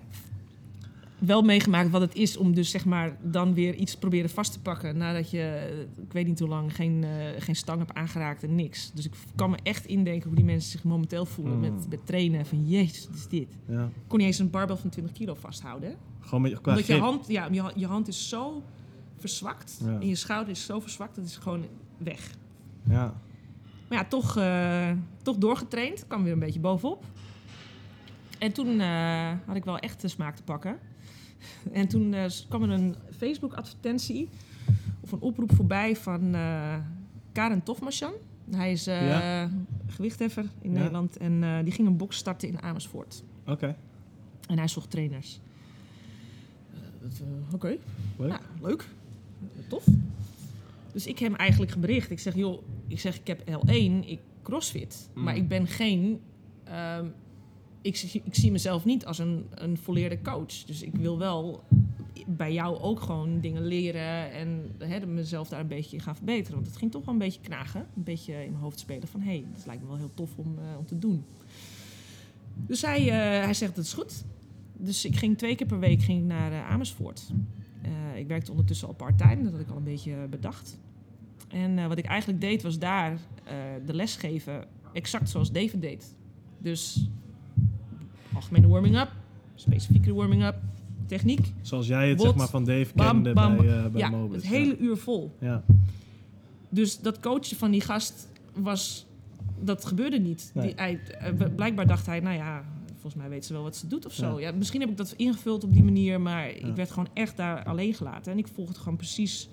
Wel 1.19 1.41
meegemaakt 1.41 1.89
wat 1.89 2.01
het 2.01 2.15
is 2.15 2.37
om 2.37 2.53
dus 2.53 2.69
zeg 2.69 2.85
maar 2.85 3.17
dan 3.21 3.53
weer 3.53 3.73
iets 3.75 3.95
proberen 3.97 4.29
vast 4.29 4.51
te 4.53 4.59
pakken 4.59 4.97
nadat 4.97 5.31
je, 5.31 5.41
eh, 5.41 5.79
ik 6.03 6.13
weet 6.13 6.27
niet 6.27 6.39
hoe 6.39 6.47
lang, 6.47 6.75
geen, 6.75 7.03
eh, 7.03 7.09
geen 7.41 7.55
stang 7.55 7.79
hebt 7.79 7.93
aangeraakt 7.93 8.43
en 8.43 8.55
niks. 8.55 8.91
Dus 8.93 9.05
ik 9.05 9.13
kan 9.35 9.49
me 9.49 9.57
echt 9.63 9.85
indenken 9.85 10.27
hoe 10.27 10.35
die 10.35 10.45
mensen 10.45 10.71
zich 10.71 10.83
momenteel 10.83 11.25
voelen 11.25 11.53
Mm. 11.55 11.59
met, 11.61 11.89
met 11.89 12.05
trainen. 12.05 12.45
Van 12.45 12.67
jezus, 12.67 13.07
wat 13.07 13.15
is 13.15 13.27
dit? 13.27 13.41
Ik 13.41 13.57
ja. 13.65 13.89
kon 14.07 14.17
niet 14.17 14.27
eens 14.27 14.39
een 14.39 14.49
barbel 14.49 14.77
van 14.77 14.89
20 14.89 15.13
kilo 15.15 15.33
vasthouden. 15.33 15.95
Gewoon 16.19 16.41
met 16.41 16.61
qua 16.61 16.71
Omdat 16.71 16.87
je 16.87 16.97
hand, 16.97 17.27
ja, 17.27 17.47
je, 17.51 17.71
je 17.75 17.85
hand 17.85 18.07
is 18.07 18.29
zo 18.29 18.63
verzwakt 19.17 19.79
Ja. 19.83 19.99
en 19.99 20.07
je 20.07 20.15
schouder 20.15 20.51
is 20.51 20.65
zo 20.65 20.79
verzwakt, 20.79 21.15
dat 21.15 21.25
is 21.25 21.37
gewoon 21.37 21.65
weg. 21.97 22.31
Ja. 22.83 23.13
Maar 23.89 23.97
ja, 23.97 24.05
toch, 24.05 24.37
eh, 24.37 24.91
toch 25.21 25.37
doorgetraind. 25.37 26.07
kwam 26.07 26.23
weer 26.23 26.33
een 26.33 26.39
beetje 26.39 26.59
bovenop. 26.59 27.05
En 28.39 28.51
toen 28.51 28.79
had 29.45 29.55
ik 29.55 29.63
wel 29.65 29.77
echt 29.77 30.01
de 30.01 30.07
smaak 30.07 30.35
te 30.35 30.43
pakken. 30.43 30.77
En 31.71 31.87
toen 31.87 32.13
eh, 32.13 32.25
kwam 32.49 32.63
er 32.63 32.69
een 32.69 32.95
Facebook-advertentie 33.17 34.29
of 34.99 35.11
een 35.11 35.19
oproep 35.21 35.55
voorbij 35.55 35.95
van 35.95 36.35
eh, 36.35 36.75
Karen 37.31 37.63
Tofmasjan. 37.63 38.13
Hij 38.51 38.71
is 38.71 38.87
eh, 38.87 39.07
Ja. 39.07 39.49
gewichtheffer 39.87 40.45
in 40.61 40.71
Ja. 40.71 40.77
Nederland 40.77 41.17
en 41.17 41.63
die 41.63 41.73
ging 41.73 41.87
een 41.87 41.97
box 41.97 42.17
starten 42.17 42.47
in 42.47 42.61
Amersfoort. 42.61 43.23
Oké. 43.45 43.75
En 44.47 44.57
hij 44.57 44.67
zocht 44.67 44.89
trainers. 44.89 45.39
Oké, 47.53 47.77
Leuk. 48.17 48.29
nou, 48.29 48.41
leuk. 48.61 48.87
Tof. 49.67 49.85
Dus 50.91 51.07
ik 51.07 51.19
heb 51.19 51.29
hem 51.29 51.39
eigenlijk 51.39 51.71
gebericht. 51.71 52.11
Ik 52.11 52.19
zeg, 52.19 52.35
joh, 52.35 52.61
ik 52.87 52.99
zeg, 52.99 53.19
ik 53.19 53.27
heb 53.27 53.41
L1, 53.41 54.05
ik 54.07 54.19
crossfit. 54.43 55.09
Mm. 55.13 55.23
Maar 55.23 55.35
ik 55.35 55.47
ben 55.47 55.67
geen... 55.67 56.19
ehm, 56.63 57.05
ik, 57.81 58.21
ik 58.23 58.35
zie 58.35 58.51
mezelf 58.51 58.85
niet 58.85 59.05
als 59.05 59.19
een, 59.19 59.45
een 59.49 59.77
volleerde 59.77 60.21
coach. 60.21 60.63
Dus 60.65 60.81
ik 60.81 60.95
wil 60.95 61.17
wel 61.17 61.63
bij 62.27 62.53
jou 62.53 62.79
ook 62.79 63.01
gewoon 63.01 63.39
dingen 63.39 63.65
leren 63.65 64.31
en 64.31 64.71
hè, 64.77 65.05
mezelf 65.05 65.49
daar 65.49 65.59
een 65.59 65.67
beetje 65.67 65.99
gaan 65.99 66.15
verbeteren. 66.15 66.55
Want 66.55 66.67
het 66.67 66.77
ging 66.77 66.91
toch 66.91 67.05
wel 67.05 67.13
een 67.13 67.19
beetje 67.19 67.41
knagen. 67.41 67.79
Een 67.95 68.03
beetje 68.03 68.33
in 68.33 68.51
mijn 68.51 68.63
hoofd 68.63 68.79
spelen 68.79 69.07
van... 69.07 69.21
hé, 69.21 69.29
hey, 69.29 69.45
dat 69.53 69.65
lijkt 69.65 69.81
me 69.81 69.87
wel 69.87 69.97
heel 69.97 70.13
tof 70.13 70.37
om, 70.37 70.57
eh, 70.57 70.77
om 70.77 70.85
te 70.85 70.99
doen. 70.99 71.23
Dus 72.55 72.81
hij, 72.81 72.99
eh, 72.99 73.43
hij 73.43 73.53
zegt, 73.53 73.75
dat 73.75 73.85
is 73.85 73.93
goed. 73.93 74.23
Dus 74.77 75.05
ik 75.05 75.15
ging 75.15 75.37
twee 75.37 75.55
keer 75.55 75.67
per 75.67 75.79
week 75.79 76.01
ging 76.01 76.27
naar 76.27 76.51
eh, 76.51 76.69
Amersfoort. 76.69 77.27
Ik 78.15 78.27
werkte 78.27 78.51
ondertussen 78.51 78.87
al 78.87 78.93
part-time, 78.93 79.43
dat 79.43 79.51
had 79.51 79.61
ik 79.61 79.69
al 79.69 79.77
een 79.77 79.83
beetje 79.83 80.27
bedacht. 80.29 80.79
En 81.47 81.87
wat 81.87 81.97
ik 81.97 82.05
eigenlijk 82.05 82.41
deed, 82.41 82.61
was 82.61 82.79
daar 82.79 83.19
de 83.85 83.93
les 83.93 84.15
geven 84.15 84.67
exact 84.93 85.29
zoals 85.29 85.51
David 85.51 85.81
deed. 85.81 86.15
Dus 86.57 87.09
algemene 88.39 88.67
warming-up, 88.67 89.11
specifieke 89.55 90.13
warming-up, 90.13 90.55
techniek. 91.05 91.53
Zoals 91.61 91.87
jij 91.87 92.09
het 92.09 92.17
Bot, 92.17 92.25
zeg 92.25 92.35
maar 92.35 92.47
van 92.47 92.65
Dave 92.65 92.91
bam, 92.95 93.07
kende 93.07 93.33
bam, 93.33 93.57
bij, 93.57 93.67
eh 93.67 93.85
bij 93.85 94.01
ja, 94.01 94.11
het 94.31 94.47
hele 94.47 94.77
uur 94.77 94.97
vol. 94.97 95.35
Ja. 95.39 95.63
Dus 96.69 96.99
dat 96.99 97.19
coachen 97.19 97.57
van 97.57 97.71
die 97.71 97.81
gast 97.81 98.27
was... 98.53 99.07
Dat 99.61 99.85
gebeurde 99.85 100.19
niet. 100.19 100.51
Nee. 100.53 100.65
Die, 100.65 100.75
hij, 100.75 100.99
eh, 101.19 101.33
blijkbaar 101.55 101.87
dacht 101.87 102.05
hij, 102.05 102.19
nou 102.19 102.35
ja, 102.35 102.63
volgens 102.91 103.15
mij 103.15 103.29
weet 103.29 103.45
ze 103.45 103.53
wel 103.53 103.63
wat 103.63 103.75
ze 103.75 103.87
doet 103.87 104.05
of 104.05 104.13
zo. 104.13 104.39
Ja. 104.39 104.47
Ja. 104.47 104.55
misschien 104.55 104.81
heb 104.81 104.89
ik 104.89 104.97
dat 104.97 105.13
ingevuld 105.17 105.63
op 105.63 105.73
die 105.73 105.83
manier, 105.83 106.21
maar 106.21 106.49
ik 106.49 106.75
werd 106.75 106.91
gewoon 106.91 107.09
echt 107.13 107.37
daar 107.37 107.63
alleen 107.63 107.93
gelaten. 107.93 108.31
En 108.31 108.37
ik 108.37 108.47
volgde 108.47 108.79
gewoon 108.79 108.97
precies 108.97 109.49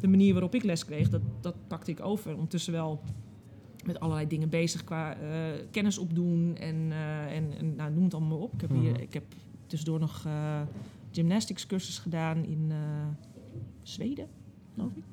de 0.00 0.08
manier 0.08 0.32
waarop 0.32 0.54
ik 0.54 0.62
les 0.62 0.84
kreeg. 0.84 1.08
Dat, 1.08 1.20
dat 1.40 1.54
pakte 1.66 1.90
ik 1.90 2.04
over. 2.04 2.32
Ondertussen 2.32 2.72
wel 2.72 3.00
met 3.86 4.00
allerlei 4.00 4.26
dingen 4.26 4.48
bezig 4.48 4.84
qua 4.84 5.16
eh, 5.16 5.28
kennis 5.70 5.98
opdoen 5.98 6.56
en, 6.56 6.86
eh, 6.92 7.36
en, 7.36 7.52
en 7.58 7.74
nou, 7.76 7.92
noem 7.92 8.04
het 8.04 8.14
allemaal 8.14 8.38
maar 8.38 8.46
op. 8.46 8.54
Ik 8.54 8.60
heb, 8.60 8.70
hier, 8.70 8.92
Mhm. 8.92 9.00
ik 9.02 9.12
heb 9.14 9.24
tussendoor 9.66 10.00
nog 10.00 10.22
eh 10.26 10.60
gymnastics 11.10 11.66
cursus 11.66 11.98
gedaan 11.98 12.44
in 12.44 12.72
Zweden, 13.82 14.28
geloof 14.74 14.96
ik. 14.96 15.04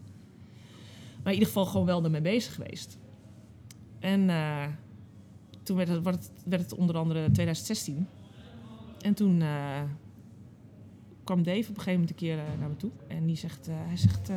Maar 1.23 1.33
in 1.33 1.39
ieder 1.39 1.47
geval 1.47 1.65
gewoon 1.65 1.85
wel 1.85 2.03
ermee 2.03 2.21
bezig 2.21 2.53
geweest. 2.55 2.97
En 3.99 4.19
toen 5.63 5.77
werd 5.77 5.89
het, 5.89 6.03
werd, 6.03 6.15
het, 6.15 6.31
werd 6.45 6.61
het 6.61 6.73
onder 6.73 6.97
andere 6.97 7.31
2016. 7.31 8.07
En 9.01 9.13
toen 9.13 9.43
kwam 11.23 11.43
Dave 11.43 11.59
op 11.59 11.77
een 11.77 11.81
gegeven 11.83 11.91
moment 11.91 12.09
een 12.09 12.15
keer 12.15 12.37
naar 12.59 12.69
me 12.69 12.75
toe. 12.75 12.91
En 13.07 13.25
die 13.25 13.35
zegt, 13.35 13.67
hij 13.71 13.97
zegt, 13.97 14.29
eh, 14.29 14.35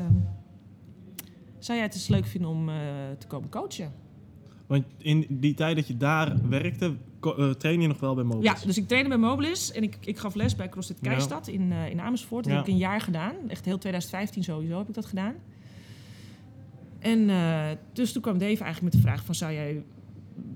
zou 1.59 1.79
jij 1.79 1.87
het 1.87 1.95
eens 1.95 2.09
leuk 2.09 2.27
vinden 2.27 2.51
om 2.51 2.67
te 3.19 3.27
komen 3.27 3.49
coachen? 3.49 3.93
Want 4.67 4.85
in 4.99 5.27
die 5.31 5.55
tijd 5.55 5.77
dat 5.77 5.87
je 5.87 5.97
daar 5.97 6.49
werkte, 6.49 6.95
eh, 7.21 7.51
train 7.51 7.81
je 7.81 7.89
nog 7.89 8.01
wel 8.01 8.15
bij 8.15 8.25
Mobus? 8.25 8.45
Ja, 8.45 8.57
dus 8.67 8.77
ik 8.77 8.89
trainde 8.89 9.09
bij 9.09 9.19
Mobilis 9.19 9.73
en 9.73 9.83
ik, 9.83 9.99
ik 10.01 10.19
gaf 10.19 10.35
les 10.35 10.57
bij 10.57 10.69
CrossFit 10.69 10.99
Ja. 11.01 11.11
Keistad 11.11 11.49
in, 11.49 11.73
eh, 11.73 11.91
in 11.91 12.01
Amersfoort. 12.01 12.45
Dat 12.45 12.53
Ja. 12.53 12.59
heb 12.59 12.67
ik 12.69 12.73
een 12.73 12.79
jaar 12.81 13.01
gedaan. 13.01 13.35
Echt 13.49 13.65
heel 13.65 13.79
2015 13.79 14.45
sowieso 14.45 14.79
heb 14.79 14.89
ik 14.89 14.95
dat 14.95 15.07
gedaan. 15.07 15.35
En 16.99 17.31
eh, 17.31 17.69
dus 17.93 18.13
toen 18.13 18.23
kwam 18.23 18.39
Dave 18.39 18.47
eigenlijk 18.65 18.83
met 18.83 18.93
de 18.93 18.99
vraag 19.09 19.25
van... 19.25 19.35
zou 19.35 19.53
jij 19.53 19.85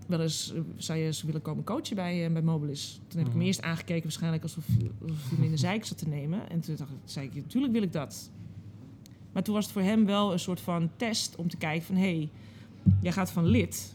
wel 0.06 0.20
eens, 0.20 0.54
zou 0.76 0.98
je 0.98 1.04
eens 1.04 1.22
willen 1.22 1.42
komen 1.42 1.64
coachen 1.64 1.96
bij, 1.96 2.32
bij 2.32 2.42
Mobilis? 2.42 2.92
Toen 3.08 3.18
heb 3.18 3.20
ik 3.20 3.26
hem 3.26 3.36
Mhm. 3.36 3.46
eerst 3.46 3.62
aangekeken 3.62 4.02
waarschijnlijk 4.02 4.42
alsof, 4.42 4.64
alsof 5.02 5.28
hij 5.28 5.38
me 5.38 5.44
in 5.44 5.50
de 5.50 5.56
zeik 5.56 5.84
zat 5.84 5.98
te 5.98 6.08
nemen. 6.08 6.50
En 6.50 6.60
toen 6.60 6.76
dacht 6.76 6.90
ik, 6.90 6.96
zei 7.04 7.26
ik, 7.26 7.34
natuurlijk 7.34 7.72
wil 7.72 7.82
ik 7.82 7.92
dat. 7.92 8.30
Maar 9.32 9.42
toen 9.42 9.54
was 9.54 9.64
het 9.64 9.72
voor 9.72 9.82
hem 9.82 10.06
wel 10.06 10.32
een 10.32 10.38
soort 10.38 10.60
van 10.60 10.90
test 10.96 11.36
om 11.36 11.48
te 11.48 11.56
kijken 11.56 11.86
van... 11.86 11.94
hé, 11.96 12.02
hey, 12.02 12.30
jij 13.00 13.12
gaat 13.12 13.30
van 13.32 13.46
lid 13.46 13.94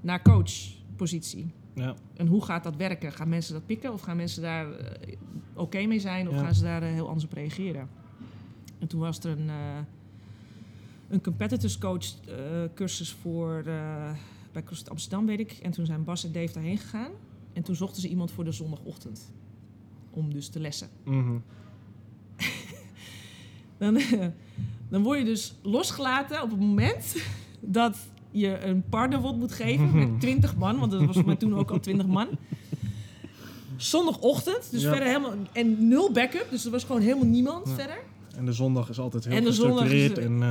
naar 0.00 0.22
coachpositie. 0.22 1.52
Ja. 1.74 1.94
En 2.16 2.26
hoe 2.26 2.44
gaat 2.44 2.64
dat 2.64 2.76
werken? 2.76 3.12
Gaan 3.12 3.28
mensen 3.28 3.54
dat 3.54 3.66
pikken 3.66 3.92
of 3.92 4.00
gaan 4.00 4.16
mensen 4.16 4.42
daar 4.42 4.72
eh, 4.72 5.16
oké 5.54 5.86
mee 5.86 5.98
zijn 6.00 6.28
of 6.28 6.34
Ja. 6.34 6.40
gaan 6.40 6.54
ze 6.54 6.62
daar 6.62 6.82
eh, 6.82 6.88
heel 6.88 7.06
anders 7.06 7.24
op 7.24 7.32
reageren? 7.32 7.88
En 8.78 8.86
toen 8.86 9.00
was 9.00 9.18
er 9.18 9.30
een, 9.30 9.48
eh, 9.48 9.78
een 11.08 11.20
competitors 11.20 11.78
coach 11.78 12.04
cursus 12.74 13.12
voor 13.12 13.62
bij 14.52 14.62
CrossFit 14.64 14.90
Amsterdam, 14.90 15.26
weet 15.26 15.40
ik. 15.40 15.52
En 15.52 15.70
toen 15.70 15.86
zijn 15.86 16.04
Bas 16.04 16.24
en 16.24 16.32
Dave 16.32 16.52
daarheen 16.52 16.78
gegaan. 16.78 17.10
En 17.52 17.62
toen 17.62 17.74
zochten 17.74 18.00
ze 18.02 18.08
iemand 18.08 18.30
voor 18.30 18.44
de 18.44 18.52
zondagochtend. 18.52 19.32
Om 20.10 20.32
dus 20.32 20.48
te 20.48 20.60
lessen. 20.60 20.88
Mhm. 21.04 21.36
Dan, 23.78 24.00
dan 24.88 25.02
word 25.02 25.18
je 25.18 25.24
dus 25.24 25.54
losgelaten 25.62 26.42
op 26.42 26.50
het 26.50 26.60
moment 26.60 27.16
dat 27.60 27.98
je 28.38 28.64
een 28.64 28.82
partnerwot 28.88 29.36
moet 29.36 29.52
geven 29.52 29.98
met 29.98 30.20
20 30.20 30.56
man, 30.56 30.78
want 30.78 30.92
dat 30.92 31.04
was 31.04 31.16
voor 31.16 31.26
mij 31.26 31.36
toen 31.36 31.54
ook 31.58 31.70
al 31.70 31.80
20 31.80 32.06
man. 32.06 32.26
Zondagochtend, 33.76 34.70
dus 34.70 34.82
Ja. 34.82 34.88
verder 34.90 35.06
helemaal. 35.08 35.32
En 35.52 35.88
nul 35.88 36.12
backup, 36.12 36.46
dus 36.50 36.64
er 36.64 36.70
was 36.70 36.84
gewoon 36.84 37.00
helemaal 37.02 37.26
niemand 37.26 37.68
Ja. 37.68 37.74
verder. 37.74 37.98
En 38.36 38.44
de 38.44 38.52
zondag 38.52 38.88
is 38.88 38.98
altijd 38.98 39.24
heel 39.24 39.36
En 39.36 39.44
de 39.44 39.52
zondag 39.52 39.84
is- 39.84 39.90
gestructureerd. 39.90 40.30
En, 40.30 40.42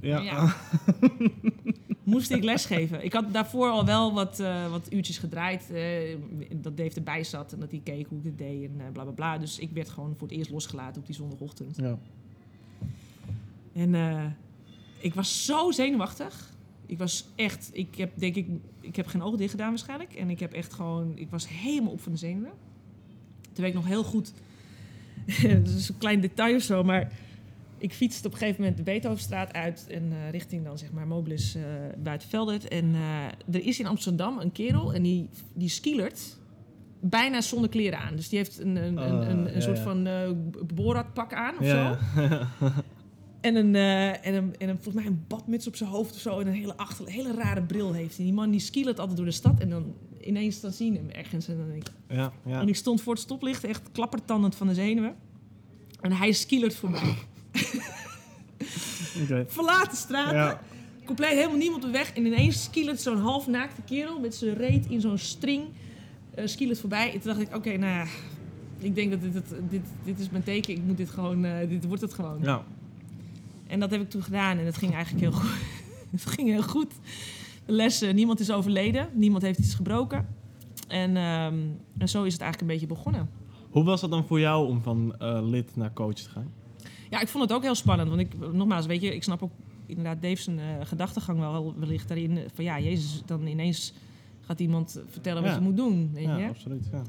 eh, 0.00 0.08
ja. 0.10 0.20
Ja. 0.20 0.54
Moest 2.04 2.30
ik 2.30 2.44
lesgeven. 2.44 3.04
Ik 3.04 3.12
had 3.12 3.32
daarvoor 3.32 3.68
al 3.70 3.84
wel 3.84 4.14
wat, 4.14 4.40
eh, 4.40 4.70
wat 4.70 4.92
uurtjes 4.92 5.18
gedraaid. 5.18 5.70
eh, 5.72 6.16
dat 6.56 6.76
Dave 6.76 6.94
erbij 6.96 7.24
zat 7.24 7.52
en 7.52 7.60
dat 7.60 7.70
hij 7.70 7.80
keek 7.84 8.06
hoe 8.08 8.18
ik 8.18 8.24
het 8.24 8.38
deed 8.38 8.64
en 8.64 8.92
bla 8.92 9.02
bla 9.02 9.12
bla. 9.12 9.38
Dus 9.38 9.58
ik 9.58 9.70
werd 9.70 9.88
gewoon 9.88 10.14
voor 10.18 10.28
het 10.28 10.36
eerst 10.36 10.50
losgelaten 10.50 11.00
op 11.00 11.06
die 11.06 11.14
zondagochtend. 11.16 11.76
Ja. 11.76 11.98
En 13.72 13.94
ik 15.00 15.14
was 15.14 15.44
zo 15.44 15.70
zenuwachtig. 15.70 16.50
Ik 16.92 16.98
was 16.98 17.28
echt, 17.34 17.70
ik 17.72 17.94
heb 17.96 18.10
denk 18.14 18.34
ik, 18.34 18.46
ik 18.80 18.96
heb 18.96 19.06
geen 19.06 19.22
ogen 19.22 19.38
dicht 19.38 19.50
gedaan 19.50 19.68
waarschijnlijk. 19.68 20.14
En 20.14 20.30
ik 20.30 20.40
heb 20.40 20.52
echt 20.52 20.72
gewoon, 20.72 21.12
ik 21.14 21.30
was 21.30 21.48
helemaal 21.48 21.92
op 21.92 22.00
van 22.00 22.12
de 22.12 22.18
zenuwen. 22.18 22.52
Toen 23.40 23.64
weet 23.64 23.68
ik 23.68 23.74
nog 23.74 23.86
heel 23.86 24.04
goed, 24.04 24.32
dat 25.64 25.68
is 25.68 25.88
een 25.88 25.98
klein 25.98 26.20
detail 26.20 26.56
of 26.56 26.62
zo, 26.62 26.84
maar 26.84 27.12
ik 27.78 27.92
fietste 27.92 28.26
op 28.26 28.32
een 28.32 28.38
gegeven 28.38 28.60
moment 28.60 28.78
de 28.78 28.82
Beethovenstraat 28.82 29.52
uit 29.52 29.86
en 29.88 30.12
eh, 30.12 30.30
richting 30.30 30.64
dan 30.64 30.78
zeg 30.78 30.92
maar 30.92 31.06
Mobilis 31.06 31.54
eh 31.54 31.62
buiten 32.02 32.28
Veldert. 32.28 32.68
En 32.68 32.94
eh, 32.94 33.54
er 33.54 33.66
is 33.66 33.80
in 33.80 33.86
Amsterdam 33.86 34.38
een 34.38 34.52
kerel 34.52 34.94
en 34.94 35.02
die, 35.02 35.28
die 35.52 35.68
skilert 35.68 36.38
bijna 37.00 37.40
zonder 37.40 37.70
kleren 37.70 37.98
aan. 37.98 38.16
Dus 38.16 38.28
die 38.28 38.38
heeft 38.38 38.58
een, 38.58 38.76
een, 38.76 38.96
een, 38.96 39.20
Ah, 39.20 39.28
een, 39.28 39.46
een 39.46 39.54
ja, 39.54 39.60
soort 39.60 39.76
ja. 39.76 39.82
van 39.82 40.08
Borat-pak 40.74 41.32
aan 41.32 41.58
of 41.58 41.66
zo. 41.66 41.76
Ja, 41.76 41.98
ja. 42.16 42.48
En 43.42 43.56
een, 43.56 43.74
eh, 43.74 44.26
en, 44.26 44.34
een, 44.34 44.54
en 44.58 44.68
een, 44.68 44.74
volgens 44.74 44.94
mij 44.94 45.06
een 45.06 45.24
badmuts 45.28 45.66
op 45.66 45.76
zijn 45.76 45.90
hoofd 45.90 46.14
of 46.14 46.20
zo. 46.20 46.38
En 46.40 46.46
een 46.46 46.52
hele, 46.54 46.76
achter, 46.76 47.08
hele 47.08 47.34
rare 47.34 47.62
bril 47.62 47.92
heeft 47.92 48.16
hij. 48.16 48.24
Die 48.24 48.34
man 48.34 48.50
die 48.50 48.60
skilert 48.60 48.98
altijd 48.98 49.16
door 49.16 49.26
de 49.26 49.32
stad. 49.32 49.60
En 49.60 49.70
dan 49.70 49.94
ineens 50.20 50.60
dan 50.60 50.72
zien 50.72 50.94
hem 50.94 51.08
ergens. 51.10 51.48
En, 51.48 51.56
dan 51.56 51.68
denk 51.68 51.86
ik, 51.86 51.92
ja, 52.08 52.32
ja. 52.44 52.60
en 52.60 52.68
ik 52.68 52.76
stond 52.76 53.00
voor 53.02 53.12
het 53.12 53.22
stoplicht 53.22 53.64
echt 53.64 53.82
klappertandend 53.92 54.54
van 54.54 54.66
de 54.66 54.74
zenuwen. 54.74 55.14
En 56.00 56.12
hij 56.12 56.32
skilert 56.32 56.74
voor 56.74 56.90
mij. 56.90 57.14
De 59.90 59.96
straat. 59.96 60.32
Ja. 60.32 60.60
Compleet 61.04 61.30
helemaal 61.30 61.56
niemand 61.56 61.84
op 61.84 61.92
de 61.92 61.98
weg. 61.98 62.12
En 62.12 62.26
ineens 62.26 62.62
skilert 62.62 63.00
zo'n 63.00 63.16
halfnaakte 63.18 63.82
kerel 63.82 64.20
met 64.20 64.34
zijn 64.34 64.54
reet 64.54 64.86
in 64.86 65.00
zo'n 65.00 65.18
string. 65.18 65.64
skilert 66.44 66.78
voorbij. 66.80 67.06
En 67.12 67.20
toen 67.20 67.34
dacht 67.34 67.40
ik, 67.48 67.54
oké, 67.56 67.76
nou 67.76 67.92
ja. 67.92 68.06
Ik 68.78 68.94
denk 68.94 69.10
dat 69.10 69.20
dit, 69.22 69.34
het- 69.34 69.54
dit, 69.70 69.80
dit 70.04 70.18
is 70.18 70.30
mijn 70.30 70.42
teken. 70.42 70.74
Ik 70.74 70.82
moet 70.82 70.96
dit 70.96 71.10
gewoon, 71.10 71.44
eh, 71.44 71.68
dit 71.68 71.84
wordt 71.84 72.02
het 72.02 72.14
gewoon. 72.14 72.38
Ja. 72.42 72.64
En 73.72 73.80
dat 73.80 73.90
heb 73.90 74.00
ik 74.00 74.10
toen 74.10 74.22
gedaan 74.22 74.58
en 74.58 74.64
het 74.66 74.76
ging 74.76 74.92
eigenlijk 74.94 75.22
heel 75.24 75.32
goed. 75.40 75.50
het 76.10 76.26
ging 76.26 76.48
heel 76.48 76.62
goed. 76.62 76.92
De 77.66 77.72
lessen, 77.72 78.14
niemand 78.14 78.40
is 78.40 78.50
overleden, 78.50 79.08
niemand 79.12 79.42
heeft 79.42 79.58
iets 79.58 79.74
gebroken. 79.74 80.26
En, 80.88 81.16
ehm, 81.16 81.58
en 81.98 82.08
zo 82.08 82.22
is 82.22 82.32
het 82.32 82.42
eigenlijk 82.42 82.60
een 82.60 82.66
beetje 82.66 82.86
begonnen. 82.94 83.30
Hoe 83.70 83.84
was 83.84 84.00
dat 84.00 84.10
dan 84.10 84.24
voor 84.26 84.40
jou 84.40 84.68
om 84.68 84.82
van 84.82 85.14
eh, 85.18 85.38
lid 85.42 85.76
naar 85.76 85.92
coach 85.92 86.14
te 86.14 86.28
gaan? 86.30 86.52
Ja, 87.10 87.20
ik 87.20 87.28
vond 87.28 87.44
het 87.44 87.52
ook 87.52 87.62
heel 87.62 87.74
spannend. 87.74 88.08
Want 88.08 88.20
ik, 88.20 88.52
nogmaals, 88.52 88.86
weet 88.86 89.00
je, 89.02 89.14
ik 89.14 89.22
snap 89.22 89.42
ook 89.42 89.52
inderdaad 89.86 90.22
Dave's 90.22 90.48
uh, 90.48 90.54
gedachtegang 90.82 91.38
wel 91.38 91.74
wellicht 91.78 92.08
daarin. 92.08 92.38
eh, 92.38 92.44
Van 92.54 92.64
ja, 92.64 92.80
Jezus, 92.80 93.22
dan 93.26 93.46
ineens 93.46 93.92
gaat 94.40 94.60
iemand 94.60 95.02
vertellen 95.08 95.42
wat 95.42 95.50
Ja. 95.50 95.56
je 95.56 95.62
moet 95.64 95.76
doen. 95.76 96.10
Weet 96.12 96.24
Ja, 96.24 96.36
je? 96.36 96.48
absoluut. 96.48 96.88
Ja, 96.92 97.02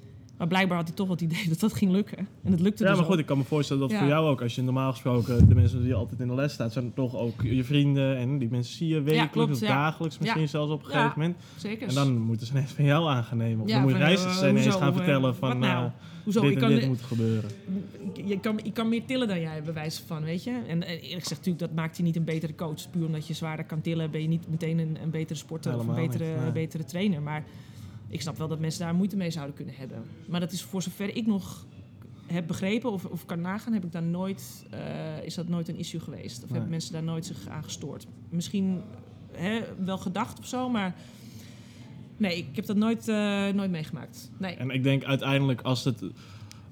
Maar 0.44 0.52
blijkbaar 0.52 0.78
had 0.78 0.88
hij 0.88 0.96
toch 0.96 1.10
het 1.10 1.22
idee 1.22 1.46
dat 1.50 1.60
dat 1.60 1.74
ging 1.74 1.92
lukken. 1.92 2.18
En 2.18 2.52
het 2.52 2.60
lukte 2.60 2.84
ja 2.84 2.90
dus 2.90 2.98
maar 2.98 3.06
goed, 3.08 3.16
ook. 3.16 3.22
ik 3.22 3.26
kan 3.26 3.38
me 3.38 3.44
voorstellen 3.44 3.82
dat 3.82 3.92
Ja. 3.92 4.00
voor 4.00 4.08
jou 4.08 4.28
ook, 4.30 4.42
als 4.42 4.56
je 4.56 4.62
normaal 4.62 4.92
gesproken 4.92 5.48
de 5.48 5.56
mensen 5.56 5.84
die 5.84 5.94
altijd 5.94 6.20
in 6.20 6.28
de 6.28 6.34
les 6.36 6.54
staan, 6.54 6.72
zijn 6.72 6.94
toch 6.94 7.16
ook 7.16 7.42
je 7.42 7.64
vrienden 7.64 8.18
en 8.18 8.38
die 8.38 8.50
mensen 8.50 8.76
zie 8.76 8.88
je 8.88 9.02
wekelijks 9.02 9.62
of 9.62 9.68
dagelijks 9.68 10.18
misschien 10.20 10.50
zelfs 10.50 10.72
op 10.72 10.80
een 10.80 10.86
gegeven 10.92 11.12
moment. 11.16 11.36
Zeker. 11.58 11.88
En 11.88 11.94
dan 11.94 12.18
moeten 12.18 12.48
ze 12.48 12.54
ineens 12.54 12.72
van 12.72 12.86
jou 12.86 13.10
aangenemen. 13.10 13.64
Of 13.64 13.70
dan 13.72 13.82
moet 13.82 13.92
je 13.92 13.98
reizigers 13.98 14.42
eh, 14.42 14.50
ineens 14.50 14.76
gaan 14.76 14.90
eh, 14.90 14.96
vertellen 14.96 15.36
van 15.36 15.60
nou? 15.60 15.86
eh, 15.86 15.92
Hoezo? 16.24 16.42
dit 16.42 16.50
Ik 16.50 16.56
en 16.56 16.62
kan, 16.62 16.70
dit 16.76 16.88
moet 16.88 17.02
gebeuren. 17.02 17.50
je, 18.26 18.40
kan, 18.40 18.60
je 18.64 18.72
kan 18.72 18.90
meer 18.90 19.06
tillen 19.06 19.28
dan 19.28 19.40
jij, 19.40 19.64
bij 19.64 19.74
wijze 19.74 20.02
van, 20.06 20.24
weet 20.24 20.44
je. 20.44 20.52
En, 20.68 20.84
en 20.84 20.98
eerlijk 20.98 21.22
gezegd, 21.22 21.30
natuurlijk, 21.30 21.60
dat 21.60 21.74
maakt 21.74 21.98
je 21.98 22.04
niet 22.04 22.16
een 22.16 22.24
betere 22.24 22.56
coach. 22.56 22.90
Puur 22.90 23.06
omdat 23.06 23.28
je 23.28 23.34
zwaarder 23.34 23.66
kan 23.66 23.82
tillen, 23.82 24.12
ben 24.12 24.22
je 24.22 24.28
niet 24.28 24.50
meteen 24.50 24.80
een, 24.80 24.98
een 25.04 25.10
betere 25.10 25.40
sporter 25.40 25.72
Helemaal 25.72 25.96
of 25.96 26.02
een 26.02 26.08
betere, 26.08 26.32
niet, 26.32 26.42
nee. 26.42 26.52
betere 26.52 26.84
trainer. 26.86 27.22
Maar 27.22 27.44
ik 28.14 28.22
snap 28.22 28.38
wel 28.38 28.48
dat 28.48 28.60
mensen 28.60 28.86
daar 28.86 28.96
moeite 28.96 29.16
mee 29.16 29.32
zouden 29.32 29.56
kunnen 29.56 29.76
hebben. 29.78 30.04
Maar 30.28 30.40
dat 30.40 30.52
is 30.52 30.62
voor 30.62 30.82
zover 30.82 31.16
ik 31.16 31.26
nog 31.26 31.66
heb 32.26 32.48
begrepen 32.48 32.92
of, 32.92 33.06
of 33.06 33.26
kan 33.26 33.42
nagaan, 33.42 33.74
heb 33.74 33.84
ik 33.84 33.92
daar 33.92 34.04
nooit, 34.04 34.66
eh, 34.70 35.24
is 35.24 35.34
dat 35.36 35.48
nooit 35.48 35.68
een 35.68 35.78
issue 35.78 36.00
geweest. 36.00 36.38
Of 36.38 36.44
Nee. 36.44 36.52
hebben 36.52 36.70
mensen 36.70 36.94
daar 36.94 37.04
nooit 37.04 37.26
zich 37.26 37.48
aan 37.48 37.64
gestoord. 37.64 38.08
Misschien 38.30 38.82
hè, 39.32 39.62
wel 39.86 39.98
gedacht 39.98 40.40
of 40.40 40.48
zo, 40.48 40.70
maar 40.70 40.96
nee, 42.18 42.38
ik 42.38 42.56
heb 42.56 42.66
dat 42.66 42.76
nooit, 42.76 43.08
eh, 43.08 43.48
nooit 43.48 43.72
meegemaakt. 43.72 44.32
Nee. 44.38 44.56
En 44.56 44.70
ik 44.70 44.84
denk 44.84 45.04
uiteindelijk 45.04 45.62
als 45.62 45.84
het. 45.84 46.02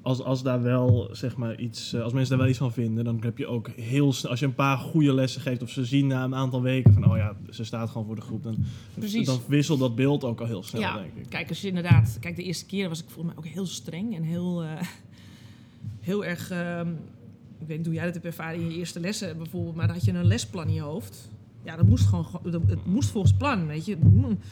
Als, 0.01 0.21
als 0.21 0.43
daar 0.43 0.61
wel, 0.61 1.09
zeg 1.11 1.35
maar, 1.35 1.59
iets, 1.59 1.93
eh, 1.93 2.01
als 2.01 2.13
mensen 2.13 2.29
daar 2.29 2.39
wel 2.39 2.49
iets 2.49 2.57
van 2.57 2.73
vinden, 2.73 3.03
dan 3.03 3.21
heb 3.23 3.37
je 3.37 3.47
ook 3.47 3.69
heel 3.69 4.13
snel, 4.13 4.31
als 4.31 4.39
je 4.39 4.45
een 4.45 4.55
paar 4.55 4.77
goede 4.77 5.13
lessen 5.13 5.41
geeft, 5.41 5.61
of 5.61 5.69
ze 5.69 5.85
zien 5.85 6.07
na 6.07 6.23
een 6.23 6.35
aantal 6.35 6.61
weken 6.61 6.93
van, 6.93 7.11
oh 7.11 7.17
ja, 7.17 7.35
ze 7.49 7.63
staat 7.63 7.89
gewoon 7.89 8.07
voor 8.07 8.15
de 8.15 8.21
groep, 8.21 8.43
dan, 8.43 8.57
Precies. 8.93 9.25
dan 9.25 9.39
wisselt 9.47 9.79
dat 9.79 9.95
beeld 9.95 10.23
ook 10.23 10.39
al 10.39 10.45
heel 10.45 10.63
snel, 10.63 10.81
ja, 10.81 10.93
denk 10.93 11.15
ik. 11.15 11.29
kijk, 11.29 11.49
als 11.49 11.61
je 11.61 11.67
inderdaad... 11.67 12.17
Kijk, 12.19 12.35
de 12.35 12.43
eerste 12.43 12.65
keer 12.65 12.89
was 12.89 12.99
ik 12.99 13.09
volgens 13.09 13.35
mij 13.35 13.43
ook 13.43 13.53
heel 13.53 13.65
streng 13.65 14.15
en 14.15 14.23
heel, 14.23 14.63
eh, 14.63 14.69
heel 16.09 16.25
erg... 16.25 16.49
ehm, 16.49 16.87
ik 17.59 17.67
weet 17.67 17.77
niet 17.77 17.85
hoe 17.85 17.95
jij 17.95 18.05
dat 18.05 18.13
hebt 18.13 18.25
ervaren 18.25 18.59
in 18.59 18.69
je 18.69 18.77
eerste 18.77 18.99
lessen 18.99 19.37
bijvoorbeeld, 19.37 19.75
maar 19.75 19.87
dan 19.87 19.95
had 19.95 20.05
je 20.05 20.11
een 20.11 20.25
lesplan 20.25 20.67
in 20.67 20.73
je 20.73 20.81
hoofd. 20.81 21.29
Ja, 21.63 21.75
dat 21.75 21.87
moest 21.87 22.05
gewoon, 22.05 22.27
het 22.43 22.85
moest 22.85 23.09
volgens 23.09 23.33
plan, 23.33 23.67
weet 23.67 23.85
je. 23.85 23.97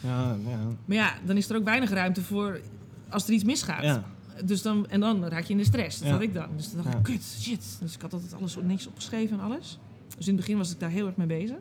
Ja, 0.02 0.36
ja. 0.46 0.58
Maar 0.84 0.96
ja, 0.96 1.14
dan 1.26 1.36
is 1.36 1.50
er 1.50 1.56
ook 1.56 1.64
weinig 1.64 1.90
ruimte 1.90 2.22
voor 2.22 2.60
als 3.08 3.26
er 3.26 3.32
iets 3.32 3.44
misgaat. 3.44 3.82
ja. 3.82 4.04
Dus 4.44 4.62
dan, 4.62 4.88
en 4.88 5.00
dan 5.00 5.24
raak 5.24 5.44
je 5.44 5.52
in 5.52 5.58
de 5.58 5.64
stress. 5.64 5.98
Dat 5.98 6.06
Ja. 6.06 6.12
had 6.12 6.22
ik 6.22 6.34
dan. 6.34 6.48
Dus 6.56 6.72
dan 6.72 6.82
dacht 6.84 6.96
ik, 6.96 7.02
kut, 7.02 7.22
shit. 7.22 7.76
Dus 7.80 7.94
ik 7.94 8.00
had 8.00 8.12
altijd 8.12 8.34
alles 8.34 8.56
niks 8.62 8.86
opgeschreven 8.86 9.38
en 9.38 9.44
alles. 9.44 9.78
Dus 10.16 10.26
in 10.28 10.32
het 10.34 10.40
begin 10.44 10.58
was 10.58 10.72
ik 10.72 10.80
daar 10.80 10.90
heel 10.90 11.06
erg 11.06 11.16
mee 11.16 11.26
bezig. 11.26 11.58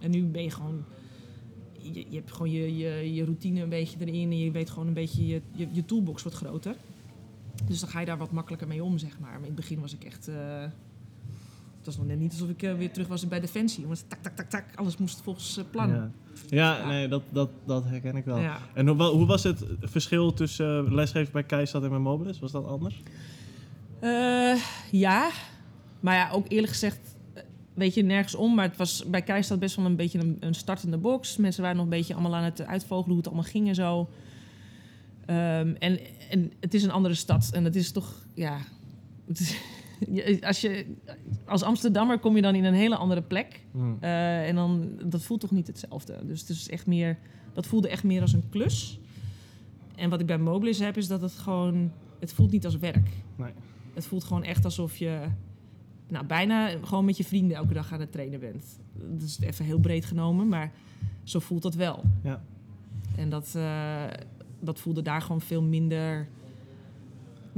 En 0.00 0.10
nu 0.10 0.22
ben 0.22 0.42
je 0.42 0.50
gewoon... 0.50 0.84
Je, 1.78 2.04
je 2.08 2.16
hebt 2.16 2.32
gewoon 2.32 2.50
je, 2.50 2.76
je, 2.76 3.14
je 3.14 3.24
routine 3.24 3.60
een 3.62 3.68
beetje 3.68 3.96
erin. 4.00 4.30
En 4.30 4.38
je 4.38 4.50
weet 4.50 4.70
gewoon 4.70 4.88
een 4.88 4.94
beetje... 4.94 5.26
Je, 5.26 5.40
je, 5.52 5.68
je 5.72 5.84
toolbox 5.84 6.22
wordt 6.22 6.38
groter. 6.38 6.76
Dus 7.64 7.80
dan 7.80 7.88
ga 7.88 8.00
je 8.00 8.06
daar 8.06 8.18
wat 8.18 8.32
makkelijker 8.32 8.68
mee 8.68 8.84
om, 8.84 8.98
zeg 8.98 9.18
maar. 9.18 9.30
Maar 9.30 9.38
in 9.40 9.44
het 9.46 9.54
begin 9.54 9.80
was 9.80 9.92
ik 9.94 10.04
echt... 10.04 10.28
eh, 10.28 10.60
het 11.76 11.86
was 11.86 11.96
nog 11.96 12.06
net 12.06 12.18
niet 12.18 12.32
alsof 12.32 12.48
ik 12.48 12.62
eh, 12.62 12.74
weer 12.74 12.92
terug 12.92 13.08
was 13.08 13.28
bij 13.28 13.40
Defensie. 13.40 13.86
Want 13.86 14.04
tak, 14.08 14.22
tak, 14.22 14.36
tak, 14.36 14.50
tak. 14.50 14.64
Alles 14.74 14.96
moest 14.96 15.20
volgens 15.22 15.56
eh, 15.56 15.64
plan. 15.70 15.88
Ja, 15.88 16.10
ja, 16.48 16.86
nee, 16.86 17.08
dat, 17.08 17.22
dat, 17.30 17.50
dat 17.66 17.84
herken 17.84 18.16
ik 18.16 18.24
wel. 18.24 18.38
Ja. 18.38 18.58
En 18.74 18.88
hoe, 18.88 19.02
hoe 19.02 19.26
was 19.26 19.42
het 19.42 19.64
verschil 19.80 20.32
tussen 20.32 20.86
eh, 20.86 20.92
lesgeven 20.92 21.32
bij 21.32 21.44
Keistad 21.44 21.82
en 21.82 21.88
bij 21.88 21.98
Mobilis? 21.98 22.38
Was 22.38 22.52
dat 22.52 22.66
anders? 22.66 23.02
Eh, 24.00 24.54
ja, 24.90 25.30
maar 26.00 26.14
ja, 26.14 26.30
ook 26.30 26.46
eerlijk 26.48 26.72
gezegd, 26.72 26.98
eh, 27.34 27.42
weet 27.74 27.94
je, 27.94 28.02
nergens 28.02 28.34
om. 28.34 28.54
Maar 28.54 28.68
het 28.68 28.76
was 28.76 29.04
bij 29.06 29.22
Keistad 29.22 29.58
best 29.58 29.76
wel 29.76 29.84
een 29.84 29.96
beetje 29.96 30.18
een, 30.18 30.36
een 30.40 30.54
startende 30.54 30.98
box. 30.98 31.36
Mensen 31.36 31.62
waren 31.62 31.76
nog 31.76 31.84
een 31.84 31.90
beetje 31.90 32.14
allemaal 32.14 32.34
aan 32.34 32.44
het 32.44 32.66
uitvogelen 32.66 33.08
hoe 33.08 33.16
het 33.16 33.26
allemaal 33.26 33.44
ging 33.50 33.68
en 33.68 33.74
zo. 33.74 34.08
Ehm, 35.26 35.74
en, 35.78 35.98
en 36.30 36.52
het 36.60 36.74
is 36.74 36.82
een 36.82 36.90
andere 36.90 37.14
stad 37.14 37.50
en 37.52 37.64
het 37.64 37.76
is 37.76 37.92
toch, 37.92 38.14
ja... 38.34 38.58
Het 39.26 39.40
is, 39.40 39.56
als, 40.40 40.60
je, 40.60 40.86
als 41.44 41.62
Amsterdammer 41.62 42.18
kom 42.18 42.36
je 42.36 42.42
dan 42.42 42.54
in 42.54 42.64
een 42.64 42.74
hele 42.74 42.96
andere 42.96 43.22
plek. 43.22 43.60
Hm. 43.72 43.92
Eh, 44.00 44.48
en 44.48 44.54
dan, 44.54 44.90
dat 45.04 45.22
voelt 45.22 45.40
toch 45.40 45.50
niet 45.50 45.66
hetzelfde. 45.66 46.18
Dus 46.26 46.40
het 46.40 46.48
is 46.48 46.68
echt 46.68 46.86
meer, 46.86 47.18
dat 47.52 47.66
voelde 47.66 47.88
echt 47.88 48.04
meer 48.04 48.20
als 48.20 48.32
een 48.32 48.48
klus. 48.50 48.98
En 49.94 50.10
wat 50.10 50.20
ik 50.20 50.26
bij 50.26 50.38
Mobilis 50.38 50.78
heb, 50.78 50.96
is 50.96 51.08
dat 51.08 51.20
het 51.20 51.32
gewoon, 51.32 51.92
het 52.18 52.32
voelt 52.32 52.50
niet 52.50 52.64
als 52.64 52.78
werk. 52.78 53.08
Nee. 53.36 53.52
Het 53.94 54.06
voelt 54.06 54.24
gewoon 54.24 54.44
echt 54.44 54.64
alsof 54.64 54.96
je, 54.96 55.20
nou 56.08 56.26
bijna 56.26 56.68
gewoon 56.82 57.04
met 57.04 57.16
je 57.16 57.24
vrienden 57.24 57.56
elke 57.56 57.72
dag 57.74 57.92
aan 57.92 58.00
het 58.00 58.12
trainen 58.12 58.40
bent. 58.40 58.64
Dat 58.92 59.22
is 59.22 59.40
even 59.40 59.64
heel 59.64 59.78
breed 59.78 60.04
genomen, 60.04 60.48
maar 60.48 60.72
zo 61.22 61.38
voelt 61.38 61.62
dat 61.62 61.74
wel. 61.74 62.02
Ja. 62.22 62.42
En 63.16 63.30
dat, 63.30 63.52
eh, 63.56 64.04
dat 64.60 64.80
voelde 64.80 65.02
daar 65.02 65.22
gewoon 65.22 65.40
veel 65.40 65.62
minder. 65.62 66.28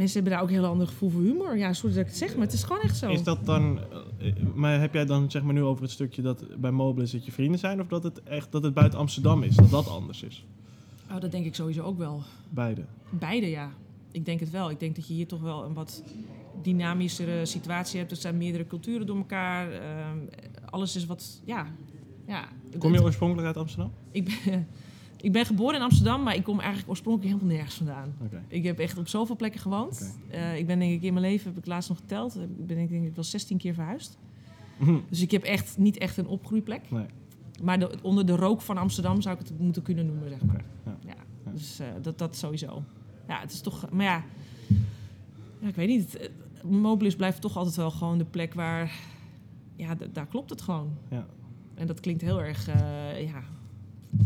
Mensen 0.02 0.22
hebben 0.22 0.38
daar 0.38 0.48
ook 0.48 0.54
een 0.54 0.62
heel 0.62 0.72
ander 0.72 0.86
gevoel 0.86 1.10
voor 1.10 1.20
humor. 1.20 1.58
Ja, 1.58 1.72
sorry 1.72 1.94
dat 1.94 2.04
ik 2.04 2.08
het 2.08 2.18
zeg, 2.18 2.34
maar 2.34 2.44
het 2.44 2.54
is 2.54 2.62
gewoon 2.62 2.82
echt 2.82 2.96
zo. 2.96 3.10
Is 3.10 3.22
dat 3.22 3.46
dan, 3.46 3.78
eh, 4.18 4.32
maar 4.54 4.80
heb 4.80 4.94
jij 4.94 5.04
dan 5.04 5.30
zeg 5.30 5.42
maar 5.42 5.54
nu 5.54 5.62
over 5.62 5.82
het 5.82 5.90
stukje 5.90 6.22
dat 6.22 6.60
bij 6.60 6.70
Mobilis 6.70 7.10
dat 7.10 7.24
je 7.24 7.32
vrienden 7.32 7.58
zijn 7.58 7.80
of 7.80 7.86
dat 7.86 8.02
het 8.02 8.22
echt 8.22 8.52
dat 8.52 8.62
het 8.62 8.74
buiten 8.74 8.98
Amsterdam 8.98 9.42
is, 9.42 9.56
dat 9.56 9.70
dat 9.70 9.88
anders 9.88 10.22
is? 10.22 10.44
Oh, 11.10 11.20
dat 11.20 11.30
denk 11.30 11.44
ik 11.44 11.54
sowieso 11.54 11.82
ook 11.82 11.98
wel. 11.98 12.22
Beide. 12.48 12.84
Beide, 13.10 13.50
ja. 13.50 13.70
Ik 14.12 14.24
denk 14.24 14.40
het 14.40 14.50
wel. 14.50 14.70
Ik 14.70 14.80
denk 14.80 14.96
dat 14.96 15.06
je 15.06 15.14
hier 15.14 15.26
toch 15.26 15.40
wel 15.40 15.64
een 15.64 15.74
wat 15.74 16.02
dynamischere 16.62 17.46
situatie 17.46 17.98
hebt. 17.98 18.10
Er 18.10 18.16
zijn 18.16 18.36
meerdere 18.36 18.66
culturen 18.66 19.06
door 19.06 19.16
elkaar. 19.16 19.72
Ehm, 19.72 20.18
alles 20.70 20.96
is 20.96 21.06
wat, 21.06 21.40
ja. 21.44 21.66
ja. 22.26 22.48
Kom 22.78 22.92
je 22.92 23.02
oorspronkelijk 23.02 23.46
uit 23.46 23.56
Amsterdam? 23.56 23.92
Ik 24.10 24.24
ben, 24.24 24.66
ik 25.22 25.32
ben 25.32 25.46
geboren 25.46 25.74
in 25.76 25.82
Amsterdam, 25.82 26.22
maar 26.22 26.34
ik 26.34 26.42
kom 26.44 26.58
eigenlijk 26.58 26.88
oorspronkelijk 26.90 27.32
helemaal 27.34 27.54
nergens 27.56 27.76
vandaan. 27.76 28.14
Ik 28.48 28.64
heb 28.64 28.78
echt 28.78 28.98
op 28.98 29.08
zoveel 29.08 29.36
plekken 29.36 29.60
gewoond. 29.60 30.18
Eh, 30.30 30.58
ik 30.58 30.66
ben 30.66 30.78
denk 30.78 30.92
ik 30.92 31.02
in 31.02 31.12
mijn 31.14 31.26
leven, 31.26 31.48
heb 31.48 31.58
ik 31.58 31.66
laatst 31.66 31.88
nog 31.88 31.98
geteld, 31.98 32.36
ik 32.36 32.66
ben 32.66 32.78
ik, 32.78 32.88
denk 32.88 33.04
ik 33.06 33.14
wel 33.14 33.24
16 33.24 33.58
keer 33.58 33.74
verhuisd. 33.74 34.18
Dus 35.10 35.20
ik 35.20 35.30
heb 35.30 35.42
echt 35.42 35.78
niet 35.78 35.98
echt 35.98 36.16
een 36.16 36.26
opgroeiplek. 36.26 36.90
Nee. 36.90 37.06
Maar 37.62 37.78
de- 37.78 37.98
onder 38.02 38.26
de 38.26 38.36
rook 38.36 38.60
van 38.60 38.78
Amsterdam 38.78 39.20
zou 39.20 39.38
ik 39.40 39.48
het 39.48 39.58
moeten 39.58 39.82
kunnen 39.82 40.06
noemen, 40.06 40.28
zeg 40.28 40.44
maar. 40.44 40.64
Ja. 40.84 41.14
Dus 41.52 41.78
eh, 41.78 41.86
dat, 42.02 42.18
dat 42.18 42.36
sowieso. 42.36 42.82
Ja, 43.28 43.40
het 43.40 43.52
is 43.52 43.60
toch... 43.60 43.90
Maar 43.90 44.04
ja, 44.04 44.24
ja 45.60 45.68
ik 45.68 45.74
weet 45.74 45.88
niet. 45.88 46.30
Mobilis 46.64 47.16
blijft 47.16 47.40
toch 47.40 47.56
altijd 47.56 47.76
wel 47.76 47.90
gewoon 47.90 48.18
de 48.18 48.24
plek 48.24 48.54
waar... 48.54 48.92
Ja, 49.76 49.96
daar 50.12 50.26
klopt 50.26 50.50
het 50.50 50.60
gewoon. 50.62 50.96
Ja. 51.10 51.26
En 51.74 51.86
dat 51.86 52.00
klinkt 52.00 52.22
heel 52.22 52.42
erg, 52.42 52.68
eh, 52.68 53.22
ja, 53.28 53.42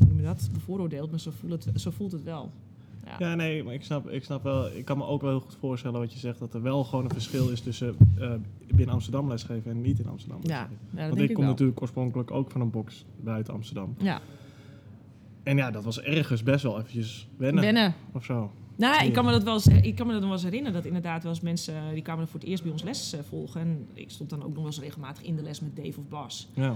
noem 0.08 0.16
je 0.16 0.22
dat? 0.22 0.48
Bevooroordeeld, 0.52 1.10
maar 1.10 1.20
zo 1.20 1.30
voelt 1.40 1.64
het, 1.64 1.80
zo 1.80 1.90
voelt 1.90 2.12
het 2.12 2.22
wel. 2.22 2.50
Ja. 3.04 3.16
Ja, 3.18 3.34
nee, 3.34 3.62
maar 3.62 3.74
ik 3.74 3.82
snap, 3.82 4.08
ik 4.10 4.24
snap 4.24 4.42
wel. 4.42 4.66
Ik 4.70 4.84
kan 4.84 4.98
me 4.98 5.04
ook 5.04 5.20
wel 5.20 5.30
heel 5.30 5.40
goed 5.40 5.56
voorstellen 5.60 6.00
wat 6.00 6.12
je 6.12 6.18
zegt. 6.18 6.38
Dat 6.38 6.54
er 6.54 6.62
wel 6.62 6.84
gewoon 6.84 7.04
een 7.04 7.10
verschil 7.10 7.48
is 7.48 7.60
tussen 7.60 7.96
eh, 8.18 8.30
binnen 8.74 8.94
Amsterdam 8.94 9.28
lesgeven 9.28 9.70
en 9.70 9.80
niet 9.80 9.98
in 9.98 10.06
Amsterdam 10.08 10.38
Ja, 10.42 10.48
lesgeven. 10.48 10.78
ja, 10.90 10.96
dat 10.96 11.00
Want 11.00 11.10
denk 11.12 11.22
ik 11.22 11.28
ik 11.28 11.34
kom 11.34 11.42
wel. 11.44 11.52
natuurlijk 11.52 11.80
oorspronkelijk 11.80 12.30
ook 12.30 12.50
van 12.50 12.60
een 12.60 12.70
box 12.70 13.04
buiten 13.20 13.54
Amsterdam. 13.54 13.94
Ja, 13.98 14.20
En 15.42 15.56
ja, 15.56 15.70
dat 15.70 15.84
was 15.84 16.00
ergens 16.00 16.42
best 16.42 16.62
wel 16.62 16.78
eventjes 16.78 17.28
wennen, 17.36 17.62
wennen. 17.64 17.94
of 18.12 18.24
zo. 18.24 18.50
Nou, 18.76 18.94
ik 19.00 19.06
Ja. 19.06 19.10
kan 19.10 19.24
me 19.24 19.30
dat 19.30 19.42
wel 19.42 19.54
eens, 19.54 19.66
ik 19.66 19.94
kan 19.94 20.06
me 20.06 20.12
dat 20.12 20.20
nog 20.20 20.30
wel 20.30 20.38
eens 20.38 20.42
herinneren 20.48 20.74
dat 20.76 20.84
inderdaad 20.84 21.22
wel 21.22 21.32
eens 21.32 21.40
mensen 21.40 21.74
eh, 21.74 21.82
die 21.92 22.02
kwamen 22.02 22.28
voor 22.28 22.40
het 22.40 22.48
eerst 22.48 22.62
bij 22.62 22.72
ons 22.72 22.82
les 22.82 23.12
eh, 23.12 23.20
volgen. 23.28 23.60
En 23.60 23.86
ik 23.92 24.10
stond 24.10 24.30
dan 24.30 24.40
ook 24.42 24.48
nog 24.48 24.56
wel 24.56 24.66
eens 24.66 24.80
regelmatig 24.80 25.22
in 25.24 25.36
de 25.36 25.42
les 25.42 25.60
met 25.60 25.76
Dave 25.76 25.98
of 26.00 26.08
Bas. 26.08 26.48
Ja, 26.54 26.74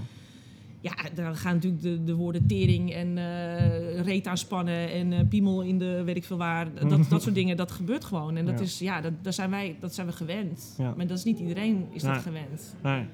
Ja, 0.81 0.93
daar 1.13 1.35
gaan 1.35 1.53
natuurlijk 1.53 1.81
de, 1.81 2.03
de 2.03 2.13
woorden 2.13 2.45
tering 2.47 2.93
en 2.93 3.17
eh 3.17 4.01
reet 4.01 4.27
aanspannen 4.27 4.91
en 4.91 5.13
eh, 5.13 5.27
piemel 5.29 5.61
in 5.61 5.77
de 5.79 6.03
weet 6.03 6.15
ik 6.15 6.23
veel 6.23 6.37
waar. 6.37 6.73
Dat, 6.73 7.09
dat 7.09 7.21
soort 7.23 7.35
dingen, 7.35 7.57
dat 7.57 7.71
gebeurt 7.71 8.03
gewoon. 8.05 8.37
En 8.37 8.45
dat 8.45 8.57
Ja. 8.59 8.61
is, 8.65 8.79
ja, 8.79 9.01
dat, 9.01 9.13
daar 9.21 9.33
zijn 9.33 9.49
wij, 9.49 9.75
dat 9.79 9.93
zijn 9.93 10.07
we 10.07 10.13
gewend. 10.13 10.75
Ja. 10.77 10.93
Maar 10.97 11.07
dat 11.07 11.17
is 11.17 11.23
niet 11.23 11.39
iedereen 11.39 11.87
is 11.91 12.01
dat 12.01 12.17
gewend. 12.17 12.75
nee. 12.83 13.05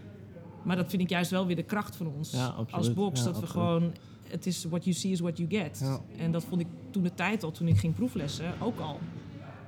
Maar 0.64 0.76
dat 0.76 0.90
vind 0.90 1.02
ik 1.02 1.10
juist 1.10 1.32
wel 1.32 1.46
weer 1.46 1.56
de 1.56 1.64
kracht 1.64 1.96
van 1.96 2.08
ons 2.18 2.32
Ja, 2.32 2.56
als 2.70 2.94
box. 2.94 3.24
Dat 3.24 3.24
we 3.24 3.30
absoluut. 3.46 3.50
gewoon, 3.50 3.92
het 4.28 4.46
is 4.46 4.64
what 4.64 4.84
you 4.84 4.96
see 4.96 5.12
is 5.12 5.20
what 5.20 5.38
you 5.38 5.50
get. 5.50 6.00
En 6.18 6.32
dat 6.32 6.44
vond 6.44 6.62
ik 6.62 6.68
toen 6.92 7.04
de 7.04 7.14
tijd 7.14 7.44
al, 7.44 7.52
toen 7.52 7.68
ik 7.68 7.78
ging 7.78 7.94
proeflessen, 7.94 8.54
ook 8.62 8.80
al. 8.80 9.00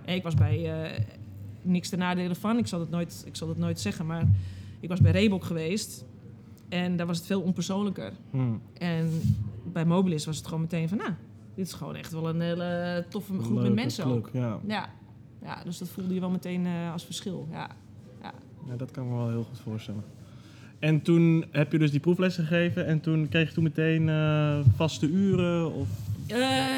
En 0.06 0.16
ik 0.16 0.24
was 0.24 0.34
bij, 0.34 0.84
eh, 0.84 1.00
niks 1.62 1.90
te 1.90 1.96
nadelen 1.96 2.36
van, 2.36 2.58
ik 2.58 2.68
zal, 2.68 2.80
het 2.80 2.90
nooit, 2.90 3.24
ik 3.26 3.36
zal 3.36 3.48
het 3.50 3.58
nooit 3.58 3.80
zeggen, 3.80 4.06
maar 4.06 4.24
ik 4.80 4.90
was 4.90 5.02
bij 5.02 5.12
Reebok 5.12 5.44
geweest. 5.44 6.06
En 6.70 6.98
daar 6.98 7.08
was 7.08 7.18
het 7.18 7.26
veel 7.26 7.42
onpersoonlijker. 7.42 8.12
Hm. 8.32 8.54
En 8.74 9.22
bij 9.64 9.86
Mobilis 9.86 10.26
was 10.26 10.38
het 10.38 10.46
gewoon 10.46 10.62
meteen 10.62 10.90
van, 10.90 10.98
nou, 10.98 11.12
dit 11.56 11.68
is 11.68 11.74
gewoon 11.74 11.96
echt 11.96 12.12
wel 12.12 12.30
een 12.30 12.42
hele 12.42 13.06
toffe 13.10 13.40
groep 13.40 13.62
met 13.62 13.74
mensen 13.74 14.06
ook. 14.06 14.30
Ja. 14.34 14.60
Ja. 14.68 14.90
ja, 15.42 15.64
dus 15.64 15.78
dat 15.78 15.90
voelde 15.90 16.14
je 16.14 16.20
wel 16.20 16.30
meteen 16.30 16.66
eh, 16.66 16.92
als 16.92 17.06
verschil. 17.06 17.48
Ja. 17.52 17.70
ja, 18.22 18.76
dat 18.78 18.92
kan 18.92 19.04
ik 19.04 19.10
me 19.10 19.16
wel 19.16 19.30
heel 19.30 19.44
goed 19.44 19.60
voorstellen. 19.60 20.04
En 20.80 21.02
toen 21.02 21.46
heb 21.52 21.72
je 21.72 21.78
dus 21.78 21.92
die 21.92 22.00
proeflessen 22.00 22.46
gegeven 22.46 22.86
en 22.86 23.00
toen 23.02 23.30
kreeg 23.30 23.48
je 23.48 23.54
toen 23.54 23.64
meteen 23.64 24.10
eh, 24.10 24.60
vaste 24.76 25.08
uren? 25.08 25.74
Of... 25.74 25.88
Eh, 26.28 26.38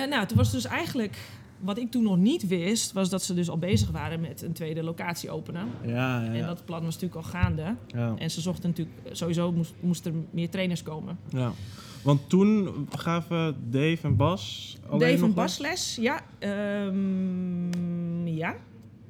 nou, 0.10 0.26
toen 0.26 0.38
was 0.38 0.52
dus 0.52 0.66
eigenlijk, 0.66 1.18
wat 1.62 1.78
ik 1.78 1.92
toen 1.92 2.04
nog 2.04 2.18
niet 2.18 2.48
wist, 2.48 2.92
was 2.92 3.10
dat 3.10 3.24
ze 3.24 3.34
dus 3.34 3.50
al 3.50 3.58
bezig 3.58 3.92
waren 3.92 4.22
met 4.22 4.42
een 4.42 4.54
tweede 4.54 4.84
locatie 4.84 5.30
openen. 5.30 5.68
Ja, 5.86 6.22
ja, 6.22 6.34
En 6.34 6.46
dat 6.46 6.66
plan 6.66 6.84
was 6.84 6.94
natuurlijk 6.94 7.26
al 7.26 7.32
gaande. 7.32 7.76
En 8.18 8.32
ze 8.32 8.42
zochten 8.42 8.70
natuurlijk, 8.70 8.98
sowieso 9.12 9.52
moest, 9.52 9.74
moesten 9.80 10.14
er 10.14 10.20
meer 10.32 10.50
trainers 10.50 10.84
komen. 10.84 11.18
ja. 11.30 11.54
Want 12.02 12.30
toen 12.30 12.88
gaven 12.96 13.56
Dave 13.70 14.00
en 14.02 14.16
Bas 14.16 14.78
alleen 14.90 15.00
Dave 15.00 15.28
nog 15.28 15.58
een 15.58 15.62
les? 15.62 15.96
ja. 15.96 16.22
Ehm, 16.40 18.28
ja. 18.28 18.56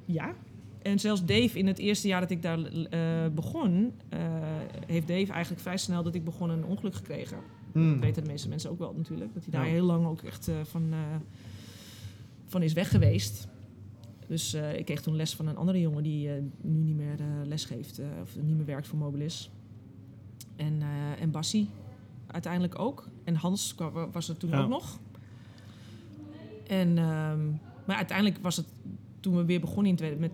Ja. 0.06 0.34
En 0.82 1.00
zelfs 1.00 1.26
Dave, 1.26 1.58
in 1.58 1.68
het 1.68 1.78
eerste 1.78 2.08
jaar 2.08 2.22
dat 2.22 2.32
ik 2.32 2.42
daar 2.42 2.60
eh, 2.64 3.00
begon, 3.36 3.94
eh, 4.10 4.20
heeft 4.86 5.08
Dave 5.08 5.32
eigenlijk 5.32 5.62
vrij 5.62 5.78
snel 5.78 6.04
dat 6.04 6.16
ik 6.16 6.24
begon 6.24 6.50
een 6.50 6.66
ongeluk 6.66 6.96
gekregen. 6.96 7.38
Hmm. 7.72 7.92
Dat 7.92 8.00
weten 8.00 8.24
de 8.24 8.30
meeste 8.30 8.50
mensen 8.50 8.70
ook 8.70 8.80
wel 8.80 8.94
natuurlijk. 8.98 9.34
Dat 9.34 9.44
hij 9.44 9.52
daar 9.52 9.70
heel 9.70 9.86
lang 9.86 10.08
ook 10.08 10.22
echt 10.22 10.48
eh, 10.48 10.56
van, 10.64 10.94
van 12.52 12.64
is 12.64 12.74
weg 12.74 12.90
geweest. 12.90 13.48
Dus 14.28 14.54
eh, 14.54 14.78
ik 14.78 14.86
kreeg 14.86 15.02
toen 15.02 15.16
les 15.16 15.36
van 15.36 15.48
een 15.48 15.56
andere 15.56 15.80
jongen 15.80 16.04
die 16.04 16.30
eh, 16.30 16.42
nu 16.62 16.80
niet 16.80 16.96
meer 16.96 17.20
eh, 17.20 17.26
les 17.46 17.66
geeft. 17.66 18.02
of 18.22 18.36
niet 18.42 18.56
meer 18.56 18.66
werkt 18.66 18.88
voor 18.88 18.98
Mobilis. 18.98 19.50
En, 20.56 20.82
en 21.20 21.32
Bassie 21.32 21.70
uiteindelijk 22.28 22.80
ook. 22.80 23.08
En 23.24 23.36
Hans 23.36 23.76
was 24.12 24.30
er 24.30 24.38
toen 24.38 24.50
Ja. 24.50 24.62
ook 24.62 24.70
nog. 24.70 25.00
En, 26.68 26.98
ehm, 26.98 27.50
maar 27.86 27.96
uiteindelijk 27.96 28.38
was 28.42 28.56
het, 28.56 28.66
toen 29.20 29.36
we 29.36 29.46
weer 29.46 29.60
begonnen 29.60 29.98
in 29.98 30.20
met, 30.20 30.32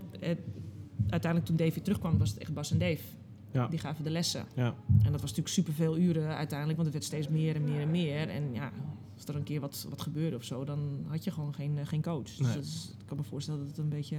uiteindelijk 1.09 1.45
toen 1.45 1.55
Dave 1.55 1.73
weer 1.73 1.83
terugkwam, 1.83 2.17
was 2.17 2.29
het 2.29 2.39
echt 2.39 2.53
Bas 2.53 2.71
en 2.71 2.77
Dave. 2.77 3.03
Ja. 3.51 3.67
Die 3.67 3.79
gaven 3.79 4.03
de 4.03 4.09
lessen. 4.09 4.45
Ja. 4.55 4.75
En 4.87 5.11
dat 5.11 5.21
was 5.21 5.21
natuurlijk 5.21 5.47
superveel 5.47 5.97
uren 5.97 6.35
uiteindelijk, 6.35 6.79
want 6.79 6.93
het 6.93 6.93
werd 6.93 7.03
steeds 7.03 7.27
meer 7.27 7.55
en 7.55 7.63
meer 7.63 7.81
en 7.81 7.91
meer. 7.91 8.29
En 8.29 8.53
ja, 8.53 8.71
als 9.17 9.25
er 9.27 9.35
een 9.35 9.43
keer 9.43 9.59
wat, 9.59 9.85
wat 9.89 10.01
gebeurde 10.01 10.35
of 10.35 10.43
zo, 10.43 10.63
dan 10.63 11.05
had 11.07 11.23
je 11.23 11.31
gewoon 11.31 11.53
geen, 11.53 11.77
eh, 11.77 11.85
geen 11.87 12.01
coach. 12.01 12.23
Dus 12.23 12.39
Nee. 12.39 12.57
ik 12.99 13.05
kan 13.05 13.17
me 13.17 13.23
voorstellen 13.23 13.59
dat 13.59 13.69
het 13.69 13.77
een 13.77 13.89
beetje... 13.89 14.17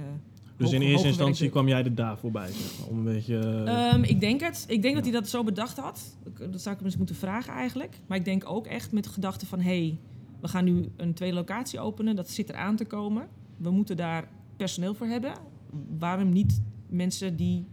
Dus 0.57 0.71
hoog- 0.71 0.81
in 0.81 0.87
eerste 0.87 1.07
instantie 1.07 1.49
kwam 1.49 1.67
jij 1.67 1.83
er 1.83 1.95
daar 1.95 2.17
voorbij, 2.17 2.51
zeg 2.51 2.79
maar, 2.79 2.87
om 2.87 2.97
een 2.97 3.03
beetje... 3.13 3.37
eh, 3.39 3.89
Ehm, 3.93 4.03
ik 4.03 4.19
denk 4.19 4.41
het. 4.41 4.65
Ik 4.67 4.81
denk 4.81 4.95
dat 4.95 5.03
hij 5.03 5.13
dat 5.13 5.29
zo 5.29 5.43
bedacht 5.43 5.77
had. 5.77 6.15
Dat 6.37 6.61
zou 6.61 6.69
ik 6.75 6.77
hem 6.81 6.85
eens 6.85 6.97
moeten 6.97 7.15
vragen 7.15 7.53
eigenlijk. 7.53 7.99
Maar 8.07 8.17
ik 8.17 8.25
denk 8.25 8.49
ook 8.49 8.65
echt 8.67 8.91
met 8.91 9.03
de 9.03 9.09
gedachte 9.09 9.45
van... 9.45 9.59
hé, 9.59 9.77
hey, 9.85 9.97
we 10.41 10.47
gaan 10.47 10.65
nu 10.65 10.89
een 10.95 11.13
tweede 11.13 11.35
locatie 11.35 11.79
openen. 11.79 12.15
Dat 12.15 12.29
zit 12.29 12.49
eraan 12.49 12.75
te 12.75 12.85
komen. 12.85 13.27
We 13.57 13.69
moeten 13.71 13.97
daar 13.97 14.27
personeel 14.57 14.93
voor 14.93 15.07
hebben. 15.07 15.31
Waarom 15.99 16.29
niet 16.29 16.61
mensen 16.89 17.35
die 17.35 17.65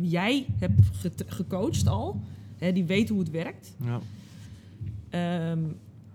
jij 0.00 0.46
hebt 0.58 0.80
gecoacht 1.26 1.86
al... 1.86 2.20
Hè, 2.56 2.72
die 2.72 2.84
weten 2.84 3.14
hoe 3.14 3.22
het 3.24 3.32
werkt... 3.32 3.74
ja. 3.84 4.00
Ehm, 5.10 5.60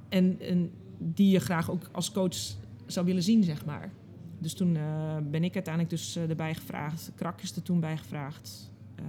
en, 0.09 0.39
en 0.39 0.71
die 0.97 1.29
je 1.29 1.39
graag 1.39 1.71
ook 1.71 1.89
als 1.91 2.11
coach 2.11 2.37
zou 2.85 3.05
willen 3.05 3.23
zien, 3.23 3.43
zeg 3.43 3.65
maar. 3.65 3.91
Dus 4.39 4.53
toen 4.53 4.75
eh, 4.75 5.17
ben 5.29 5.43
ik 5.43 5.53
uiteindelijk 5.53 5.93
dus 5.93 6.15
eh, 6.15 6.29
erbij 6.29 6.55
gevraagd. 6.55 7.11
Krak 7.15 7.41
is 7.41 7.55
er 7.55 7.61
toen 7.61 7.79
bij 7.79 7.97
gevraagd. 7.97 8.71
Ehm, 8.95 9.05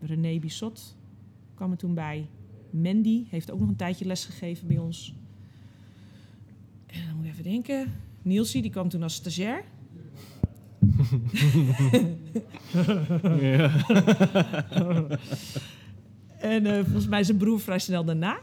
René 0.00 0.38
Bissot 0.38 0.96
kwam 1.54 1.70
er 1.70 1.76
toen 1.76 1.94
bij. 1.94 2.28
Mandy 2.70 3.24
heeft 3.28 3.50
ook 3.50 3.60
nog 3.60 3.68
een 3.68 3.76
tijdje 3.76 4.04
les 4.04 4.24
gegeven 4.24 4.66
bij 4.66 4.78
ons. 4.78 5.14
En 6.86 7.06
dan 7.06 7.16
moet 7.16 7.24
ik 7.24 7.30
even 7.30 7.44
denken. 7.44 7.92
Nielsie, 8.22 8.62
die 8.62 8.70
kwam 8.70 8.88
toen 8.88 9.02
als 9.02 9.14
stagiair. 9.14 9.64
En 16.44 16.66
eh, 16.66 16.84
volgens 16.84 17.08
mij 17.08 17.24
zijn 17.24 17.36
broer 17.36 17.60
vrij 17.60 17.78
snel 17.78 18.04
daarna. 18.04 18.38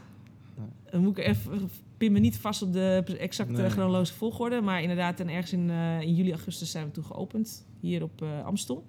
Dan 0.92 1.02
moet 1.02 1.18
ik 1.18 1.24
even, 1.26 1.70
pin 1.96 2.12
me 2.12 2.18
niet 2.18 2.38
vast 2.38 2.62
op 2.62 2.72
de 2.72 3.16
exacte 3.18 3.52
Nee. 3.52 3.70
chronologische 3.70 4.14
volgorde. 4.14 4.60
Maar 4.60 4.82
inderdaad, 4.82 5.20
en 5.20 5.28
ergens 5.28 5.52
in, 5.52 5.70
eh, 5.70 6.00
in 6.00 6.14
juli, 6.14 6.30
augustus 6.32 6.70
zijn 6.70 6.86
we 6.86 6.90
toen 6.90 7.04
geopend. 7.04 7.66
Hier 7.80 8.02
op 8.02 8.22
eh, 8.22 8.44
Amstel. 8.44 8.86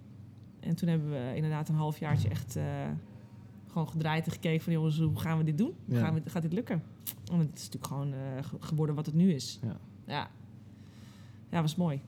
En 0.60 0.76
toen 0.76 0.90
hebben 0.90 1.10
we 1.10 1.32
inderdaad 1.36 1.70
een 1.70 1.76
halfjaartje 1.76 2.30
echt 2.30 2.56
eh, 2.56 2.64
gewoon 3.72 3.90
gedraaid 3.90 4.26
en 4.26 4.32
gekeken 4.32 4.62
van... 4.64 4.74
jongens, 4.74 5.00
hoe 5.00 5.20
gaan 5.20 5.38
we 5.38 5.44
dit 5.44 5.58
doen? 5.58 5.74
Ja. 5.86 6.00
gaan 6.00 6.14
we, 6.14 6.22
gaat 6.30 6.42
dit 6.42 6.54
lukken? 6.54 6.84
En 7.32 7.40
het 7.40 7.50
is 7.60 7.70
natuurlijk 7.70 7.88
gewoon 7.88 8.14
ge- 8.42 8.58
geworden 8.60 8.96
wat 8.96 9.06
het 9.06 9.16
nu 9.16 9.32
is. 9.34 9.60
Ja. 9.64 9.78
Ja, 10.08 10.28
ja 11.50 11.62
was 11.62 11.76
mooi. 11.76 12.00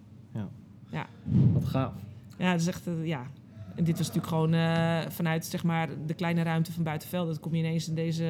Wat 1.54 1.66
gaaf. 1.66 1.93
Ja, 2.38 2.52
het 2.52 2.62
is 2.62 2.68
echt, 2.68 2.88
ja. 3.04 3.28
En 3.76 3.84
dit 3.84 3.97
was 3.97 4.07
natuurlijk 4.07 4.34
gewoon 4.34 4.53
eh, 4.53 4.99
vanuit 5.09 5.45
zeg 5.45 5.63
maar, 5.63 5.89
de 6.05 6.13
kleine 6.13 6.41
ruimte 6.41 6.71
van 6.71 6.84
buitenveld. 6.84 7.28
Dan 7.28 7.39
kom 7.39 7.53
je 7.55 7.59
ineens 7.59 7.88
in 7.89 7.95
deze, 7.95 8.28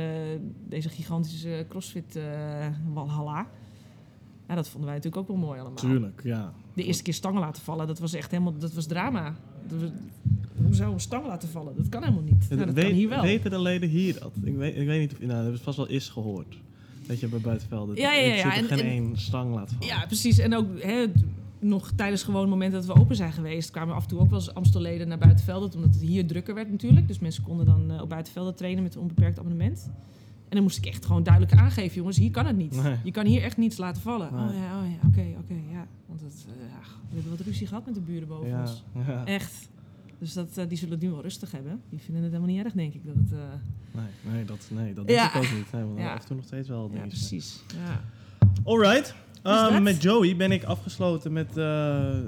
deze 0.67 0.89
gigantische 0.89 1.65
crossfit 1.69 2.15
eh 2.15 2.67
walhalla. 2.93 3.47
Ja, 4.47 4.55
dat 4.55 4.67
vonden 4.69 4.89
wij 4.89 4.95
natuurlijk 4.99 5.21
ook 5.21 5.37
wel 5.37 5.45
mooi 5.47 5.59
allemaal. 5.59 5.77
Tuurlijk, 5.77 6.21
ja. 6.23 6.53
De 6.73 6.83
eerste 6.83 7.03
keer 7.03 7.13
stangen 7.13 7.39
laten 7.39 7.63
vallen, 7.63 7.87
dat 7.87 7.99
was 7.99 8.13
echt 8.13 8.31
helemaal, 8.31 8.57
dat 8.57 8.73
was 8.73 8.85
drama. 8.85 9.35
Dat 9.67 9.79
was- 9.81 9.89
hoe 10.65 10.73
zou 10.73 10.93
een 10.93 10.99
stang 10.99 11.25
laten 11.27 11.49
vallen? 11.49 11.75
Dat 11.75 11.89
kan 11.89 12.03
helemaal 12.03 12.23
niet. 12.23 12.49
Nou, 12.49 12.65
dat 12.65 12.73
weet, 12.75 12.83
kan 12.85 12.93
hier 12.93 13.09
wel. 13.09 13.21
Weten 13.21 13.51
de 13.51 13.59
leden 13.61 13.89
hier 13.89 14.19
dat? 14.19 14.31
Ik 14.43 14.55
weet, 14.55 14.75
ik 14.75 14.87
weet 14.87 14.99
niet 14.99 15.11
of... 15.13 15.19
Nou, 15.19 15.31
dat 15.31 15.41
hebben 15.43 15.59
vast 15.59 15.77
wel 15.77 15.87
eens 15.87 16.09
gehoord. 16.09 16.57
Dat 17.07 17.19
je 17.19 17.27
bij 17.27 17.39
buitenvelden... 17.39 17.95
Ja, 17.95 18.13
ja, 18.13 18.33
ja, 18.33 18.55
en- 18.55 18.63
geen 18.63 18.79
en- 18.79 18.85
één 18.85 19.17
stang 19.17 19.53
laat 19.55 19.71
vallen. 19.71 19.85
Ja, 19.87 20.05
precies. 20.05 20.37
En 20.37 20.55
ook 20.55 20.81
hè, 20.81 21.05
nog 21.67 21.91
tijdens 21.95 22.23
gewoon 22.23 22.49
momenten 22.49 22.85
dat 22.85 22.95
we 22.95 23.01
open 23.01 23.15
zijn 23.15 23.31
geweest, 23.33 23.71
kwamen 23.71 23.95
af 23.95 24.01
en 24.03 24.09
toe 24.09 24.19
ook 24.19 24.29
wel 24.29 24.39
eens 24.39 24.53
Amstelleden 24.53 25.07
naar 25.07 25.17
buitenvelden, 25.17 25.73
omdat 25.75 25.93
het 25.93 26.03
hier 26.03 26.27
drukker 26.27 26.53
werd 26.55 26.71
natuurlijk. 26.71 27.07
Dus 27.07 27.19
mensen 27.19 27.43
konden 27.43 27.65
dan 27.65 27.91
eh, 27.91 28.01
op 28.01 28.09
buitenvelden 28.09 28.55
trainen 28.55 28.83
met 28.83 28.95
een 28.95 29.01
onbeperkt 29.01 29.39
abonnement. 29.39 29.89
En 30.49 30.51
dan 30.61 30.61
moest 30.63 30.77
ik 30.77 30.85
echt 30.85 31.05
gewoon 31.05 31.23
duidelijk 31.23 31.53
aangeven, 31.55 31.95
jongens, 31.95 32.17
hier 32.17 32.31
kan 32.31 32.45
het 32.45 32.57
niet. 32.57 32.83
Nee. 32.83 32.95
Je 33.03 33.11
kan 33.11 33.25
hier 33.25 33.43
echt 33.43 33.57
niets 33.57 33.77
laten 33.77 34.01
vallen. 34.01 34.33
Nee. 34.33 34.45
Oh 34.47 34.53
ja, 34.53 34.79
oh 34.81 34.89
ja, 34.89 35.07
oké, 35.07 35.25
oké, 35.39 35.53
ja. 35.71 35.87
Want 36.05 36.21
het, 36.21 36.45
eh, 36.49 36.53
we 37.09 37.13
hebben 37.13 37.31
wat 37.37 37.39
ruzie 37.39 37.67
gehad 37.67 37.85
met 37.85 37.93
de 37.95 38.01
buren 38.01 38.27
boven 38.27 38.47
ja, 38.47 38.61
ons. 38.61 38.83
ja. 39.07 39.25
Echt. 39.25 39.69
Dus 40.19 40.33
dat, 40.33 40.57
eh, 40.57 40.67
die 40.67 40.77
zullen 40.77 40.93
het 40.93 41.03
nu 41.03 41.09
wel 41.09 41.21
rustig 41.21 41.51
hebben. 41.51 41.81
Die 41.89 41.99
vinden 41.99 42.23
het 42.23 42.31
helemaal 42.33 42.55
niet 42.55 42.63
erg, 42.65 42.73
denk 42.73 42.93
ik. 42.93 43.05
Dat 43.05 43.15
het, 43.15 43.31
Nee, 43.91 44.33
nee, 44.33 44.45
dat, 44.45 44.67
nee, 44.71 44.93
dat 44.93 45.09
Ja. 45.09 45.21
denk 45.31 45.45
ik 45.45 45.51
ook 45.51 45.57
niet. 45.57 45.71
Nee, 45.71 45.83
want 45.83 45.97
Ja. 45.99 46.13
af 46.13 46.19
en 46.21 46.25
toe 46.27 46.35
nog 46.35 46.45
steeds 46.45 46.67
wel 46.69 46.83
ja, 46.87 46.91
dingen. 46.93 47.07
precies. 47.07 47.63
Ja. 47.85 48.01
Alright. 48.63 49.05
Dus 49.05 49.13
Dat? 49.53 49.81
met 49.81 50.01
Joey 50.01 50.35
ben 50.35 50.51
ik 50.51 50.63
afgesloten 50.63 51.33
met 51.33 51.57
eh, 51.57 51.63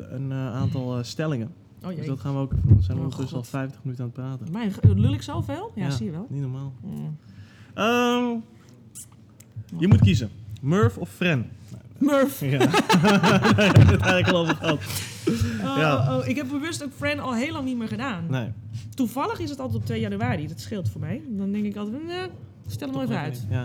een 0.10 0.32
eh, 0.32 0.54
aantal 0.56 0.98
eh, 0.98 1.04
stellingen. 1.04 1.52
Oh 1.84 1.96
Dus 1.96 2.06
dat 2.06 2.20
gaan 2.20 2.34
we 2.34 2.40
ook 2.40 2.52
even 2.54 2.68
doen. 2.68 2.78
We 2.78 2.84
zijn 2.84 2.98
Oh, 2.98 3.04
ondertussen 3.04 3.38
al 3.38 3.44
God. 3.44 3.52
50 3.52 3.80
minuten 3.84 4.04
aan 4.04 4.12
het 4.16 4.20
praten. 4.50 4.52
Mijn, 4.52 5.00
lul 5.02 5.14
ik 5.14 5.22
zoveel? 5.22 5.72
Ja, 5.76 5.84
Ja. 5.86 5.90
zie 5.92 6.06
je 6.06 6.12
wel. 6.12 6.26
Niet 6.30 6.42
normaal. 6.42 6.74
Mm. 6.84 7.18
Ehm, 7.74 8.36
je 9.80 9.88
moet 9.88 10.02
kiezen. 10.02 10.30
Murph 10.62 10.98
of 10.98 11.10
Fren? 11.10 11.50
Murph. 11.98 12.40
Ja. 12.42 12.58
Het 12.60 14.02
eigenlijk 14.02 14.28
al 14.28 14.36
over 14.38 14.56
gehad. 14.56 14.80
Oh, 15.28 15.78
Ja. 15.78 15.96
oh, 16.14 16.18
oh, 16.18 16.28
ik 16.28 16.36
heb 16.36 16.48
bewust 16.50 16.84
ook 16.84 16.92
Fran 16.96 17.20
al 17.20 17.34
heel 17.36 17.52
lang 17.54 17.66
niet 17.66 17.78
meer 17.78 17.88
gedaan. 17.88 18.26
Nee. 18.30 18.48
Toevallig 18.96 19.40
is 19.40 19.50
het 19.50 19.60
altijd 19.60 19.78
op 19.80 19.86
2 19.86 20.00
januari. 20.00 20.48
Dat 20.48 20.60
scheelt 20.60 20.90
voor 20.90 21.02
mij. 21.02 21.22
Dan 21.30 21.52
denk 21.52 21.66
ik 21.66 21.76
altijd, 21.76 22.06
nee, 22.06 22.28
stel 22.68 22.92
hem 22.92 23.02
even 23.02 23.18
uit. 23.20 23.46
Ja. 23.50 23.62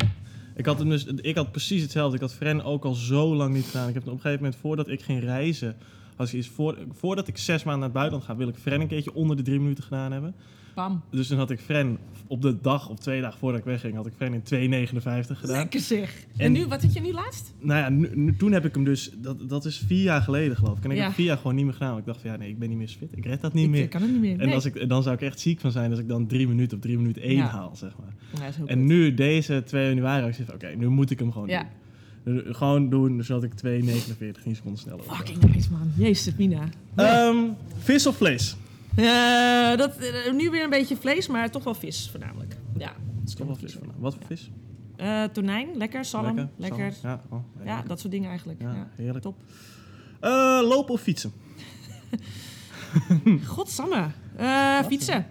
Ik 0.54 0.66
had, 0.66 0.78
dus, 0.78 1.04
ik 1.04 1.36
had 1.36 1.50
precies 1.50 1.82
hetzelfde. 1.82 2.14
Ik 2.14 2.22
had 2.22 2.34
Fren 2.34 2.64
ook 2.64 2.84
al 2.84 2.94
zo 2.94 3.34
lang 3.34 3.54
niet 3.54 3.64
gedaan. 3.64 3.88
Ik 3.88 3.94
heb 3.94 4.02
op 4.02 4.12
een 4.12 4.20
gegeven 4.20 4.42
moment, 4.42 4.60
voordat 4.60 4.88
ik 4.88 5.02
ging 5.02 5.20
reizen... 5.20 5.76
Als 6.16 6.34
is 6.34 6.48
voor, 6.48 6.78
voordat 6.92 7.28
ik 7.28 7.38
zes 7.38 7.62
maanden 7.64 7.74
naar 7.74 7.82
het 7.82 7.92
buitenland 7.92 8.24
ga, 8.24 8.36
wil 8.36 8.48
ik 8.48 8.56
Fren 8.56 8.80
een 8.80 8.88
keertje 8.88 9.14
onder 9.14 9.36
de 9.36 9.42
drie 9.42 9.60
minuten 9.60 9.84
gedaan 9.84 10.12
hebben. 10.12 10.34
Bam. 10.74 11.02
Dus 11.10 11.28
dan 11.28 11.38
had 11.38 11.50
ik 11.50 11.60
Fren 11.60 11.98
op 12.26 12.42
de 12.42 12.60
dag 12.60 12.88
of 12.88 12.98
twee 12.98 13.20
dagen 13.20 13.38
voordat 13.38 13.60
ik 13.60 13.66
wegging, 13.66 13.94
had 13.94 14.06
ik 14.06 14.12
Fren 14.16 14.32
in 14.34 14.42
2,59 14.88 15.00
gedaan. 15.38 15.56
Lekker 15.56 15.80
zeg. 15.80 16.24
En, 16.36 16.44
En- 16.44 16.52
nu, 16.52 16.66
wat 16.66 16.82
had 16.82 16.92
je 16.92 17.00
nu 17.00 17.12
laatst? 17.12 17.54
Nou 17.60 17.80
ja, 17.80 17.88
nu, 17.88 18.10
nu- 18.14 18.36
toen 18.36 18.52
heb 18.52 18.64
ik 18.64 18.74
hem 18.74 18.84
dus, 18.84 19.10
dat, 19.18 19.48
dat 19.48 19.64
is 19.64 19.82
vier 19.86 20.02
jaar 20.02 20.22
geleden 20.22 20.56
geloof 20.56 20.78
ik. 20.78 20.84
En 20.84 20.90
ik 20.90 20.96
Ja. 20.96 21.02
heb 21.04 21.12
vier 21.12 21.26
jaar 21.26 21.36
gewoon 21.36 21.54
niet 21.54 21.64
meer 21.64 21.72
gedaan. 21.72 21.88
Want 21.88 22.00
ik 22.00 22.06
dacht 22.06 22.20
van 22.20 22.30
ja, 22.30 22.36
nee, 22.36 22.48
ik 22.48 22.58
ben 22.58 22.68
niet 22.68 22.78
meer 22.78 22.88
fit. 22.98 23.16
Ik 23.16 23.24
red 23.26 23.40
dat 23.40 23.52
niet 23.52 23.64
ik 23.64 23.70
meer. 23.70 23.88
kan 23.88 24.02
het 24.02 24.10
niet 24.10 24.20
meer. 24.20 24.38
En 24.40 24.46
Nee. 24.46 24.54
als 24.54 24.64
ik, 24.64 24.88
dan 24.88 25.02
zou 25.02 25.14
ik 25.14 25.20
echt 25.22 25.40
ziek 25.40 25.60
van 25.60 25.70
zijn 25.72 25.90
als 25.90 25.98
ik 26.00 26.08
dan 26.08 26.26
drie 26.26 26.48
minuten 26.48 26.76
of 26.76 26.82
drie 26.82 26.96
minuten 26.96 27.22
één 27.22 27.36
Ja. 27.36 27.46
haal, 27.46 27.76
zeg 27.76 27.92
maar. 27.98 28.14
Ja, 28.58 28.66
En 28.66 28.86
nu, 28.86 29.14
deze 29.14 29.62
2 29.66 29.88
januari, 29.88 30.26
ik 30.26 30.34
van, 30.46 30.54
oké, 30.54 30.66
nu 30.76 30.88
moet 30.88 31.10
ik 31.10 31.18
hem 31.18 31.32
gewoon 31.32 31.48
doen. 31.48 32.42
Gewoon 32.54 32.88
doen, 32.90 33.24
zodat 33.24 33.42
ik 33.42 33.52
2,49, 33.54 34.42
10 34.42 34.54
seconden 34.56 34.80
sneller. 34.80 35.02
Fucking 35.04 35.52
nice, 35.54 35.70
man. 35.70 35.90
Jezus, 35.96 36.34
Mina. 36.36 36.68
Ehm, 36.96 37.36
vis 37.78 38.06
of 38.06 38.16
vlees? 38.16 38.56
Eh, 38.96 39.76
dat, 39.76 39.96
eh, 39.96 40.32
nu 40.32 40.50
weer 40.50 40.64
een 40.64 40.70
beetje 40.70 40.96
vlees, 40.96 41.26
maar 41.28 41.50
toch 41.50 41.64
wel 41.64 41.74
vis 41.74 42.08
voornamelijk. 42.10 42.56
Ja, 42.76 42.92
is 43.26 43.34
toch 43.34 43.46
wel 43.46 43.56
vis 43.56 43.72
van. 43.72 43.92
Wat 43.98 44.14
voor 44.14 44.24
vis? 44.26 44.50
Eh, 44.96 45.24
tonijn, 45.24 45.68
lekker. 45.76 46.04
Zalm, 46.04 46.48
lekker. 46.56 46.92
zalm. 46.92 47.14
Ja, 47.14 47.22
oh, 47.30 47.44
Ja, 47.64 47.82
dat 47.86 48.00
soort 48.00 48.12
dingen 48.12 48.28
eigenlijk. 48.28 48.60
Ja, 48.62 48.72
Ja. 48.74 48.88
heerlijk. 48.96 49.22
Top. 49.24 49.36
Lopen 50.68 50.94
of 50.94 51.00
fietsen? 51.00 51.32
Godsamme. 53.54 54.06
Fietsen. 54.86 55.26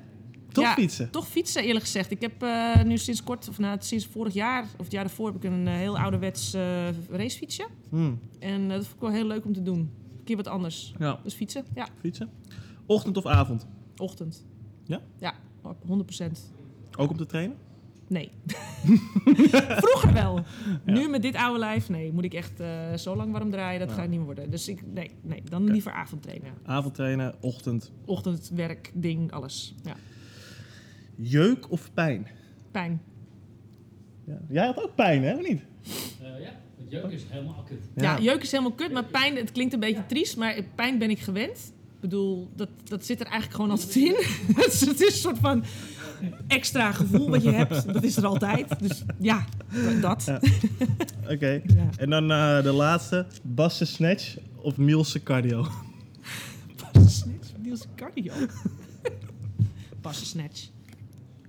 Toch 0.51 0.63
Ja, 0.63 0.73
fietsen? 0.73 1.09
Toch 1.11 1.27
fietsen, 1.27 1.63
eerlijk 1.63 1.85
gezegd. 1.85 2.11
Ik 2.11 2.21
heb 2.21 2.45
nu 2.85 2.97
sinds 2.97 3.23
kort, 3.23 3.49
of 3.49 3.59
nou, 3.59 3.77
sinds 3.81 4.05
vorig 4.05 4.33
jaar, 4.33 4.63
of 4.77 4.83
het 4.83 4.91
jaar 4.91 5.03
daarvoor, 5.03 5.27
heb 5.27 5.35
ik 5.35 5.43
een 5.43 5.67
heel 5.67 5.97
ouderwets 5.99 6.53
eh 6.53 6.87
racefietsje. 7.09 7.67
Hmm, 7.89 8.19
En 8.39 8.67
dat 8.69 8.77
vond 8.83 8.95
ik 8.95 9.01
wel 9.01 9.09
heel 9.11 9.25
leuk 9.27 9.45
om 9.45 9.53
te 9.53 9.61
doen. 9.63 9.79
Een 9.79 10.23
keer 10.23 10.35
wat 10.35 10.47
anders. 10.47 10.93
Ja, 10.99 11.19
Dus 11.23 11.33
fietsen, 11.33 11.65
ja. 11.75 11.87
fietsen. 11.99 12.29
Ochtend 12.91 13.17
of 13.17 13.25
avond? 13.25 13.67
Ochtend. 13.97 14.45
Ja? 14.83 15.01
Ja, 15.19 15.33
100%. 15.63 16.31
Ook 16.97 17.09
om 17.09 17.17
te 17.17 17.25
trainen? 17.25 17.57
Nee. 18.07 18.31
Vroeger 19.83 20.13
wel. 20.13 20.35
Ja. 20.85 20.93
Nu 20.93 21.07
met 21.09 21.21
dit 21.21 21.35
oude 21.35 21.59
lijf, 21.59 21.89
nee. 21.89 22.11
Moet 22.13 22.23
ik 22.23 22.33
echt 22.33 22.59
eh, 22.59 22.93
zo 22.93 23.15
lang 23.15 23.31
warm 23.31 23.51
draaien, 23.51 23.79
dat 23.79 23.89
Ja. 23.89 23.95
gaat 23.95 24.07
niet 24.07 24.17
meer 24.17 24.25
worden. 24.25 24.49
Dus 24.49 24.67
ik, 24.67 24.83
nee, 24.93 25.11
nee 25.21 25.41
dan 25.49 25.61
Oké. 25.63 25.71
liever 25.71 25.91
avondtrainen. 25.91 26.53
Avond 26.63 26.93
trainen, 26.95 27.35
ochtend. 27.39 27.91
Ochtend, 28.05 28.51
werk, 28.53 28.91
ding, 28.93 29.31
alles. 29.31 29.75
Ja. 29.83 29.95
Jeuk 31.15 31.71
of 31.71 31.93
pijn? 31.93 32.27
Pijn. 32.71 33.01
Ja. 34.25 34.37
Jij 34.49 34.65
had 34.65 34.83
ook 34.83 34.95
pijn, 34.95 35.23
hè? 35.23 35.33
Of 35.35 35.47
niet? 35.47 35.61
Eh, 36.21 36.41
ja, 36.43 36.51
jeuk 36.87 37.11
is 37.11 37.23
helemaal 37.29 37.63
kut. 37.63 37.89
Ja. 37.95 38.19
jeuk 38.19 38.41
is 38.41 38.51
helemaal 38.51 38.73
kut, 38.73 38.91
maar 38.91 39.05
pijn, 39.05 39.35
het 39.35 39.51
klinkt 39.51 39.73
een 39.73 39.79
beetje 39.79 40.05
triest, 40.05 40.37
maar 40.37 40.63
pijn 40.75 40.97
ben 40.97 41.09
ik 41.09 41.19
gewend. 41.19 41.73
Ik 42.01 42.09
bedoel, 42.09 42.49
dat, 42.55 42.69
dat 42.83 43.05
zit 43.05 43.19
er 43.19 43.25
eigenlijk 43.25 43.55
gewoon 43.55 43.71
altijd 43.71 43.95
in. 43.95 44.15
het 44.63 44.73
is 44.73 44.79
het 44.79 45.01
is 45.01 45.13
een 45.13 45.19
soort 45.19 45.37
van 45.37 45.63
extra 46.47 46.91
gevoel 46.91 47.29
wat 47.29 47.43
je 47.43 47.51
hebt. 47.51 47.93
Dat 47.93 48.03
is 48.03 48.17
er 48.17 48.25
altijd. 48.25 48.79
Dus 48.79 49.03
ja, 49.19 49.45
dat. 50.01 50.23
Ja. 50.25 50.39
Oké. 51.33 51.61
Ja. 51.65 51.89
En 51.97 52.09
dan 52.09 52.31
eh, 52.31 52.63
de 52.63 52.71
laatste. 52.71 53.25
Bassen 53.41 53.87
snatch 53.87 54.37
of 54.55 54.77
Mielse 54.77 55.23
cardio? 55.23 55.67
Snatch, 57.07 57.47
Niels 57.57 57.85
cardio. 57.95 58.33
Passen 60.01 60.25
snatch. 60.25 60.67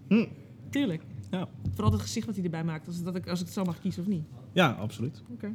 Hm. 0.09 0.27
Tuurlijk. 0.71 1.03
Ja. 1.31 1.49
Vooral 1.75 1.93
het 1.93 2.01
gezicht 2.01 2.27
wat 2.27 2.35
hij 2.35 2.45
erbij 2.45 2.65
maakt, 2.65 2.87
als, 2.87 3.03
dat 3.03 3.17
ik, 3.17 3.29
als 3.29 3.41
ik 3.41 3.45
het 3.45 3.55
zo 3.55 3.65
mag 3.65 3.81
kiezen 3.81 4.03
of 4.03 4.09
niet. 4.09 4.25
Ja, 4.53 4.71
absoluut. 4.71 5.23
Oké. 5.33 5.53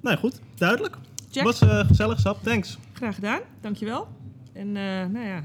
Nou 0.00 0.16
goed, 0.16 0.40
duidelijk. 0.54 0.98
Check. 1.38 1.46
Was 1.46 1.60
eh, 1.60 1.86
gezellig, 1.86 2.20
Sap. 2.20 2.42
Thanks. 2.42 2.78
Graag 2.92 3.14
gedaan, 3.14 3.40
dankjewel. 3.60 4.08
En 4.52 4.76
eh, 4.76 5.06
nou 5.06 5.26
ja, 5.26 5.42